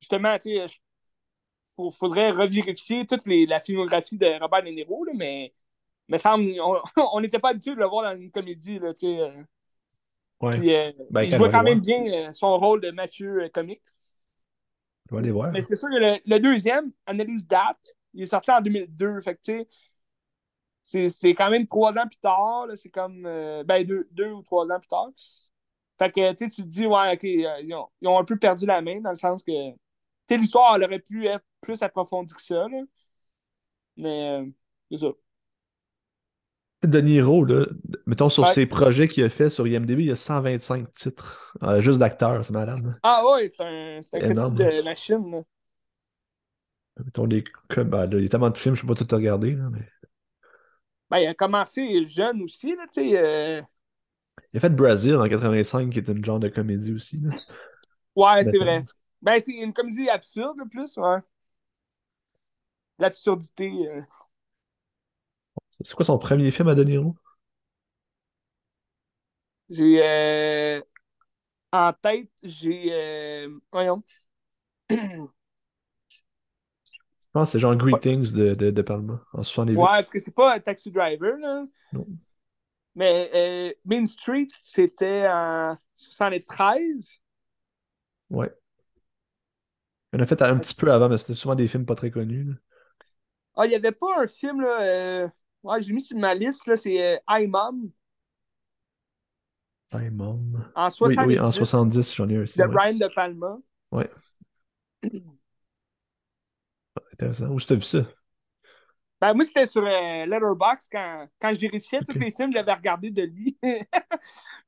[0.02, 5.54] justement, il faudrait revérifier toute les, la filmographie de Robert De Niro, là, mais,
[6.20, 6.54] semble,
[6.98, 9.44] on n'était pas habitué de le voir dans une comédie, là, euh,
[10.42, 10.60] Ouais.
[10.60, 13.82] puis, euh, Ben, il jouait quand même bien euh, son rôle de Mathieu euh, comique.
[15.18, 15.52] Aller voir.
[15.52, 19.22] Mais c'est sûr que le, deuxième, Analyse Date, il est sorti en 2002.
[19.22, 19.68] Fait que, tu
[20.84, 22.68] sais, c'est, quand même trois ans plus tard.
[22.76, 25.10] c'est comme, euh, ben, deux, deux ou trois ans plus tard.
[25.98, 28.66] Fait que, tu te dis, ouais, OK, euh, ils, ont, ils ont un peu perdu
[28.66, 29.78] la main dans le sens que, tu
[30.30, 32.82] sais, l'histoire, elle aurait pu être plus approfondie que ça, là.
[33.98, 34.46] Mais, euh,
[34.90, 35.08] c'est ça.
[36.84, 37.68] De Niro, là,
[38.08, 38.52] mettons sur Ouais.
[38.54, 41.56] ses projets qu'il a fait sur IMDb, il y a 125 titres.
[41.62, 43.00] Euh, juste d'acteurs, c'est malade.
[43.04, 44.56] Ah ouais, c'est un, c'est un Énorme.
[44.58, 45.42] petit de machine, là.
[47.04, 47.44] Mettons des.
[47.70, 49.52] comme- ben, il y a tellement de films, je ne peux pas tout regarder.
[49.56, 49.88] là, mais...
[51.10, 53.18] Ben, il a commencé jeune aussi, là, tu sais.
[53.18, 53.62] euh,
[54.54, 57.20] Il a fait Brazil en 85, qui est une genre de comédie aussi.
[57.22, 57.32] là.
[58.16, 58.86] Ouais, c'est vrai.
[59.22, 61.20] Ben, c'est une comédie absurde, le plus, ouais.
[63.00, 63.70] L'absurdité.
[63.90, 64.02] euh.
[65.84, 67.16] C'est quoi son premier film à De Niro?
[69.70, 70.02] J'ai.
[70.04, 70.82] euh,
[71.74, 72.94] En tête, j'ai.
[72.94, 74.04] euh, Voyons.
[74.90, 74.98] Je
[77.34, 79.76] pense que c'est genre Greetings de, de, de Palma, en 68.
[79.76, 81.66] Ouais, parce que c'est pas un Taxi Driver, là.
[81.92, 82.22] Non.
[82.96, 87.22] Mais euh, Main Street, c'était en 73.
[88.30, 88.52] Ouais.
[90.14, 92.12] Il en a fait un petit peu avant, mais c'était souvent des films pas très
[92.12, 92.46] connus.
[92.46, 92.54] là.
[93.56, 94.82] Ah, il n'y avait pas un film, là.
[94.82, 95.28] euh,
[95.64, 96.78] Ouais, j'ai mis sur ma liste, là.
[96.78, 97.92] C'est euh, I, Mom,
[100.76, 101.38] en Oui, 70.
[101.38, 102.62] oui, en 70, j'en ai un aussi.
[102.62, 102.78] De ouais.
[102.78, 103.58] Brian De Palma.
[103.92, 104.10] Ouais.
[107.14, 107.48] Intéressant.
[107.50, 108.06] Où tu as vu ça?
[109.20, 112.18] Ben, moi, c'était sur euh, Letterboxd quand, quand je vérifiais tous Ok.
[112.18, 113.58] les films que j'avais regardés de lui.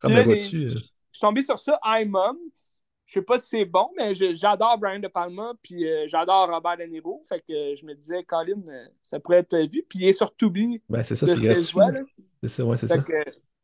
[0.02, 0.82] Ah, Puis là, j'ai- vois-tu, euh,
[1.12, 2.38] je suis tombé sur ça, I'm Mom.
[3.14, 6.78] Je sais pas si c'est bon, mais j'adore Brian De Palma, puis euh, j'adore Robert
[6.78, 7.22] De Niro.
[7.30, 9.86] Fait que euh, je me disais, Colin, euh, ça pourrait être vu.
[9.88, 11.78] Puis il est sur Tubi, ben, c'est ça, c'est gratuit.
[11.78, 12.02] Là.
[12.42, 12.98] C'est ça, ouais, c'est ça.
[12.98, 13.14] que,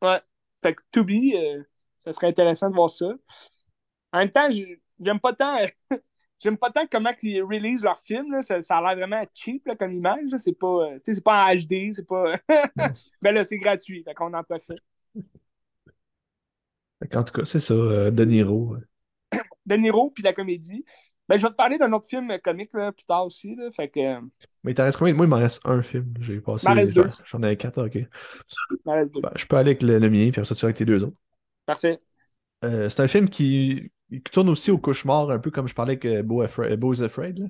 [0.03, 0.21] ouais.
[0.61, 1.33] Fait que Tubi,
[1.97, 3.11] ça serait intéressant de voir ça.
[4.13, 5.57] En même temps, je- j'aime pas tant.
[6.39, 8.43] j'aime pas tant comment ils release leurs films.
[8.43, 10.29] Ça, ça, a l'air vraiment cheap là, comme image.
[10.37, 12.33] C'est pas, c'est pas en HD, c'est pas.
[13.23, 14.77] Mais là, c'est gratuit, fait qu'on en profite.
[17.15, 17.73] En tout cas, c'est ça,
[18.11, 18.77] De Niro.
[19.65, 20.83] De Niro, puis la comédie.
[21.27, 23.55] Ben, je vais te parler d'un autre film comique là, plus tard aussi.
[23.55, 24.19] Là, fait que...
[24.63, 25.13] Mais il t'en reste combien?
[25.13, 26.11] Moi, il m'en reste un film.
[26.19, 26.67] J'ai passé.
[26.67, 27.09] M'en reste deux.
[27.25, 27.99] J'en ai quatre, ok.
[28.85, 29.21] M'en reste deux.
[29.21, 31.03] Ben, je peux aller avec le, mien, puis après ça, tu vas avec tes deux
[31.03, 31.17] autres.
[31.67, 31.99] Parfait.
[32.65, 35.91] Euh, c'est un film qui, qui, tourne aussi au cauchemar, un peu comme je parlais
[35.91, 36.79] avec euh, Beau, Afraid.
[36.79, 37.45] Beau Afraid là.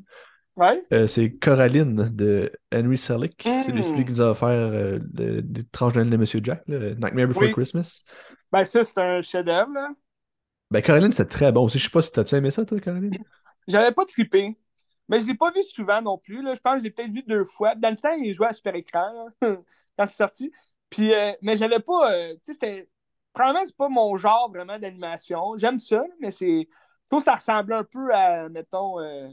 [0.58, 0.84] Ouais.
[0.92, 3.42] Euh, c'est Coraline de Henry Selick.
[3.42, 7.28] C'est lui qui nous a offert euh, le- l'étrange Noël de Monsieur Jack, là, Nightmare
[7.28, 7.54] Before Oui.
[7.54, 8.04] Christmas.
[8.52, 9.72] Ben, ça, c'est un chef-d'œuvre.
[10.72, 11.80] Ben, Coraline, c'est très bon aussi.
[11.80, 13.18] Je sais pas si t'as-tu aimé ça, toi, Coraline?
[13.68, 14.56] J'avais pas trippé.
[15.08, 16.44] Mais je l'ai pas vu souvent non plus.
[16.44, 16.54] Là.
[16.54, 17.74] Je pense que je l'ai peut-être vu deux fois.
[17.76, 19.12] Dans le temps, il jouait à super écran
[19.42, 19.56] là,
[19.98, 20.52] quand c'est sorti.
[20.90, 22.14] Puis, euh, mais j'avais pas.
[22.14, 22.90] euh, tu sais, c'était.
[23.34, 25.56] Probablement, c'est pas mon genre vraiment d'animation.
[25.58, 26.68] J'aime ça, mais c'est.
[26.70, 29.30] Je trouve que ça ressemblait un peu à, mettons, euh,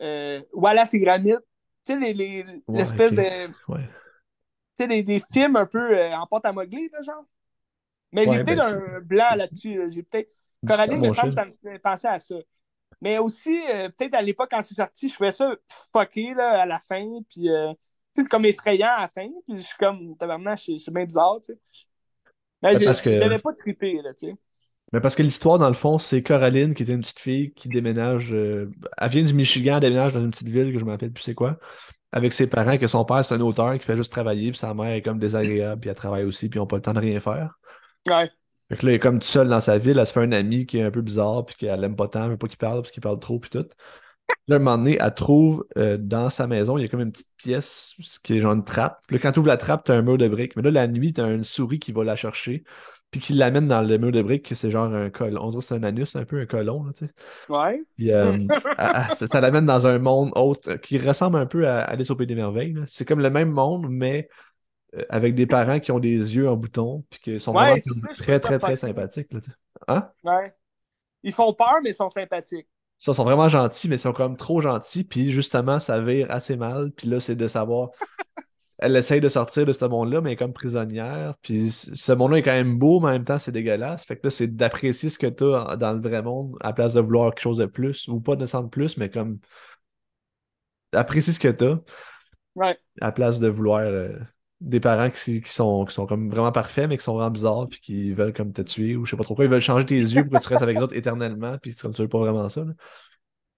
[0.00, 1.34] euh, Wallace et Gromit.
[1.84, 3.22] Tu sais, les- les- l'espèce de.
[3.68, 3.88] Ouais.
[4.76, 7.24] Tu sais, des, des films un peu euh, en pâte à modeler, là, genre.
[8.12, 9.76] Mais j'ai peut-être ben, un blanc là-dessus.
[9.78, 9.90] là.
[9.90, 10.32] J'ai peut-être.
[10.66, 12.36] Coraline, me semble, ça me fait penser à ça.
[13.00, 15.54] Mais aussi, euh, peut-être à l'époque, quand c'est sorti, je trouvais ça
[15.92, 17.72] fucké là, à la fin, puis euh,
[18.30, 21.54] comme effrayant à la fin, puis je suis comme, tabarnak, c'est c'est bien bizarre, tu
[21.54, 21.58] sais.
[22.62, 24.36] Mais que- j'avais pas trippé, là, tu sais.
[24.92, 27.68] Mais parce que l'histoire, dans le fond, c'est Coraline qui était une petite fille qui
[27.68, 28.32] déménage.
[28.32, 31.12] euh, elle vient du Michigan, elle déménage dans une petite ville que je me rappelle
[31.12, 31.58] plus c'est quoi.
[32.12, 34.74] Avec ses parents, que son père, c'est un auteur qui fait juste travailler, puis sa
[34.74, 37.00] mère est comme désagréable, puis elle travaille aussi, puis ils n'ont pas le temps de
[37.00, 37.58] rien faire.
[38.08, 38.30] Ouais.
[38.70, 40.32] Fait que là, elle est comme toute seule dans sa ville, elle se fait un
[40.32, 42.58] ami qui est un peu bizarre, puis qu'elle aime pas tant, elle veut pas qu'il
[42.58, 43.66] parle, parce qu'il parle trop, puis tout.
[44.48, 47.12] Là, un moment donné, elle trouve euh, dans sa maison, il y a comme une
[47.12, 49.00] petite pièce ce qui est genre une trappe.
[49.06, 50.56] Puis Là, quand tu ouvres la trappe, t'as un mur de briques.
[50.56, 52.64] Mais là, la nuit, t'as une souris qui va la chercher,
[53.10, 55.42] puis qui l'amène dans le mur de briques, que c'est genre un colon.
[55.44, 57.12] On dirait que c'est un anus, un peu un colon, là, tu sais.
[57.48, 57.82] Ouais.
[57.96, 58.48] Puis euh, elle-
[58.78, 62.10] elle- ça, ça l'amène dans un monde autre euh, qui ressemble un peu à Alice
[62.10, 62.76] au Pays des Merveilles.
[62.88, 64.28] C'est comme le même monde, mais
[65.08, 68.14] avec des parents qui ont des yeux en bouton, puis qui sont Ouais, vraiment ça,
[68.14, 69.32] très, très, très sympathiques.
[69.32, 69.40] Là,
[69.88, 70.08] hein?
[70.24, 70.54] Ouais.
[71.22, 72.68] Ils font peur, mais ils sont sympathiques.
[72.98, 76.26] Ça, ils sont vraiment gentils, mais ils sont comme trop gentils, puis justement, ça vire
[76.30, 76.90] assez mal.
[76.92, 77.90] Puis là, c'est de savoir.
[78.82, 81.34] Elle essaye de sortir de ce monde-là, mais elle est comme prisonnière.
[81.42, 84.06] Puis ce monde-là est quand même beau, mais en même temps, c'est dégueulasse.
[84.06, 86.72] Fait que là, c'est d'apprécier ce que tu as dans le vrai monde, à la
[86.72, 89.38] place de vouloir quelque chose de plus, ou pas de descendre plus, mais comme
[90.92, 91.78] apprécier ce que tu as,
[92.54, 92.78] Ouais.
[93.02, 94.18] à la place de vouloir euh,
[94.60, 97.68] des parents qui, qui sont, qui sont comme vraiment parfaits, mais qui sont vraiment bizarres,
[97.68, 99.44] puis qui veulent comme te tuer, ou je sais pas trop quoi.
[99.46, 101.82] Ils veulent changer tes yeux pour que tu restes avec eux autres éternellement, puis c'est
[101.82, 102.64] comme tu veux pas vraiment ça.
[102.64, 102.72] là.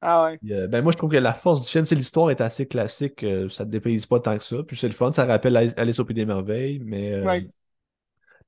[0.01, 0.39] Ah ouais.
[0.51, 3.23] Euh, ben moi, je trouve que la force du film, c'est l'histoire est assez classique,
[3.23, 4.57] euh, ça te dépayse pas tant que ça.
[4.67, 7.47] Puis c'est le fun, ça rappelle Alice au Pays des Merveilles, mais euh, Ouais.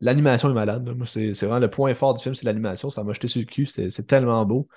[0.00, 0.86] l'animation est malade.
[0.86, 0.94] là.
[0.94, 2.90] Moi, c'est c'est vraiment le point fort du film, c'est l'animation.
[2.90, 4.68] Ça m'a jeté sur le cul, c'est c'est tellement beau.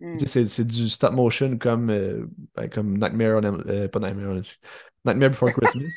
[0.00, 0.16] Hmm.
[0.26, 4.42] C'est c'est du stop motion comme, euh, ben, comme Nightmare on pas Nightmare on.
[5.04, 5.90] Nightmare Before Christmas.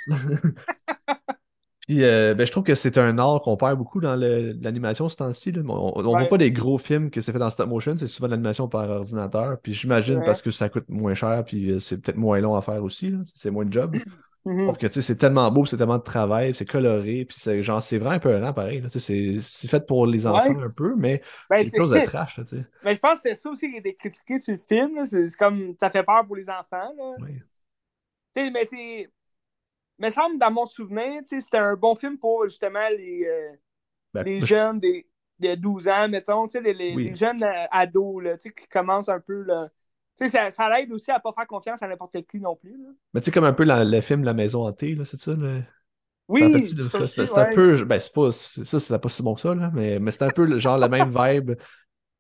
[1.87, 5.17] Puis euh, ben, je trouve que c'est un art qu'on perd beaucoup dans l'animation ce
[5.17, 5.53] temps-ci.
[5.67, 8.31] On, voit pas des gros films que c'est fait dans stop motion, c'est souvent de
[8.31, 9.59] l'animation par ordinateur.
[9.61, 10.25] Puis j'imagine Ouais.
[10.25, 13.13] parce que ça coûte moins cher, puis euh, c'est peut-être moins long à faire aussi.
[13.35, 13.95] C'est moins de job.
[14.47, 14.67] Mhm.
[14.67, 17.63] Sauf que tu sais, c'est tellement beau, c'est tellement de travail, c'est coloré, puis c'est
[17.63, 18.79] genre c'est vraiment pareil.
[18.79, 18.89] là.
[18.91, 21.89] Tu sais, C'est c'est fait pour les enfants un peu, mais Ben, quelque c'est- chose
[21.89, 22.37] de trash.
[22.37, 22.43] Là.
[22.83, 25.03] Mais je pense que c'était ça aussi qui était critiqué sur le film.
[25.03, 26.63] C'est c'est comme ça fait peur pour les enfants.
[26.95, 27.15] Là.
[27.23, 27.41] Ouais.
[28.35, 29.09] Tu sais, mais c'est.
[29.97, 33.51] Me semble, dans mon souvenir, c'était un bon film pour justement les, euh,
[34.13, 35.07] Ben, les je- jeunes des,
[35.39, 37.05] de 12 ans, mettons, les, les- Oui.
[37.09, 39.43] les jeunes ados, là, qui commencent un peu.
[39.43, 39.69] Là.
[40.17, 42.71] Ça, ça l'aide aussi à pas faire confiance à n'importe qui non plus.
[42.77, 42.89] là.
[43.13, 45.31] Mais tu sais, comme un peu la- le film La Maison hantée, c'est ça?
[45.33, 45.63] le-
[46.27, 46.41] Oui,
[46.89, 47.85] C'est c'est un peu.
[47.85, 48.31] Ben, c'est pas.
[48.31, 50.77] c'est- Ça, c'était pas si bon que ça, là, mais, mais c'est un peu genre
[50.77, 51.51] le même vibe.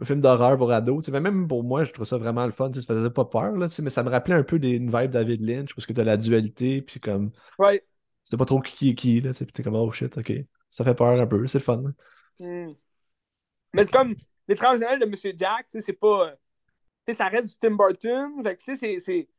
[0.01, 1.07] Un film d'horreur pour ados.
[1.07, 2.71] Même pour moi, je trouve ça vraiment le fun.
[2.73, 5.41] Ça faisait pas peur, là, mais ça me rappelait un peu des, une vibe David
[5.41, 7.31] Lynch, parce que t'as la dualité, puis comme.
[7.57, 7.85] Ouais.
[8.23, 10.33] C'est pas trop qui est qui, là, puis t'es comme, oh shit, ok.
[10.69, 11.83] Ça fait peur un peu, c'est le fun.
[12.39, 12.73] Hmm.
[13.73, 14.15] Mais c'est comme
[14.47, 16.33] l'étrange Noël de Monsieur Jack, tu sais, c'est pas.
[17.05, 18.43] Tu sais, ça reste du Tim Burton.
[18.43, 19.29] Fait que, tu sais, c'est-.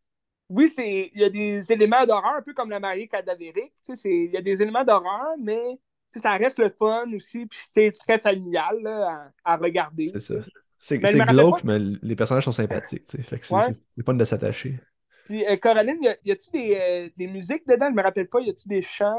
[0.48, 1.10] Oui, c'est.
[1.14, 3.74] Il y a des éléments d'horreur, un peu comme la mariée cadavérique.
[4.04, 5.78] Il y a des éléments d'horreur, mais
[6.08, 10.08] ça reste le fun aussi, puis c'était très familial là, à, à regarder.
[10.12, 10.34] C'est ça.
[10.78, 13.04] C'est glauque, pas- mais les personnages sont sympathiques.
[13.22, 13.62] Fait que c'est Ouais.
[14.04, 14.78] fun de s'attacher.
[15.24, 17.88] Puis euh, Coraline, y a-tu des, euh, des musiques dedans?
[17.90, 19.16] Je me rappelle pas, y a-tu des chants?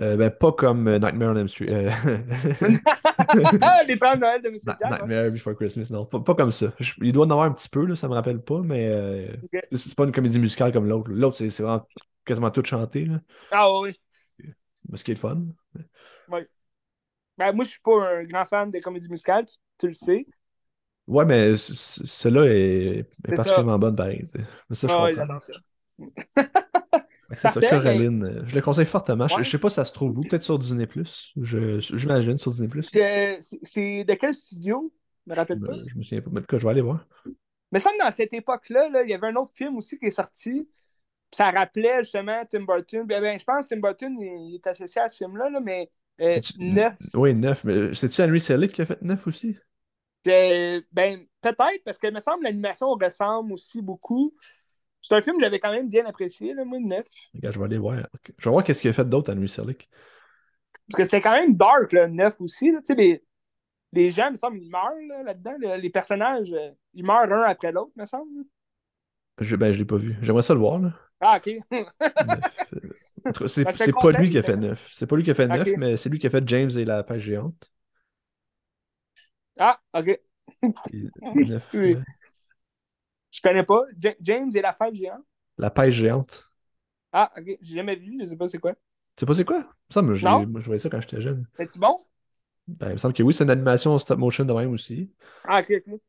[0.00, 0.16] euh?
[0.16, 1.66] Ben, pas comme Nightmare on Elm Street.
[1.70, 1.90] euh,
[3.86, 4.90] les de Noël de Monsieur Jack.
[4.90, 4.98] ouais.
[5.08, 6.72] Nightmare Before Christmas, non, pas, pas comme ça.
[6.78, 9.26] Je- il doit en avoir un petit peu, là, ça me rappelle pas, mais euh,
[9.44, 9.60] Ok.
[9.72, 11.10] c'est pas une comédie musicale comme l'autre.
[11.10, 11.86] L'autre, c'est c'est vraiment
[12.24, 13.20] quasiment tout chanté, là.
[13.50, 13.98] Ah oui.
[14.94, 15.42] Ce qui est le fun.
[17.38, 20.26] Ben, moi, je suis pas un grand fan des comédies musicales, tu, tu le sais.
[21.06, 23.36] Ouais, mais c- c- celle-là est, est C'est ça.
[23.36, 24.24] particulièrement bonne, pareil.
[24.68, 25.38] Mais ça, je Ah comprends.
[27.36, 28.42] C'est ça, Coraline.
[28.46, 29.28] Je le conseille fortement.
[29.28, 29.42] Je, Ouais.
[29.42, 30.86] je sais pas si ça se trouve où, peut-être sur Disney+.
[31.36, 32.68] J'imagine sur Disney+.
[32.82, 34.92] C'est c'est de quel studio?
[35.26, 35.72] Je me Je rappelle me, pas.
[35.86, 36.30] je me souviens pas.
[36.32, 37.06] Mais en tout cas, je vais aller voir.
[37.72, 40.10] Mais ça, dans cette époque-là, là, il y avait un autre film aussi qui est
[40.10, 40.68] sorti.
[41.32, 43.04] Ça rappelait justement Tim Burton.
[43.06, 45.60] Ben, ben, je pense que Tim Burton il, il est associé à ce film-là, là,
[45.60, 46.40] mais euh.
[47.14, 47.64] Oui, 9.
[47.64, 49.56] Mais c'est-tu Henry Selick qui a fait 9 aussi?
[50.26, 54.34] Euh, ben, peut-être, parce que me semble que l'animation ressemble aussi beaucoup.
[55.00, 57.06] C'est un film que j'avais quand même bien apprécié, là, moi, neuf.
[57.34, 57.96] Regarde, je vais aller voir.
[58.36, 59.88] Je vais voir qu'est-ce qu'il a fait d'autre, Henry Selick.
[60.90, 62.72] Parce que c'était quand même dark, là, neuf aussi.
[62.72, 62.80] là.
[62.80, 63.24] Tu sais, les,
[63.92, 65.54] les gens, il me semble, ils meurent là, là-dedans.
[65.60, 65.76] là.
[65.76, 68.28] Les personnages, euh, ils meurent un après l'autre, me semble.
[69.40, 70.16] Je, ben, je l'ai pas vu.
[70.22, 70.92] J'aimerais ça le voir, là.
[71.20, 71.48] Ah, ok.
[71.72, 71.84] Euh,
[73.48, 74.88] C'est Ben, pas lui qui a fait mais- 9.
[74.92, 75.74] C'est pas lui qui a fait 9, Ok.
[75.76, 77.70] mais c'est lui qui a fait James et la page géante.
[79.58, 80.18] ah, ok.
[80.92, 81.94] Et neuf, Oui.
[81.94, 82.02] ouais.
[83.30, 83.82] Je connais pas.
[83.98, 85.24] Ja- James et la fête géante?
[85.58, 86.50] La page géante.
[87.12, 87.58] Ah, ok.
[87.60, 88.72] J'ai jamais vu, je sais pas c'est quoi.
[88.74, 88.78] Tu
[89.20, 89.68] sais pas c'est quoi?
[89.90, 90.26] Ça me je
[90.66, 91.46] voyais ça quand j'étais jeune.
[91.56, 92.04] C'est-tu bon?
[92.66, 95.10] Ben, il me semble que oui, c'est une animation stop motion de même aussi.
[95.44, 96.00] Ah, ok, ok.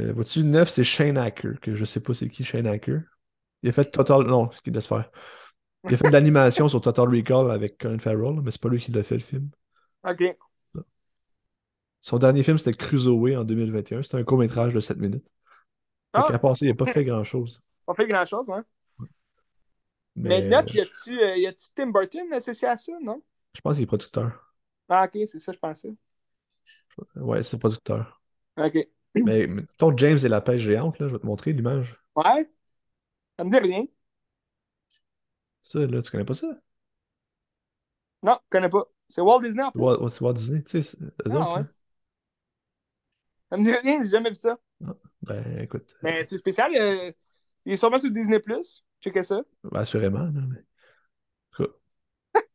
[0.00, 3.02] Euh, Vois-tu, 9, c'est Shane Hacker, que je sais pas c'est qui Shane Hacker.
[3.62, 4.22] Il a fait Total.
[4.22, 5.10] Non, ce qu'il laisse faire.
[5.84, 8.80] Il a fait de l'animation sur Total Recall avec Colin Farrell, mais c'est pas lui
[8.80, 9.50] qui l'a fait le film.
[10.02, 10.22] Ok.
[12.00, 14.02] Son dernier film, c'était Crusoe en 2021.
[14.02, 15.24] C'était un court-métrage de 7 minutes.
[16.14, 16.26] Fait Ah.
[16.30, 17.60] qu'à part ça, il n'a pas fait grand-chose.
[17.86, 18.64] On fait grand-chose, hein.
[20.16, 23.20] Mais, Mais neuf, y a-tu euh, y a-tu Tim Burton associé à ça, non?
[23.54, 24.54] je pense qu'il est producteur.
[24.88, 25.94] Ah, ok, c'est ça, je pensais.
[27.16, 28.20] Ouais, c'est producteur.
[28.56, 28.76] Ok.
[29.14, 31.96] Mais, mais ton James et la pêche géante, là, je vais te montrer l'image.
[32.16, 32.48] Ouais.
[33.38, 33.84] Ça me dit rien.
[35.62, 36.46] Ça, là, tu connais pas ça?
[38.22, 38.84] Non, je connais pas.
[39.08, 39.82] C'est Walt Disney en plus.
[39.82, 40.96] Walt, c'est Walt Disney, tu sais,
[41.28, 41.62] Ah, autres, ouais.
[41.62, 41.66] là.
[43.50, 44.58] Ça me dit rien, j'ai jamais vu ça.
[45.22, 46.72] Ben, écoute, Mais c'est spécial.
[46.76, 47.12] euh,
[47.64, 48.40] il est sûrement sur Disney+.
[49.00, 49.42] Checkez ça.
[49.62, 50.64] ben, assurément, là, mais...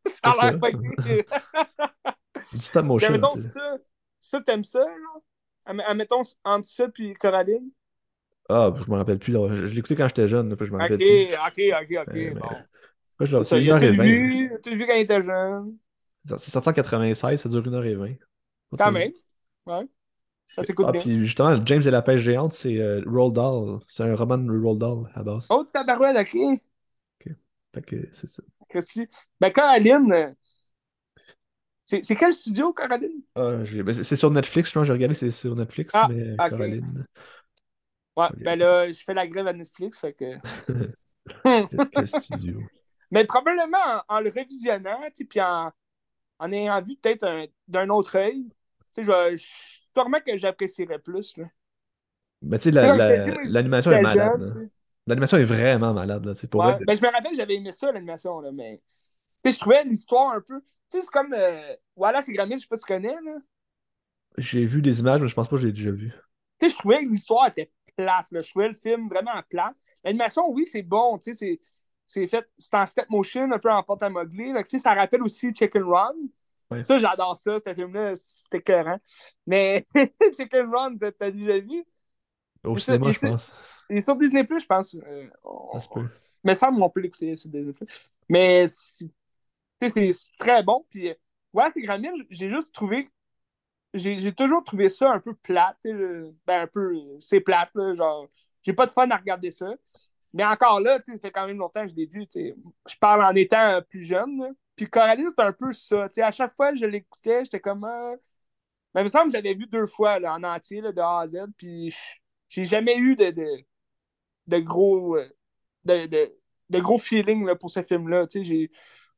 [0.08, 1.26] Ça a l'air fucké.
[2.52, 3.50] du stop Mais motion, mettons tu sais.
[3.50, 3.78] ça.
[4.20, 5.20] Ça, t'aimes ça, là?
[5.88, 7.70] Admettons entre ça puis Coraline.
[8.50, 9.32] Ah, je me rappelle plus.
[9.34, 9.48] là.
[9.54, 11.34] Je, je l'écoutais quand j'étais jeune, là, je me Ok, rappelle plus.
[11.36, 12.14] ok, ok, ok.
[12.16, 12.48] Mais- bon.
[13.20, 14.04] Moi, je- ça, il a tout 1h20.
[14.04, 15.78] vu, tout vu quand il était jeune?
[16.24, 18.18] C'est sorti en 96, ça dure 1h20.
[18.78, 19.12] Quand même.
[19.66, 19.88] Ouais.
[20.48, 21.02] Ça s'écoute Ah, bien.
[21.02, 23.80] puis justement, James et la pêche géante, c'est euh, Roald Dahl.
[23.88, 25.46] C'est un roman de Roald Dahl à base.
[25.50, 26.58] Oh, tabarouette, ok.
[27.72, 28.42] Fait que c'est ça.
[28.68, 29.08] Christy.
[29.40, 30.36] Ben, Coraline.
[31.94, 33.22] Euh, C'est c'est quel studio, Coraline?
[33.36, 36.50] Ah, j'ai- ben, c'est sur Netflix, je j'ai regardé, c'est sur Netflix, Ah, mais ok.
[36.50, 37.06] Coraline.
[38.16, 40.26] Ouais, ben là, je fais la grève à Netflix, fait que.
[41.92, 42.70] Quel, studio?
[43.12, 43.78] Mais probablement
[44.10, 45.72] en, en le révisionnant, puis en,
[46.40, 48.46] en ayant vu peut-être un- d'un autre œil,
[48.96, 49.36] tu sais,
[49.96, 51.38] sûrement que j'apprécierais plus.
[51.38, 51.46] Là.
[52.42, 54.66] Ben, tu sais, Tu la- l'animation est malade.
[55.08, 56.26] L'animation est vraiment malade.
[56.26, 56.74] Là, pour Ouais.
[56.74, 56.80] vrai.
[56.86, 58.82] Ben, je me rappelle, j'avais aimé ça, l'animation, là, mais
[59.46, 60.62] je trouvais l'histoire un peu.
[60.90, 63.38] Tu sais, c'est comme euh, Wallace et Gromit, je sais pas si tu connais, là.
[64.38, 66.12] J'ai vu des images, mais je pense pas que je l'ai déjà vu.
[66.60, 68.42] Tu sais, je trouvais que l'histoire était plate, là.
[68.42, 69.76] Je trouvais le film vraiment plate.
[70.04, 71.60] L'animation, oui, c'est bon, tu sais, c'est.
[72.12, 74.52] C'est fait, c'est en step motion, un peu en porte à modeler.
[74.68, 76.16] Sais, ça rappelle aussi Chicken Run.
[76.72, 76.82] Ouais.
[76.82, 78.98] Ça, j'adore ça, ce film-là, c'était écœurant.
[79.46, 79.86] Mais
[80.36, 81.84] Chicken Run, t'as déjà vu?
[82.64, 83.52] Au ça, cinéma, mais je ça- pense.
[83.92, 84.96] Il est sur Disney+, je pense.
[84.96, 86.08] Euh, on- Ça se peut.
[86.44, 87.76] Mais ça, on peut l'écouter sur Disney+.
[88.28, 88.66] Mais
[89.82, 90.86] c'est très bon.
[90.90, 91.14] Puis, euh,
[91.54, 93.08] ouais, c'est Gremlins, j'ai juste trouvé...
[93.94, 95.78] J'ai toujours trouvé ça un peu plate.
[96.46, 96.94] Ben, un peu...
[97.22, 98.28] C'est plate, genre...
[98.64, 99.68] J'ai pas de fun à regarder ça.
[100.34, 102.26] Mais encore là, ça fait quand même longtemps que je l'ai vu.
[102.34, 104.38] Je parle en étant euh, plus jeune.
[104.42, 104.50] là.
[104.76, 106.08] Puis Coraline, c'est un peu ça.
[106.18, 107.84] À chaque fois que je l'écoutais, j'étais comme...
[107.86, 108.16] euh,
[108.96, 111.28] Mais il me semble que je vu deux fois là, en entier, de A à
[111.28, 111.38] Z.
[111.58, 111.96] Puis
[112.50, 113.32] j'ai jamais eu de,
[114.48, 115.16] de, gros...
[115.18, 115.30] euh,
[115.86, 118.28] De, de, gros feeling pour ce film-là.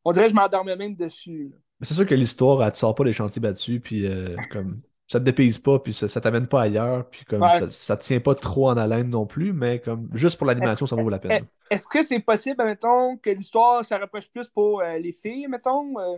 [0.05, 1.49] On dirait que je m'endormais même dessus.
[1.51, 1.57] là.
[1.79, 4.81] Mais c'est sûr que l'histoire, elle te sort pas des chantiers battus, puis euh, comme
[5.07, 7.49] ça te dépayse pas, puis ça, ça t'amène pas ailleurs, puis comme Ouais.
[7.51, 10.85] ça, ça te tient pas trop en haleine non plus, mais comme juste pour l'animation,
[10.87, 11.47] ça vaut la peine.
[11.69, 15.97] Est-ce que c'est possible, mettons, que l'histoire se rapproche plus pour euh, les filles, mettons?
[15.99, 16.17] euh?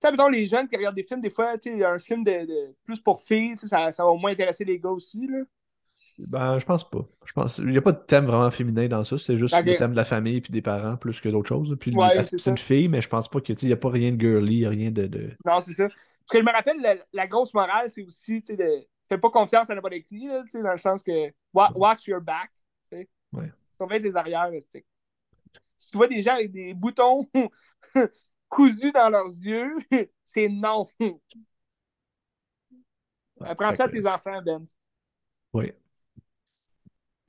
[0.00, 2.24] Tu sais, mettons, les jeunes qui regardent des films, des fois, tu sais, un film
[2.24, 5.40] de, de- plus pour filles, ça, ça va au moins intéresser les gars aussi, là.
[6.18, 7.06] Ben, je pense pas.
[7.24, 9.76] Je pense, il y a pas de thème vraiment féminin dans ça, c'est juste le
[9.76, 11.76] thème de la famille puis des parents plus que d'autres choses.
[11.80, 13.76] Puis Ouais, c'est une fille, mais je pense pas que, tu sais, il y a
[13.76, 15.30] pas rien de girly, rien de, de...
[15.44, 15.88] Non, c'est ça.
[15.88, 19.18] Parce que je me rappelle, la, la grosse morale, c'est aussi, tu sais, de fais
[19.18, 22.50] pas confiance à n'importe qui, là, dans le sens que wa- watch your back,
[22.88, 23.08] tu.
[23.32, 23.50] Ouais.
[23.76, 24.50] Surveille les arrières.
[25.76, 27.26] Si tu vois des gens avec des boutons
[28.48, 29.72] cousus dans leurs yeux,
[30.24, 30.84] c'est non.
[33.40, 34.64] Apprends ça à tes enfants, Ben.
[35.52, 35.72] Oui.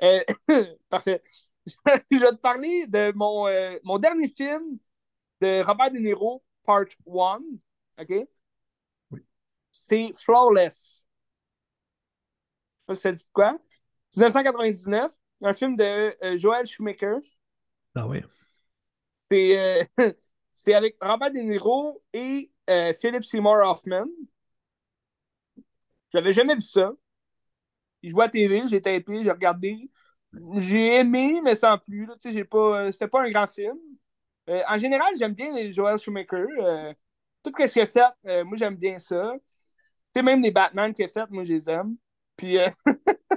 [0.04, 0.20] Euh,
[0.90, 1.22] parfait.
[2.12, 4.80] je vais te parler de mon, euh, mon dernier film
[5.42, 7.42] de Robert De Niro, Part 1.
[8.00, 8.28] OK?
[9.12, 9.20] Oui.
[9.72, 11.04] C'est Flawless.
[12.78, 13.60] Je sais pas si ça dit quoi.
[14.16, 15.12] 1999,
[15.44, 15.84] un film de
[16.24, 17.20] euh, Joel Schumacher.
[17.96, 18.22] Ah oui.
[19.30, 20.12] C'est euh,
[20.52, 22.52] c'est avec Robert De Niro et
[23.00, 24.06] Philip Seymour Hoffman.
[26.14, 26.92] J'avais jamais vu ça.
[28.04, 29.90] Il jouait à TV, j'ai tapé, j'ai regardé.
[30.58, 32.08] J'ai aimé, mais sans plus.
[32.26, 33.78] J'ai pas, euh, c'était pas un grand film.
[34.50, 36.46] Euh, en général, j'aime bien les Joel Schumacher.
[36.60, 36.94] Euh,
[37.44, 39.34] tout ce qu'il a fait, moi, j'aime bien ça.
[40.16, 41.96] Tu même les Batman qu'il a fait, moi, je les aime.
[42.38, 42.58] Puis,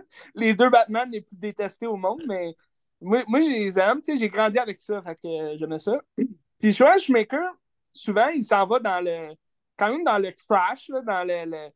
[0.34, 2.54] les deux Batman les plus détestés au monde, mais
[3.00, 4.00] moi, moi je les aime.
[4.02, 5.18] Tu sais, j'ai grandi avec ça, fait
[5.58, 6.00] j'aimais ça.
[6.58, 7.48] Puis, Joel Schumacher,
[7.92, 9.34] souvent, il s'en va dans le,
[9.76, 11.70] quand même dans le trash, dans le-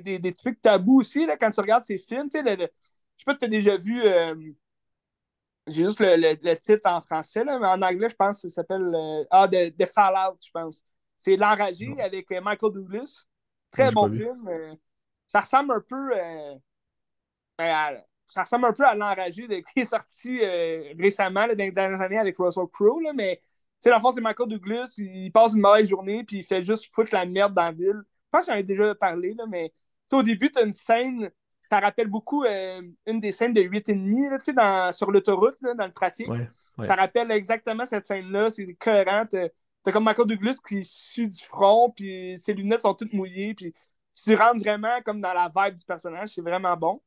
[0.00, 2.28] des, des trucs tabous aussi, là, quand tu regardes ses films.
[2.30, 2.68] Tu sais, le- le-
[3.16, 4.34] je sais pas si tu as déjà vu, euh,
[5.66, 8.56] j'ai juste le, le- titre en français, là, mais en anglais, je pense que ça
[8.62, 10.84] s'appelle euh, Ah, de, de Fallout, je pense.
[11.16, 13.26] C'est L'Enragé avec euh, Michael Douglas.
[13.70, 14.50] Très bon film.
[15.26, 16.10] ça ressemble un peu.
[17.58, 20.38] ben, à- ça ressemble un peu à L'Enragé qui est sorti
[20.98, 24.02] récemment, là, dans les dernières années avec Russell Crowe, là, mais tu sais, dans le
[24.02, 27.26] fond, c'est Michael Douglas, il passe une mauvaise journée, puis il fait juste foutre la
[27.26, 28.00] merde dans la ville.
[28.04, 29.72] Je pense que j'en ai déjà parlé, là, mais
[30.16, 31.30] au début, tu as une scène,
[31.62, 35.56] ça rappelle beaucoup euh, une des scènes de 8,5 là, tu sais, dans- sur l'autoroute,
[35.62, 36.28] dans le trafic.
[36.28, 36.48] Ouais.
[36.78, 36.86] Ouais.
[36.86, 39.24] Ça rappelle exactement cette scène-là, c'est cohérent.
[39.30, 43.74] T'as comme Michael Douglas qui sue du front, puis ses lunettes sont toutes mouillées, puis
[44.14, 47.02] tu rentres vraiment comme dans la vibe du personnage, c'est vraiment bon.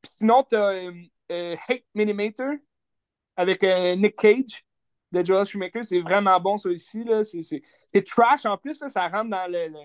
[0.00, 0.92] Puis sinon, t'as euh,
[1.30, 2.44] euh, Hate Millimeter
[3.36, 4.64] avec euh, Nick Cage
[5.10, 7.04] de Joel Schumacher, c'est vraiment bon ça aussi.
[7.42, 9.78] C'est- trash en plus, là, ça rentre dans le, le,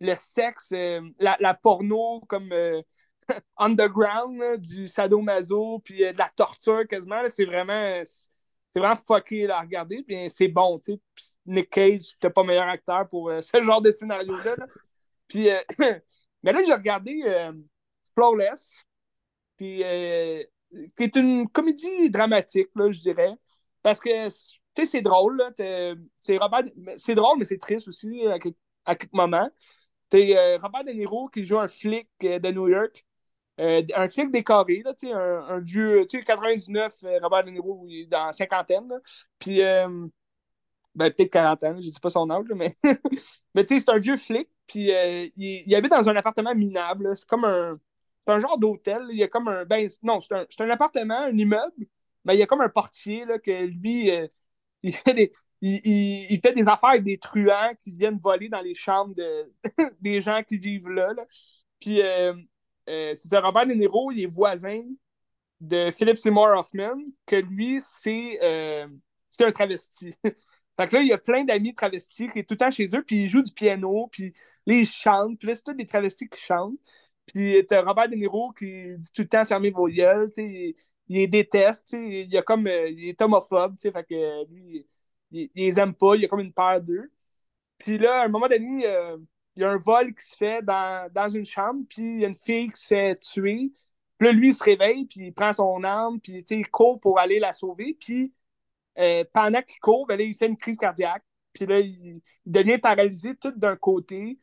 [0.00, 2.82] le sexe, euh, la, la porno comme euh,
[3.56, 7.20] underground, là, du sadomaso, puis euh, de la torture quasiment.
[7.28, 10.78] C'est vraiment, c'est vraiment fucké à regarder, puis c'est bon.
[10.78, 11.00] tu sais.
[11.46, 14.56] Nick Cage, c'était pas meilleur acteur pour ce genre de scénario-là.
[14.56, 14.66] là.
[15.28, 17.22] Puis, mais là, j'ai regardé
[18.14, 18.70] Flawless,
[19.56, 19.82] puis,
[20.96, 23.32] qui est une comédie dramatique, là, je dirais.
[23.82, 24.32] Parce que, tu
[24.76, 28.38] sais, c'est drôle, C'est c'est drôle, mais c'est triste aussi à,
[28.84, 29.48] à quelques moments.
[30.14, 33.04] T'es euh, Robert De Niro qui joue un flic euh, de New York.
[33.58, 37.84] Euh, un flic décoré, là, un, un vieux, tu sais, 99, euh, Robert De Niro,
[37.88, 38.98] il est dans cinquantaine, là.
[39.40, 39.58] Puis,
[40.94, 42.76] ben, peut-être quarantaine, je sais pas son âge, mais,
[43.56, 44.92] mais tu sais, c'est un vieux flic, puis
[45.36, 47.76] il, habite dans un appartement minable, c'est comme un,
[48.28, 51.36] un genre d'hôtel, il y a comme un, ben, non, c'est un, un appartement, un
[51.36, 51.86] immeuble,
[52.24, 54.12] mais il y a comme un portier, là, que lui,
[54.84, 55.32] il fait des,
[55.66, 59.52] il, fait des affaires avec des truands qui viennent voler dans les chambres de,
[60.00, 61.14] des gens qui vivent là.
[61.80, 62.34] Puis, euh,
[62.88, 64.82] euh, c'est Robert De Niro, il est voisin
[65.60, 66.96] de Philip Seymour Hoffman,
[67.26, 68.86] que lui, c'est euh,
[69.40, 70.14] un travesti.
[70.24, 72.86] fait que là, il y a plein d'amis travestis qui est tout le temps chez
[72.94, 74.34] eux, puis ils jouent du piano, puis
[74.66, 76.78] là, ils chantent, puis là, c'est tous des travestis qui chantent.
[77.26, 80.74] Puis t'as Robert De Niro qui dit tout le temps fermez vos gueules, il,
[81.08, 84.86] il les déteste, il, a comme, il est homophobe, fait que lui,
[85.34, 87.10] il, il les aime pas, il a comme une peur d'eux.
[87.78, 89.18] Puis là, à un moment donné, euh,
[89.56, 92.24] il y a un vol qui se fait dans, dans une chambre, puis il y
[92.24, 93.72] a une fille qui se fait tuer.
[94.18, 97.18] Puis là, lui, il se réveille, puis il prend son arme, puis il court pour
[97.18, 97.96] aller la sauver.
[98.00, 98.32] Puis
[98.98, 101.24] euh, pendant qu'il court, ben il fait une crise cardiaque.
[101.52, 104.38] Puis là, il, devient paralysé tout d'un côté.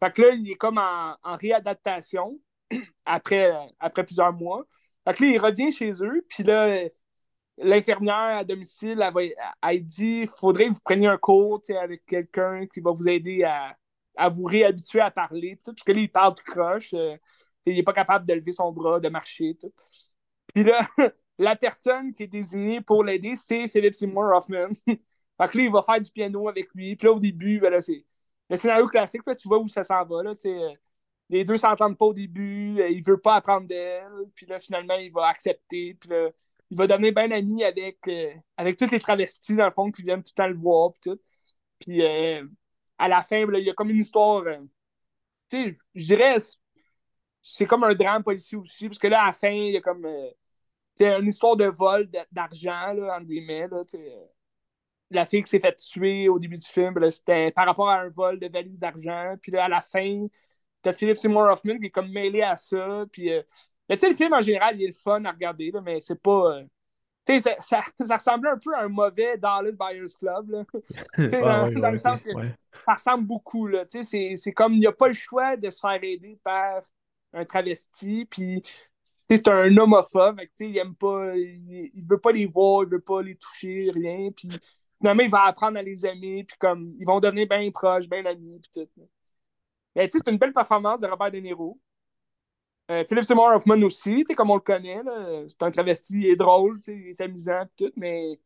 [0.00, 2.38] Fait que là, il est comme en, réadaptation
[3.04, 4.64] après, après plusieurs mois.
[5.06, 6.88] Fait que là, il revient chez eux, puis là, euh,
[7.58, 9.20] l'infirmière à domicile, elle, va,
[9.70, 13.44] elle dit il faudrait que vous preniez un cours avec quelqu'un qui va vous aider
[13.44, 13.76] à,
[14.16, 15.56] à vous réhabituer à parler.
[15.64, 16.92] Tout, parce que là, il parle tout croche.
[16.94, 17.16] euh,
[17.66, 19.56] il n'est pas capable de lever son bras, de marcher.
[19.60, 19.72] Tout.
[20.54, 20.86] Puis là,
[21.38, 24.68] la personne qui est désignée pour l'aider, c'est Philip Seymour Hoffman.
[24.86, 24.98] fait
[25.50, 26.96] que là, il va faire du piano avec lui.
[26.96, 28.04] Puis là, au début, ben c'est
[28.50, 29.22] le scénario classique.
[29.26, 30.22] Là, tu vois où ça s'en va.
[30.22, 30.74] Là, euh,
[31.30, 32.80] les deux s'entendent pas au début.
[32.80, 34.08] euh, il veut pas apprendre d'elle.
[34.34, 35.94] Puis là, finalement, il va accepter.
[35.94, 36.30] Puis là,
[36.70, 40.02] il va devenir bien ami avec, euh, avec tous les travestis, dans le fond, qui
[40.02, 40.92] viennent tout le temps le voir.
[40.92, 41.20] Puis tout.
[41.80, 42.46] Puis euh,
[42.98, 44.42] à la fin, il y a comme une histoire.
[44.46, 44.58] euh,
[45.50, 46.36] tu sais, je dirais,
[47.42, 48.88] c'est comme un drame policier aussi.
[48.88, 50.06] Parce que là, à la fin, il y a comme.
[51.00, 53.68] une histoire de vol d'argent, là, entre guillemets.
[55.10, 58.08] La fille qui s'est fait tuer au début du film, c'était par rapport à un
[58.08, 59.36] vol de valise d'argent.
[59.40, 60.26] Puis là, à la fin,
[60.82, 63.04] t'as Philip Seymour Hoffman qui est comme mêlé à ça.
[63.12, 63.30] Puis,
[63.88, 66.00] mais tu sais, le film en général, il est le fun à regarder, là, mais
[66.00, 66.56] c'est pas.
[66.56, 66.64] euh,
[67.26, 70.50] tu sais, ça, ça, ça ressemblait un peu à un mauvais Dallas Buyers Club.
[70.50, 70.64] Là.
[71.16, 72.30] Tu sais, dans, ouais, dans ouais, le sens que
[72.82, 73.66] ça ressemble beaucoup.
[73.66, 73.84] Là.
[73.86, 76.38] Tu sais, C'est c'est comme il n'y a pas le choix de se faire aider
[76.42, 76.82] par
[77.32, 78.26] un travesti.
[78.26, 78.62] Puis
[79.30, 83.22] c'est un homophobe, fait il aime pas, il, veut pas les voir, il veut pas
[83.22, 84.30] les toucher, rien.
[84.30, 84.48] Puis
[84.98, 88.24] finalement, il va apprendre à les aimer, puis comme ils vont devenir bien proches, bien
[88.26, 89.08] amis, puis tout.
[89.94, 91.78] c'est une belle performance de Robert De Niro.
[92.90, 95.00] Euh, Philip Seymour Hoffman aussi, comme on le connaît,
[95.48, 98.38] c'est un travesti, il est drôle, il est amusant, tout, mais,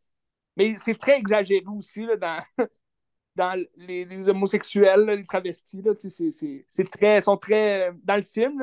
[0.56, 2.38] mais c'est très exagéré aussi là, dans,
[3.36, 5.82] dans les, homosexuels, les travestis.
[5.82, 5.92] Là,
[6.68, 7.92] c'est très, sont très.
[8.04, 8.62] Dans le film,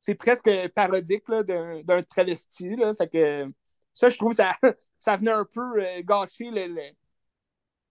[0.00, 2.76] c'est presque parodique d'un travesti.
[2.76, 3.52] Là, fait que
[3.94, 4.56] ça, je trouve ça,
[4.98, 6.50] ça venait un peu euh, gâcher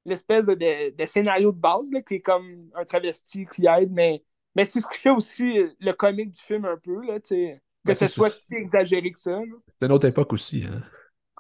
[0.06, 4.24] l'espèce de, de, scénario de base, là, qui est comme un travesti qui aide, mais,
[4.56, 7.94] mais c'est ce qui fait aussi le comique du film un peu, là, que ben,
[7.94, 9.40] ce soit si exagéré que ça.
[9.80, 10.66] C'est une autre époque aussi.
[10.66, 10.82] Hein?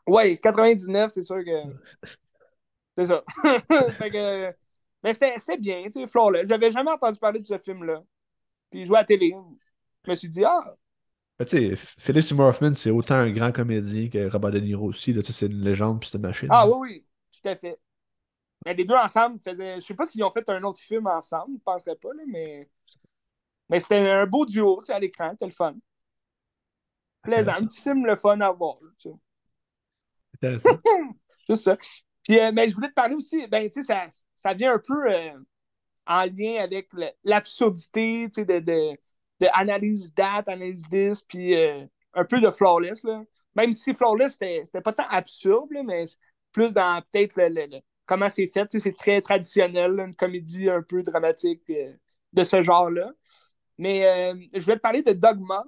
[0.07, 2.07] Oui, 99, c'est sûr que.
[2.97, 3.23] C'est ça.
[5.03, 6.49] mais c'était bien, tu sais, Flawless.
[6.49, 8.03] J'avais jamais entendu parler de ce film-là.
[8.69, 9.33] Puis je jouais à la télé.
[10.03, 10.65] Je me suis dit, ah.
[11.39, 15.15] tu sais, Philip Seymour Hoffman, c'est autant un grand comédien que Robert De Niro aussi.
[15.23, 16.49] C'est une légende, puis c'est une machine.
[16.51, 17.79] Ah oui, oui, tout à fait.
[18.65, 19.79] Mais les deux ensemble faisaient.
[19.79, 22.23] Je sais pas s'ils ont fait un autre film ensemble, je ne penserais pas, là,
[22.27, 22.69] mais.
[23.69, 25.75] Mais c'était un beau duo tu sais, à l'écran, c'était le fun.
[27.21, 28.77] Plaisant, un petit film le fun à voir.
[28.97, 29.15] Tu sais.
[30.35, 30.79] Intéressant.
[31.49, 31.77] Juste ça.
[32.23, 34.79] Puis, euh, mais je voulais te parler aussi, ben, tu sais, ça, ça vient un
[34.79, 35.31] peu euh,
[36.07, 36.89] en lien avec
[37.23, 38.97] l'absurdité, tu sais, de, de,
[39.39, 43.23] de, analyse date, analyse this, puis euh, un peu de Flawless, là.
[43.55, 46.05] Même si Flawless, c'était pas tant absurde, mais
[46.51, 48.67] plus dans peut-être le, comment c'est fait.
[48.77, 51.61] C'est très traditionnel, une comédie un peu dramatique
[52.33, 53.11] de ce genre-là.
[53.77, 55.63] Mais je vais te parler de Dogma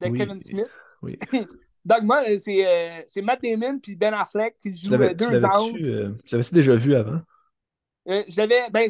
[0.00, 0.70] de Kevin Smith.
[1.02, 1.18] Oui.
[1.84, 5.72] Dogma, euh, euh, c'est Matt Damon puis Ben Affleck qui jouent euh, deux anges.
[5.74, 7.20] Tu l'avais déjà vu avant?
[8.06, 8.70] je l'avais.
[8.70, 8.88] Ben,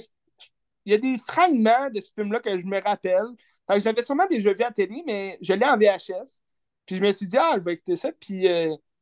[0.85, 3.27] il y a des fragments de ce film-là que je me rappelle.
[3.69, 6.41] je l'avais sûrement déjà vu à télé, mais je l'ai en VHS.
[6.87, 8.13] Puis je me suis dit, ah, je vais écouter ça.
[8.13, 8.47] Puis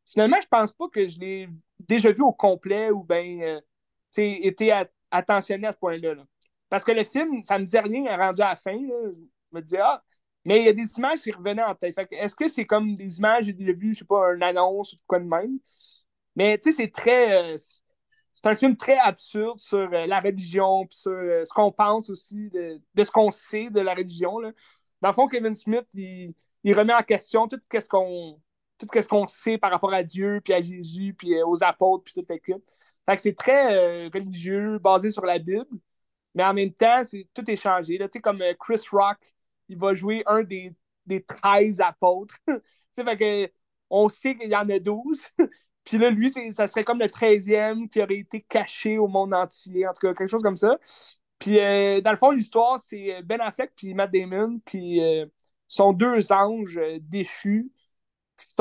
[0.07, 1.49] finalement, je pense pas que je l'ai
[1.89, 3.61] déjà vu au complet ou bien
[4.17, 4.73] été
[5.11, 6.15] attentionné à ce point-là.
[6.69, 8.77] Parce que le film, ça me disait rien rendu à la fin.
[8.77, 10.03] Je me disais, ah,
[10.45, 11.95] mais il y a des images qui revenaient en tête.
[12.11, 14.97] Est-ce que c'est comme des images, j'ai déjà vu, je sais pas, une annonce ou
[15.07, 15.59] quoi de même?
[16.35, 17.55] Mais tu sais, c'est très.
[17.55, 17.57] Euh,
[18.33, 22.11] c'est un film très absurde sur euh, la religion, puis sur euh, ce qu'on pense
[22.11, 24.39] aussi, de, ce qu'on sait de la religion.
[24.39, 24.53] Là.
[25.01, 26.35] Dans le fond, Kevin Smith, il,
[26.75, 28.41] remet en question tout ce qu'on
[28.87, 32.15] tout ce qu'on sait par rapport à Dieu, puis à Jésus, puis aux apôtres, puis
[32.15, 32.63] toute l'équipe.
[33.07, 35.67] Fait que c'est très religieux, basé sur la Bible,
[36.35, 37.03] mais en même temps,
[37.35, 37.99] tout est changé.
[37.99, 38.09] Là.
[38.23, 39.19] Comme Chris Rock,
[39.69, 40.75] il va jouer un des,
[41.07, 42.37] des 13 apôtres.
[42.95, 43.53] fait que,
[43.91, 45.21] on sait qu'il y en a 12.
[45.85, 49.87] Puis là, lui, ça serait comme le 13e qui aurait été caché au monde entier.
[49.87, 50.79] En tout cas, quelque chose comme ça.
[51.39, 55.27] Puis euh, dans le fond, l'histoire, c'est Ben Affleck puis Matt Damon qui euh,
[55.67, 56.99] sont deux anges euh,
[58.43, 58.55] déchus qui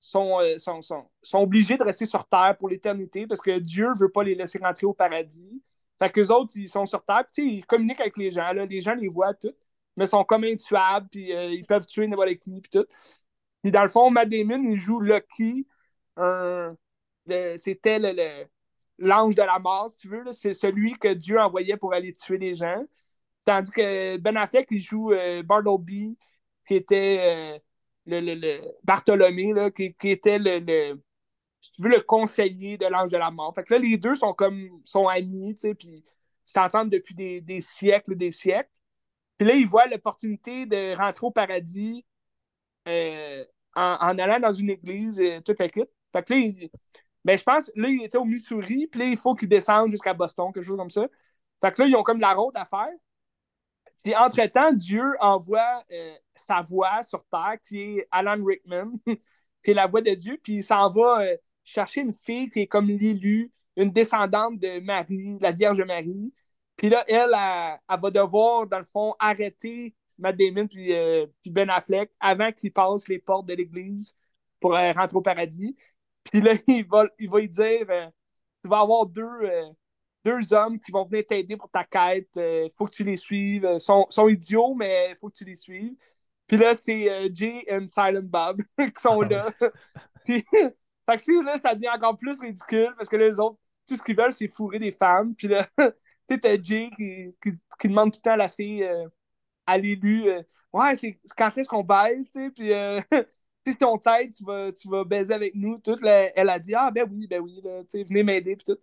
[0.00, 3.98] sont, sont, sont, sont, obligés de rester sur Terre pour l'éternité parce que Dieu ne
[3.98, 5.62] veut pas les laisser rentrer au paradis.
[5.98, 8.52] Fait qu'eux autres, ils sont sur Terre, puis ils communiquent avec les gens.
[8.52, 8.66] Là.
[8.66, 9.52] Les gens les voient tout,
[9.96, 12.86] mais sont comme intuables, puis euh, ils peuvent tuer n'importe qui, puis tout.
[13.62, 15.66] Puis dans le fond, Matt Damon, il joue Lucky.
[17.56, 17.98] C'était
[18.98, 20.24] l'ange de la mort, si tu veux.
[20.32, 22.84] C'est celui que Dieu envoyait pour aller tuer les gens.
[23.44, 26.16] Tandis que Ben Affleck, il joue euh, Bartleby,
[26.66, 27.62] qui était
[28.10, 31.00] euh, le, le, Bartholomé, là, qui, qui, était le,
[31.60, 33.54] si tu veux, le conseiller de l'ange de la mort.
[33.54, 36.04] Fait que là, les deux sont comme sont amis, tu sais, puis
[36.44, 38.70] s'entendent depuis des, des, siècles, des siècles.
[39.38, 42.04] Puis là, ils voient l'opportunité de rentrer au paradis
[42.88, 43.44] euh,
[43.74, 45.88] en, allant dans une église, euh, toute la Fait
[46.24, 46.68] que là,
[47.24, 50.12] ben, je pense, là, il était au Missouri, puis là, il faut qu'ils descendent jusqu'à
[50.14, 51.06] Boston, quelque chose comme ça.
[51.60, 52.90] Fait que là, ils ont comme la route à faire.
[54.04, 58.92] Puis entre-temps, Dieu envoie euh, sa voix sur Terre, qui est Alan Rickman,
[59.64, 61.24] qui est la voix de Dieu, puis il s'en va
[61.64, 66.32] chercher une fille qui est comme l'élu, une descendante de Marie, la Vierge Marie.
[66.76, 71.70] Puis là, elle, elle, va devoir, dans le fond, arrêter Matt Damon puis, euh, Ben
[71.70, 74.16] Affleck avant qu'ils passent les portes de l'église
[74.60, 75.76] pour euh, rentrer au paradis.
[76.24, 78.06] Puis là, il va, il va lui dire euh,
[78.62, 79.50] Tu vas avoir deux,
[80.24, 82.30] deux hommes qui vont venir t'aider pour ta quête.
[82.36, 83.68] Il faut que tu les suives.
[83.74, 85.94] Ils sont, sont idiots, mais il faut que tu les suives.
[86.46, 89.46] Puis là, c'est Jay et Silent Bob qui sont là.
[90.24, 90.44] puis,
[91.08, 94.16] fait que, là, ça devient encore plus ridicule parce que les autres, tout ce qu'ils
[94.16, 95.34] veulent, c'est fourrer des femmes.
[95.34, 95.66] Puis là,
[96.28, 99.06] tu t'as Jay qui, qui, demande tout le temps à la fille, euh,
[99.66, 103.00] à l'élu, euh, ouais, c'est quand est-ce qu'on baise, tu sais, puis euh,
[103.66, 105.78] si ton tête, tu vas, tu vas baiser avec nous.
[105.78, 108.78] Tout, elle a dit, ah, ben oui, ben oui, là, venez m'aider, puis tout.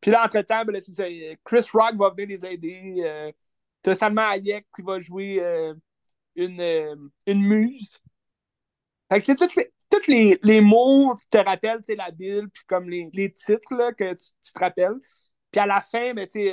[0.00, 0.80] Puis là, entre-temps, ben,
[1.44, 3.32] Chris Rock va venir les aider.
[3.82, 5.42] t'as Salma Hayek qui va jouer
[6.38, 6.96] une, euh,
[7.26, 8.00] une muse.
[9.10, 9.36] Fait que c'est
[9.90, 13.92] tous les, les, mots qui te rappellent la Bible, puis comme les, les titres là,
[13.92, 14.96] que tu, te rappelles.
[15.50, 16.50] Puis à la fin, ben, tu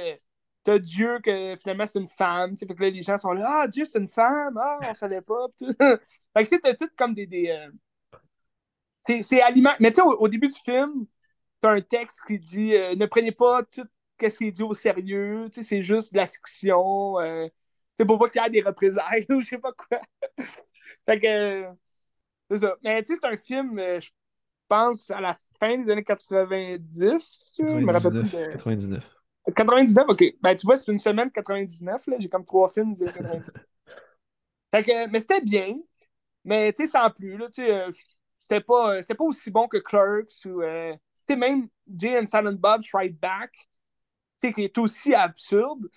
[0.64, 2.58] t'as Dieu que finalement c'est une femme.
[2.58, 5.22] Fait que là, les gens sont là, ah, Dieu c'est une femme, ah, on savait
[5.22, 5.48] pas.
[5.60, 7.28] fait que c'est tout comme des.
[7.28, 9.74] des euh, c'est aliment.
[9.80, 11.06] Mais tu sais, au, début du film,
[11.66, 13.88] t'as un texte qui dit euh, ne prenez pas tout
[14.22, 17.20] ce qui est dit au sérieux, c'est juste de la fiction.
[17.20, 17.48] Euh,
[17.96, 20.00] c'est pour pas qu'il y ait des représailles ou je sais pas quoi.
[21.06, 21.66] fait que.
[22.52, 22.76] c'est ça.
[22.84, 24.12] Mais tu sais, c'est un film, euh, je
[24.68, 27.56] pense, à la fin des années 90.
[27.58, 28.52] 99.
[28.54, 29.04] 99.
[29.56, 30.24] 99, ok.
[30.42, 32.18] Ben, tu vois, c'est une semaine 99, là.
[32.20, 33.52] J'ai comme trois films des années 99.
[34.74, 35.78] fait que, mais c'était bien.
[36.44, 37.48] Mais, tu sais, sans plus, là.
[37.48, 37.92] Tu sais, euh,
[38.38, 40.62] c'était pas, pas aussi bon que Clerks ou.
[40.62, 43.68] Euh, tu sais, même Jay and Silent Bob Strike Back, tu
[44.38, 45.90] sais, qui est aussi absurde.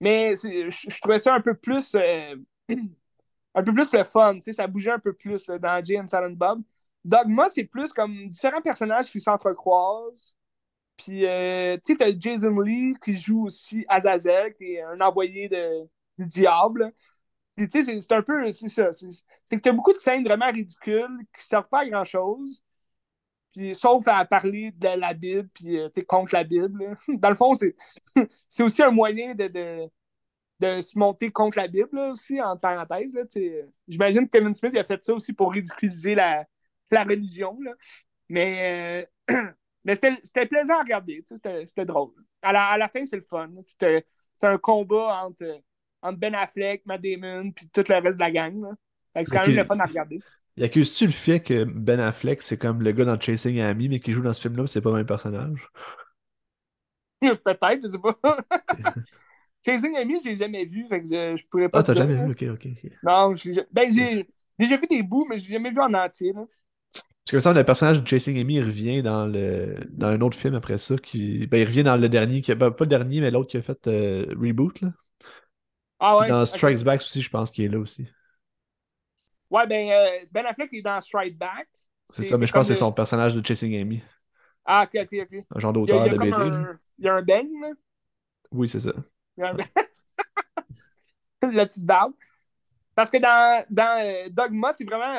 [0.00, 1.94] Mais je, trouvais ça un peu plus.
[1.94, 2.36] Euh,
[3.54, 6.06] un peu plus le fun, tu sais, ça bougeait un peu plus dans Jay and
[6.08, 6.62] Silent Bob.
[7.04, 10.34] Dogma, c'est plus comme différents personnages qui s'entrecroisent.
[10.96, 15.48] Puis, euh, tu sais, t'as Jason Lee qui joue aussi Azazel, qui est un envoyé
[15.48, 15.82] de,
[16.18, 16.92] du diable.
[17.56, 18.50] Puis, tu sais, c'est un peu.
[18.52, 18.90] C'est ça.
[18.92, 22.64] C'est que t'as beaucoup de scènes vraiment ridicules qui servent pas à grand-chose.
[23.52, 26.96] Puis, sauf à parler de la Bible, puis, euh, contre la Bible.
[27.08, 27.52] Dans le fond,
[28.48, 29.88] c'est aussi un moyen de, de,
[30.60, 33.14] de, se monter contre la Bible, aussi, en parenthèse.
[33.86, 36.46] J'imagine que Kevin Smith a fait ça aussi pour ridiculiser la,
[36.90, 37.58] la religion.
[37.60, 37.72] Là.
[38.28, 39.44] Mais, euh,
[39.84, 41.22] mais c'était plaisant à regarder.
[41.26, 42.12] C'était drôle.
[42.40, 43.50] À la, à la fin, c'est le fun.
[43.66, 44.04] C'était
[44.40, 45.60] un combat entre,
[46.00, 48.74] entre Ben Affleck, Matt Damon, puis tout le reste de la gang.
[49.14, 50.20] C'est quand même le fun à regarder.
[50.56, 54.00] Y accuses-tu le fait que Ben Affleck, c'est comme le gars dans Chasing Amy, mais
[54.00, 55.66] qui joue dans ce film-là, c'est pas le même personnage?
[57.20, 58.16] Peut-être, je sais pas.
[59.64, 61.78] Chasing Amy, je l'ai jamais vu, fait que je, pourrais pas.
[61.78, 62.90] Ah, t'as jamais vu, ok, ok.
[63.02, 63.88] Non, j'ai ben,
[64.58, 66.32] déjà vu des bouts, mais je l'ai jamais vu en entier.
[66.32, 66.44] Là.
[67.24, 70.36] Parce que ça, le personnage de Chasing Amy, il revient dans, le, dans un autre
[70.36, 70.96] film après ça.
[70.96, 71.46] Qui...
[71.46, 72.52] Ben, il revient dans le dernier, qui...
[72.54, 74.80] Ben, pas le dernier, mais l'autre qui a fait euh, Reboot.
[74.80, 74.88] Là.
[76.00, 76.28] Ah ouais?
[76.28, 78.08] Dans Strikes Back aussi, je pense qu'il est là aussi.
[79.52, 81.68] Ouais, ben, euh, Ben Affleck est dans Strike Back.
[82.08, 84.02] C'est ça, mais je pense que c'est son personnage de Chasing Amy.
[84.64, 85.44] Ah, ok, ok, ok.
[85.54, 86.36] Un genre d'auteur de BD.
[86.98, 87.70] Il y a un bang, là?
[88.50, 88.92] Oui, c'est ça.
[89.36, 89.56] Il y a un
[91.52, 92.12] La petite barbe.
[92.94, 95.18] Parce que dans, dans euh, Dogma, c'est vraiment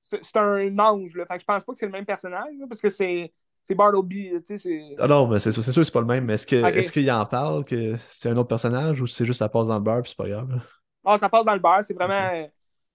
[0.00, 1.14] c'est un ange.
[1.16, 1.24] Là.
[1.26, 3.32] Fait que je pense pas que c'est le même personnage, parce que c'est.
[3.66, 6.26] C'est Bartleby, tu sais, Ah non, mais c'est sûr, c'est c'est pas le même.
[6.26, 9.48] Mais est-ce qu'il est en parle que c'est un autre personnage ou c'est juste ça
[9.48, 10.60] passe dans le bar puis c'est pas grave?
[11.02, 12.46] Ah, ça passe dans le bar, c'est vraiment.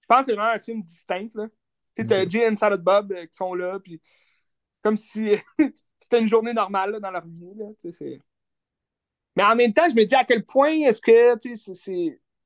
[0.10, 1.47] Pense que c'est vraiment un film distinct, là.
[1.95, 4.01] Tu sais, t'as Jay et Salad Bob euh, qui sont là, puis
[4.82, 5.32] comme si
[5.99, 7.66] c'était une journée normale là, dans leur vie, là.
[7.80, 8.20] Tu sais,
[9.36, 11.39] mais en même temps, je me dis à quel point est-ce que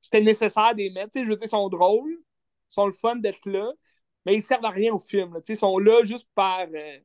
[0.00, 1.10] c'était nécessaire de les mettre.
[1.10, 3.72] Tu sais, je veux dire, ils sont drôles, ils sont le fun d'être là,
[4.24, 5.36] mais ils servent à rien au film.
[5.48, 6.60] Ils sont là juste par.
[6.60, 6.98] Euh,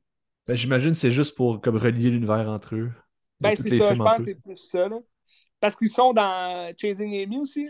[0.46, 2.92] ben, J'imagine que c'est juste pour comme relier l'univers entre eux.
[3.40, 4.88] Ben, c'est ça, je pense que c'est plus ça.
[4.88, 5.00] Là.
[5.58, 7.66] Parce qu'ils sont dans Chasing Amy aussi.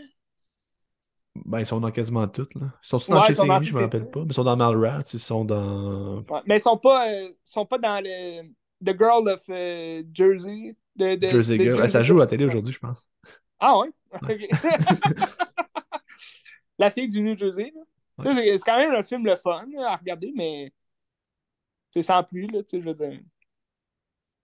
[1.35, 2.53] Ben, ils sont dans quasiment toutes.
[2.55, 2.73] Là.
[2.83, 4.19] Ils sont dans Chasing Amy, je me rappelle pas.
[4.21, 6.23] Mais ils sont dans Malrats, ils sont dans.
[6.45, 8.43] mais ils sont pas, euh, sont pas dans le
[8.83, 10.75] The Girl of euh, Jersey.
[10.95, 11.89] De, de, Jersey Girl.
[11.89, 13.05] ça joue à la télé aujourd'hui, je pense.
[13.59, 13.89] Ah ouais?
[16.77, 17.71] la fille du New Jersey.
[17.73, 18.33] Là.
[18.35, 20.73] C'est quand même un film le fun à regarder, mais
[21.93, 23.19] c'est sans plus, là, tu sais, je veux dire.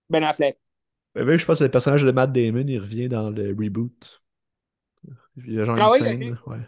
[0.08, 0.58] Ben Affleck.
[1.14, 4.22] Ben, je pense que le personnage de Matt Damon, il revient dans le reboot.
[5.36, 6.38] Il y a genre ah une scène.
[6.46, 6.58] Ouais.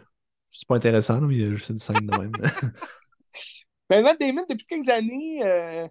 [0.51, 2.31] C'est pas intéressant, mais il y a juste une scène de même.
[3.89, 5.87] ben, Matt Damon, depuis quelques années, euh,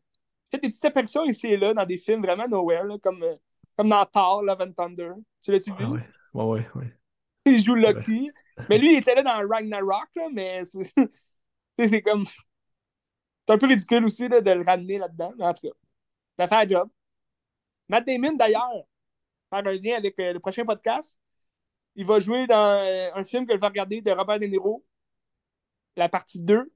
[0.51, 3.37] fait des petites apparitions ici et là dans des films vraiment nowhere, là, comme, euh,
[3.77, 5.13] comme dans Thor, Love and Thunder.
[5.43, 5.87] Tu l'as-tu vu?
[5.87, 6.01] Ouais,
[6.35, 6.67] ouais, ouais.
[6.75, 7.01] ouais
[7.47, 8.31] il joue Lucky.
[8.69, 10.63] Mais lui, il était là dans Ragnarok, là, mais
[11.79, 12.27] c'est comme.
[12.27, 15.33] C'est un peu ridicule aussi là, de le ramener là-dedans.
[15.41, 15.75] En tout cas,
[16.39, 16.89] ça fait un job.
[17.89, 18.85] Matt Damon, d'ailleurs,
[19.51, 21.19] faire un lien avec euh, le prochain podcast,
[21.97, 24.85] il va jouer dans euh, un film que je vais regarder de Robert De Niro,
[25.97, 26.73] la partie 2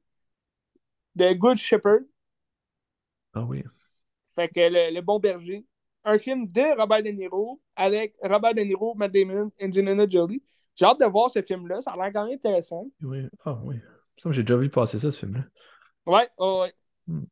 [1.14, 2.04] de Good Shepherd.
[3.32, 3.62] Ah oui.
[4.26, 5.64] Fait que le bon berger.
[6.04, 10.42] Un film de Robert De Niro avec Robert De Niro, Matt Damon et Angelina Jolie.
[10.74, 11.80] J'ai hâte de voir ce film-là.
[11.80, 12.86] Ça a l'air quand même intéressant.
[13.00, 13.26] Oui.
[13.44, 13.76] Ah oui.
[14.30, 15.44] J'ai déjà vu passer ça, ce film-là.
[16.06, 16.72] Ouais, ouais.
[17.06, 17.24] Hmm.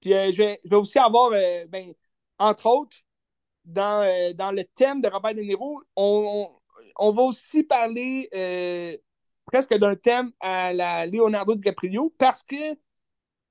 [0.00, 1.92] Puis euh, je, vais, je, vais, aussi avoir, euh, ben,
[2.38, 2.96] entre autres,
[3.64, 6.50] dans, euh, dans le thème de Robert De Niro, on,
[6.98, 8.28] on, va aussi parler
[9.46, 12.74] presque d'un thème à la Leonardo DiCaprio parce que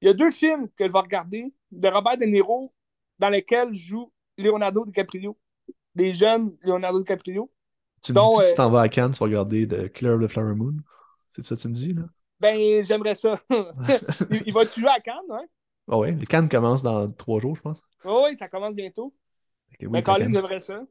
[0.01, 2.73] il y a deux films que je vais regarder de Robert De Niro
[3.17, 5.37] dans lesquels joue Leonardo DiCaprio.
[5.95, 7.49] Des jeunes Leonardo DiCaprio.
[8.01, 10.11] Tu me dis que tu euh, t'en vas à Cannes, tu vas regarder The Killer
[10.11, 10.75] of the Flower Moon?
[11.35, 12.03] C'est ça que tu me dis, là?
[12.39, 13.39] Ben, j'aimerais ça.
[14.29, 15.45] il, il va-tu jouer à Cannes, hein?
[15.89, 17.81] Ah ouais, les Cannes commencent dans trois jours, je pense.
[18.03, 19.15] Oh, oui, ça commence bientôt.
[19.79, 20.83] Oui, Mais Colin, j'aimerais ça.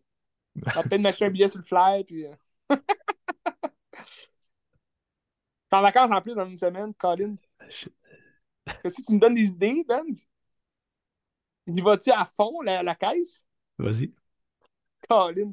[0.56, 2.24] On va peut-être m'acheter un billet sur le fly, puis...
[2.68, 2.78] T'es
[5.72, 7.36] en vacances en plus dans une semaine, Colin.
[8.84, 10.04] Est-ce que tu me donnes des idées, Ben?
[11.66, 13.42] Y vas-tu à fond, la, la caisse?
[13.78, 14.12] Vas-y.
[15.08, 15.52] Colin.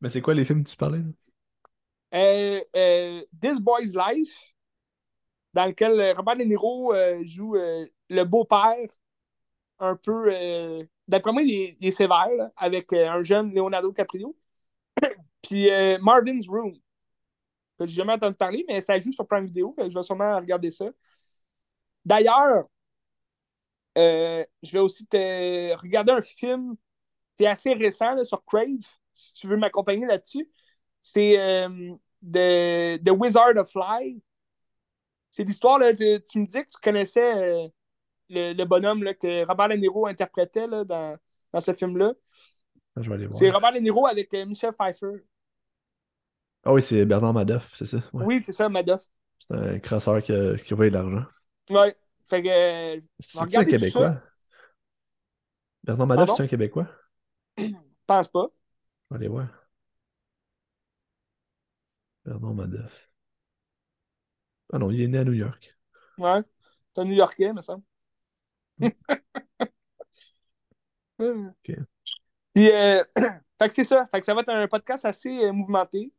[0.00, 0.98] Mais c'est quoi les films que tu parlais?
[0.98, 1.04] là?
[2.14, 4.54] Euh, euh, This Boy's Life,
[5.52, 8.88] dans lequel euh, Robert De Niro euh, joue le beau-père,
[9.78, 10.32] un peu.
[11.08, 14.36] D'après moi, il est, il est sévère, là, avec un jeune Leonardo DiCaprio.
[15.44, 16.72] Puis euh, Marvin's Room,
[17.78, 20.70] que j'ai jamais entendu parler, mais ça joue sur Prime que je vais sûrement regarder
[20.70, 20.86] ça.
[22.04, 22.64] D'ailleurs,
[23.98, 26.76] euh, je vais aussi te regarder un film
[27.36, 30.48] qui est assez récent là, sur Crave, si tu veux m'accompagner là-dessus.
[31.00, 34.22] C'est euh, The, The Wizard of Fly.
[35.30, 37.68] C'est l'histoire, là, tu, tu me dis que tu connaissais euh,
[38.30, 41.18] le, le bonhomme là, que Robert De Niro interprétait là, dans,
[41.52, 42.14] dans ce film-là.
[42.96, 43.38] Je vais aller voir.
[43.38, 45.24] C'est Robert De Niro avec Michel Pfeiffer.
[46.64, 47.98] Ah oui, c'est Bernard Madoff, c'est ça?
[48.12, 48.24] Ouais.
[48.24, 49.04] Oui, c'est ça, Madoff.
[49.38, 51.24] C'est un crasseur qui a, qui a de l'argent.
[51.70, 51.96] Ouais.
[52.24, 52.48] Fait que.
[52.96, 54.20] euh, C'est un Québécois?
[55.82, 56.88] Bernard Madoff, c'est un Québécois?
[57.58, 57.64] je
[58.06, 58.48] pense pas.
[59.10, 59.48] Aller voir.
[62.26, 63.08] Bernard Madoff.
[64.72, 65.74] Ah non, il est né à New York.
[66.18, 66.42] Ouais.
[66.94, 67.84] C'est un New-Yorkais, me semble.
[71.18, 71.86] Ok.
[72.54, 73.02] Puis, euh,
[73.58, 74.06] fait que c'est ça.
[74.12, 76.12] Fait que ça va être un podcast assez euh, mouvementé.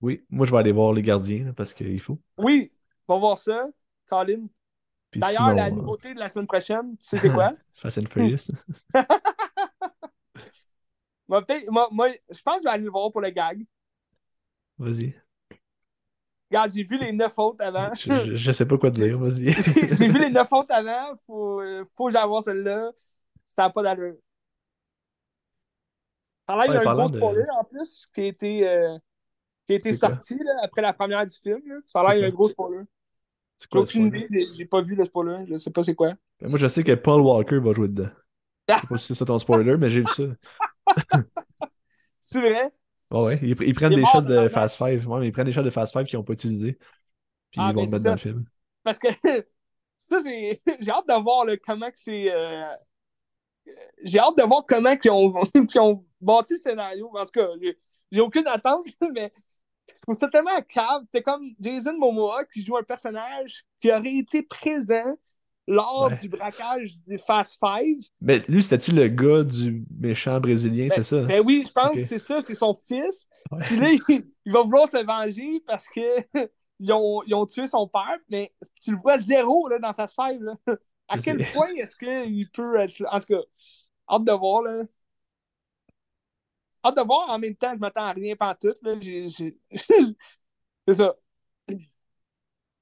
[0.00, 2.18] Oui, moi je vais aller voir Les Gardiens là, parce qu'il faut.
[2.38, 2.72] Oui,
[3.08, 3.66] on va voir ça.
[4.08, 4.46] Colin.
[5.14, 7.54] D'ailleurs, la euh, nouveauté de la semaine prochaine, tu sais c'est quoi?
[7.74, 8.50] Fast and Furious.
[11.28, 13.64] Moi, moi, moi, je pense que je vais aller le voir pour le gag.
[14.78, 15.14] Vas-y.
[16.50, 17.90] Regarde, j'ai vu les neuf autres avant.
[17.94, 19.52] Je, je, je sais pas quoi te dire, vas-y.
[19.92, 21.14] J'ai vu les neuf autres avant.
[21.26, 22.90] Faut, euh, faut que j'aille voir celle-là.
[23.44, 24.16] Ça n'a pas d'allure.
[26.46, 28.24] Alors là, il y a Ouais, un parlant gros de- spoiler en plus qui a
[28.24, 28.98] été, euh,
[29.68, 31.60] qui a été sorti là, après la première du film.
[31.66, 31.76] là.
[31.86, 32.84] Ça a l'air y a un gros spoiler.
[33.72, 34.48] J'ai aucune idée.
[34.56, 35.44] J'ai- pas vu le spoiler.
[35.48, 36.14] Je sais pas c'est quoi.
[36.42, 38.10] Moi je sais que Paul Walker va jouer dedans.
[38.68, 40.24] Je sais pas si c'est ça ton spoiler, mais j'ai vu ça.
[42.20, 42.72] C'est vrai?
[43.10, 43.38] Ouais, ouais.
[43.42, 44.48] Ils, ils prennent Il des shots de.
[44.48, 45.08] Fast Five.
[45.08, 46.78] Ouais, mais ils prennent des shots de Fast Five qu'ils n'ont pas utilisés.
[47.50, 48.44] Puis Ah, ils vont le mettre dans le film.
[48.84, 49.08] Parce que
[49.96, 50.60] ça, c'est.
[50.80, 52.30] J'ai hâte de voir là, comment que c'est.
[52.30, 52.64] euh,
[54.02, 55.32] J'ai hâte de voir comment ils ont...
[55.66, 57.10] qu'ils ont bâti le scénario.
[57.14, 57.48] En tout cas,
[58.10, 59.32] j'ai aucune attente, mais
[59.94, 61.02] je trouve ça tellement cave.
[61.12, 65.16] C'est comme Jason Momoa qui joue un personnage qui aurait été présent
[65.66, 66.16] lors Ouais.
[66.16, 68.02] du braquage des Fast Five.
[68.22, 71.22] Mais lui, c'était-tu le gars du méchant brésilien, c'est ça?
[71.22, 73.28] Ben oui, je pense que c'est ça, c'est son fils.
[73.50, 73.58] Ouais.
[73.64, 74.00] Puis là, il,
[74.46, 76.00] il va vouloir se venger parce que
[76.80, 78.50] ils ont, ils ont tué son père, mais
[78.80, 80.42] tu le vois zéro là, dans Fast Five.
[80.42, 80.54] Là.
[81.08, 83.02] À quel point est-ce qu'il peut être.
[83.10, 83.40] En tout cas,
[84.10, 84.62] hâte de voir.
[84.62, 84.82] Là.
[86.84, 87.30] Hâte de voir.
[87.30, 88.34] En même temps, je m'attends à rien.
[89.00, 89.58] J'ai- j'ai-
[90.88, 91.14] c'est ça.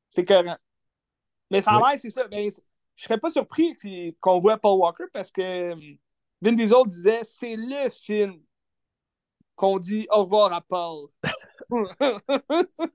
[0.08, 0.56] C'est cohérent.
[1.50, 2.28] Mais ça a l'air, c'est ça.
[2.28, 2.50] Ben,
[2.96, 3.76] je serais pas surpris
[4.20, 5.80] qu'on voit Paul Walker parce que hum,
[6.42, 8.40] Vin Diesel disait c'est le film
[9.54, 11.08] qu'on dit au revoir à Paul.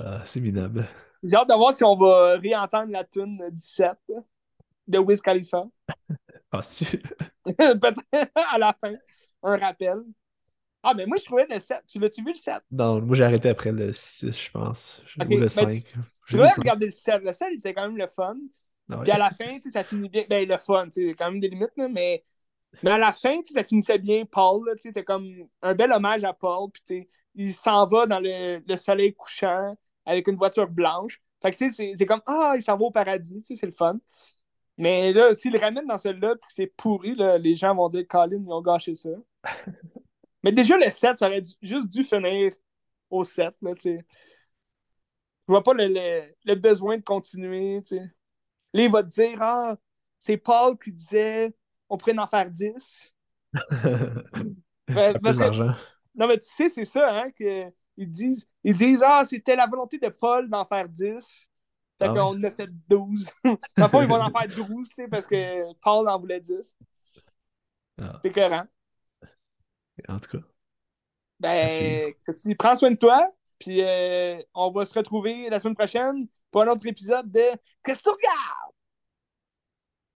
[0.00, 0.86] Ah, c'est minable.
[1.22, 4.16] J'ai hâte de voir si on va réentendre la tune 17 là,
[4.88, 5.64] de Wiz Khalifa.
[6.52, 7.02] Ah, c'est-
[7.44, 8.00] Peut-être
[8.34, 8.94] à la fin.
[9.42, 10.04] Un rappel.
[10.82, 11.82] Ah, mais moi, je trouvais le 7.
[11.88, 12.64] Tu l'as-tu vu le 7?
[12.70, 15.00] Non, moi j'ai arrêté après le 6, je pense.
[15.20, 15.84] Ok, Ou le mais 5.
[16.28, 16.64] Tu J'ai vu devrais le 5.
[16.64, 17.22] regarder le 7.
[17.22, 18.36] Le 7, il était quand même le fun.
[18.90, 19.06] Ah ouais.
[19.06, 20.24] Puis à la fin, tu ça finit bien.
[20.28, 22.24] Ben, le fun, tu sais, quand même des limites, là, mais...
[22.82, 24.24] mais à la fin, tu ça finissait bien.
[24.26, 25.28] Paul, tu c'était comme
[25.62, 26.70] un bel hommage à Paul.
[26.72, 29.76] Puis, tu il s'en va dans le, le soleil couchant
[30.06, 31.20] avec une voiture blanche.
[31.42, 33.72] Fait que, tu sais, c'est- comme, ah, il s'en va au paradis, tu c'est le
[33.72, 33.98] fun.
[34.78, 37.88] Mais là, s'il le ramène dans celui-là, puis que c'est pourri, là, les gens vont
[37.88, 39.10] dire, Colin, ils ont gâché ça.
[40.42, 42.52] mais déjà, le 7, ça aurait dû- juste dû finir
[43.10, 44.04] au 7, là, tu sais.
[45.48, 48.02] Je vois pas le, le- le besoin de continuer, tu sais.
[48.74, 49.76] Là, il va te dire, ah,
[50.18, 51.54] c'est Paul qui disait,
[51.88, 53.14] on pourrait en faire 10.
[53.70, 54.24] Faire
[54.86, 55.74] parce plus que- d'argent.
[56.14, 59.66] Non, mais tu sais, c'est ça, hein, que ils disent, ils disent, ah, c'était la
[59.66, 61.48] volonté de Paul d'en faire 10.
[61.98, 63.30] Fait Ah qu'on en a fait 12.
[63.44, 66.40] Dans le fond, ils vont en faire 12, tu sais, parce que Paul en voulait
[66.40, 66.74] 10.
[68.00, 68.64] Ah, C'est cohérent.
[70.08, 70.44] en tout cas.
[71.40, 76.28] Ben, si, prends soin de toi, puis euh, on va se retrouver la semaine prochaine
[76.50, 77.40] pour un autre épisode de
[77.82, 78.65] Qu'est-ce que tu regardes?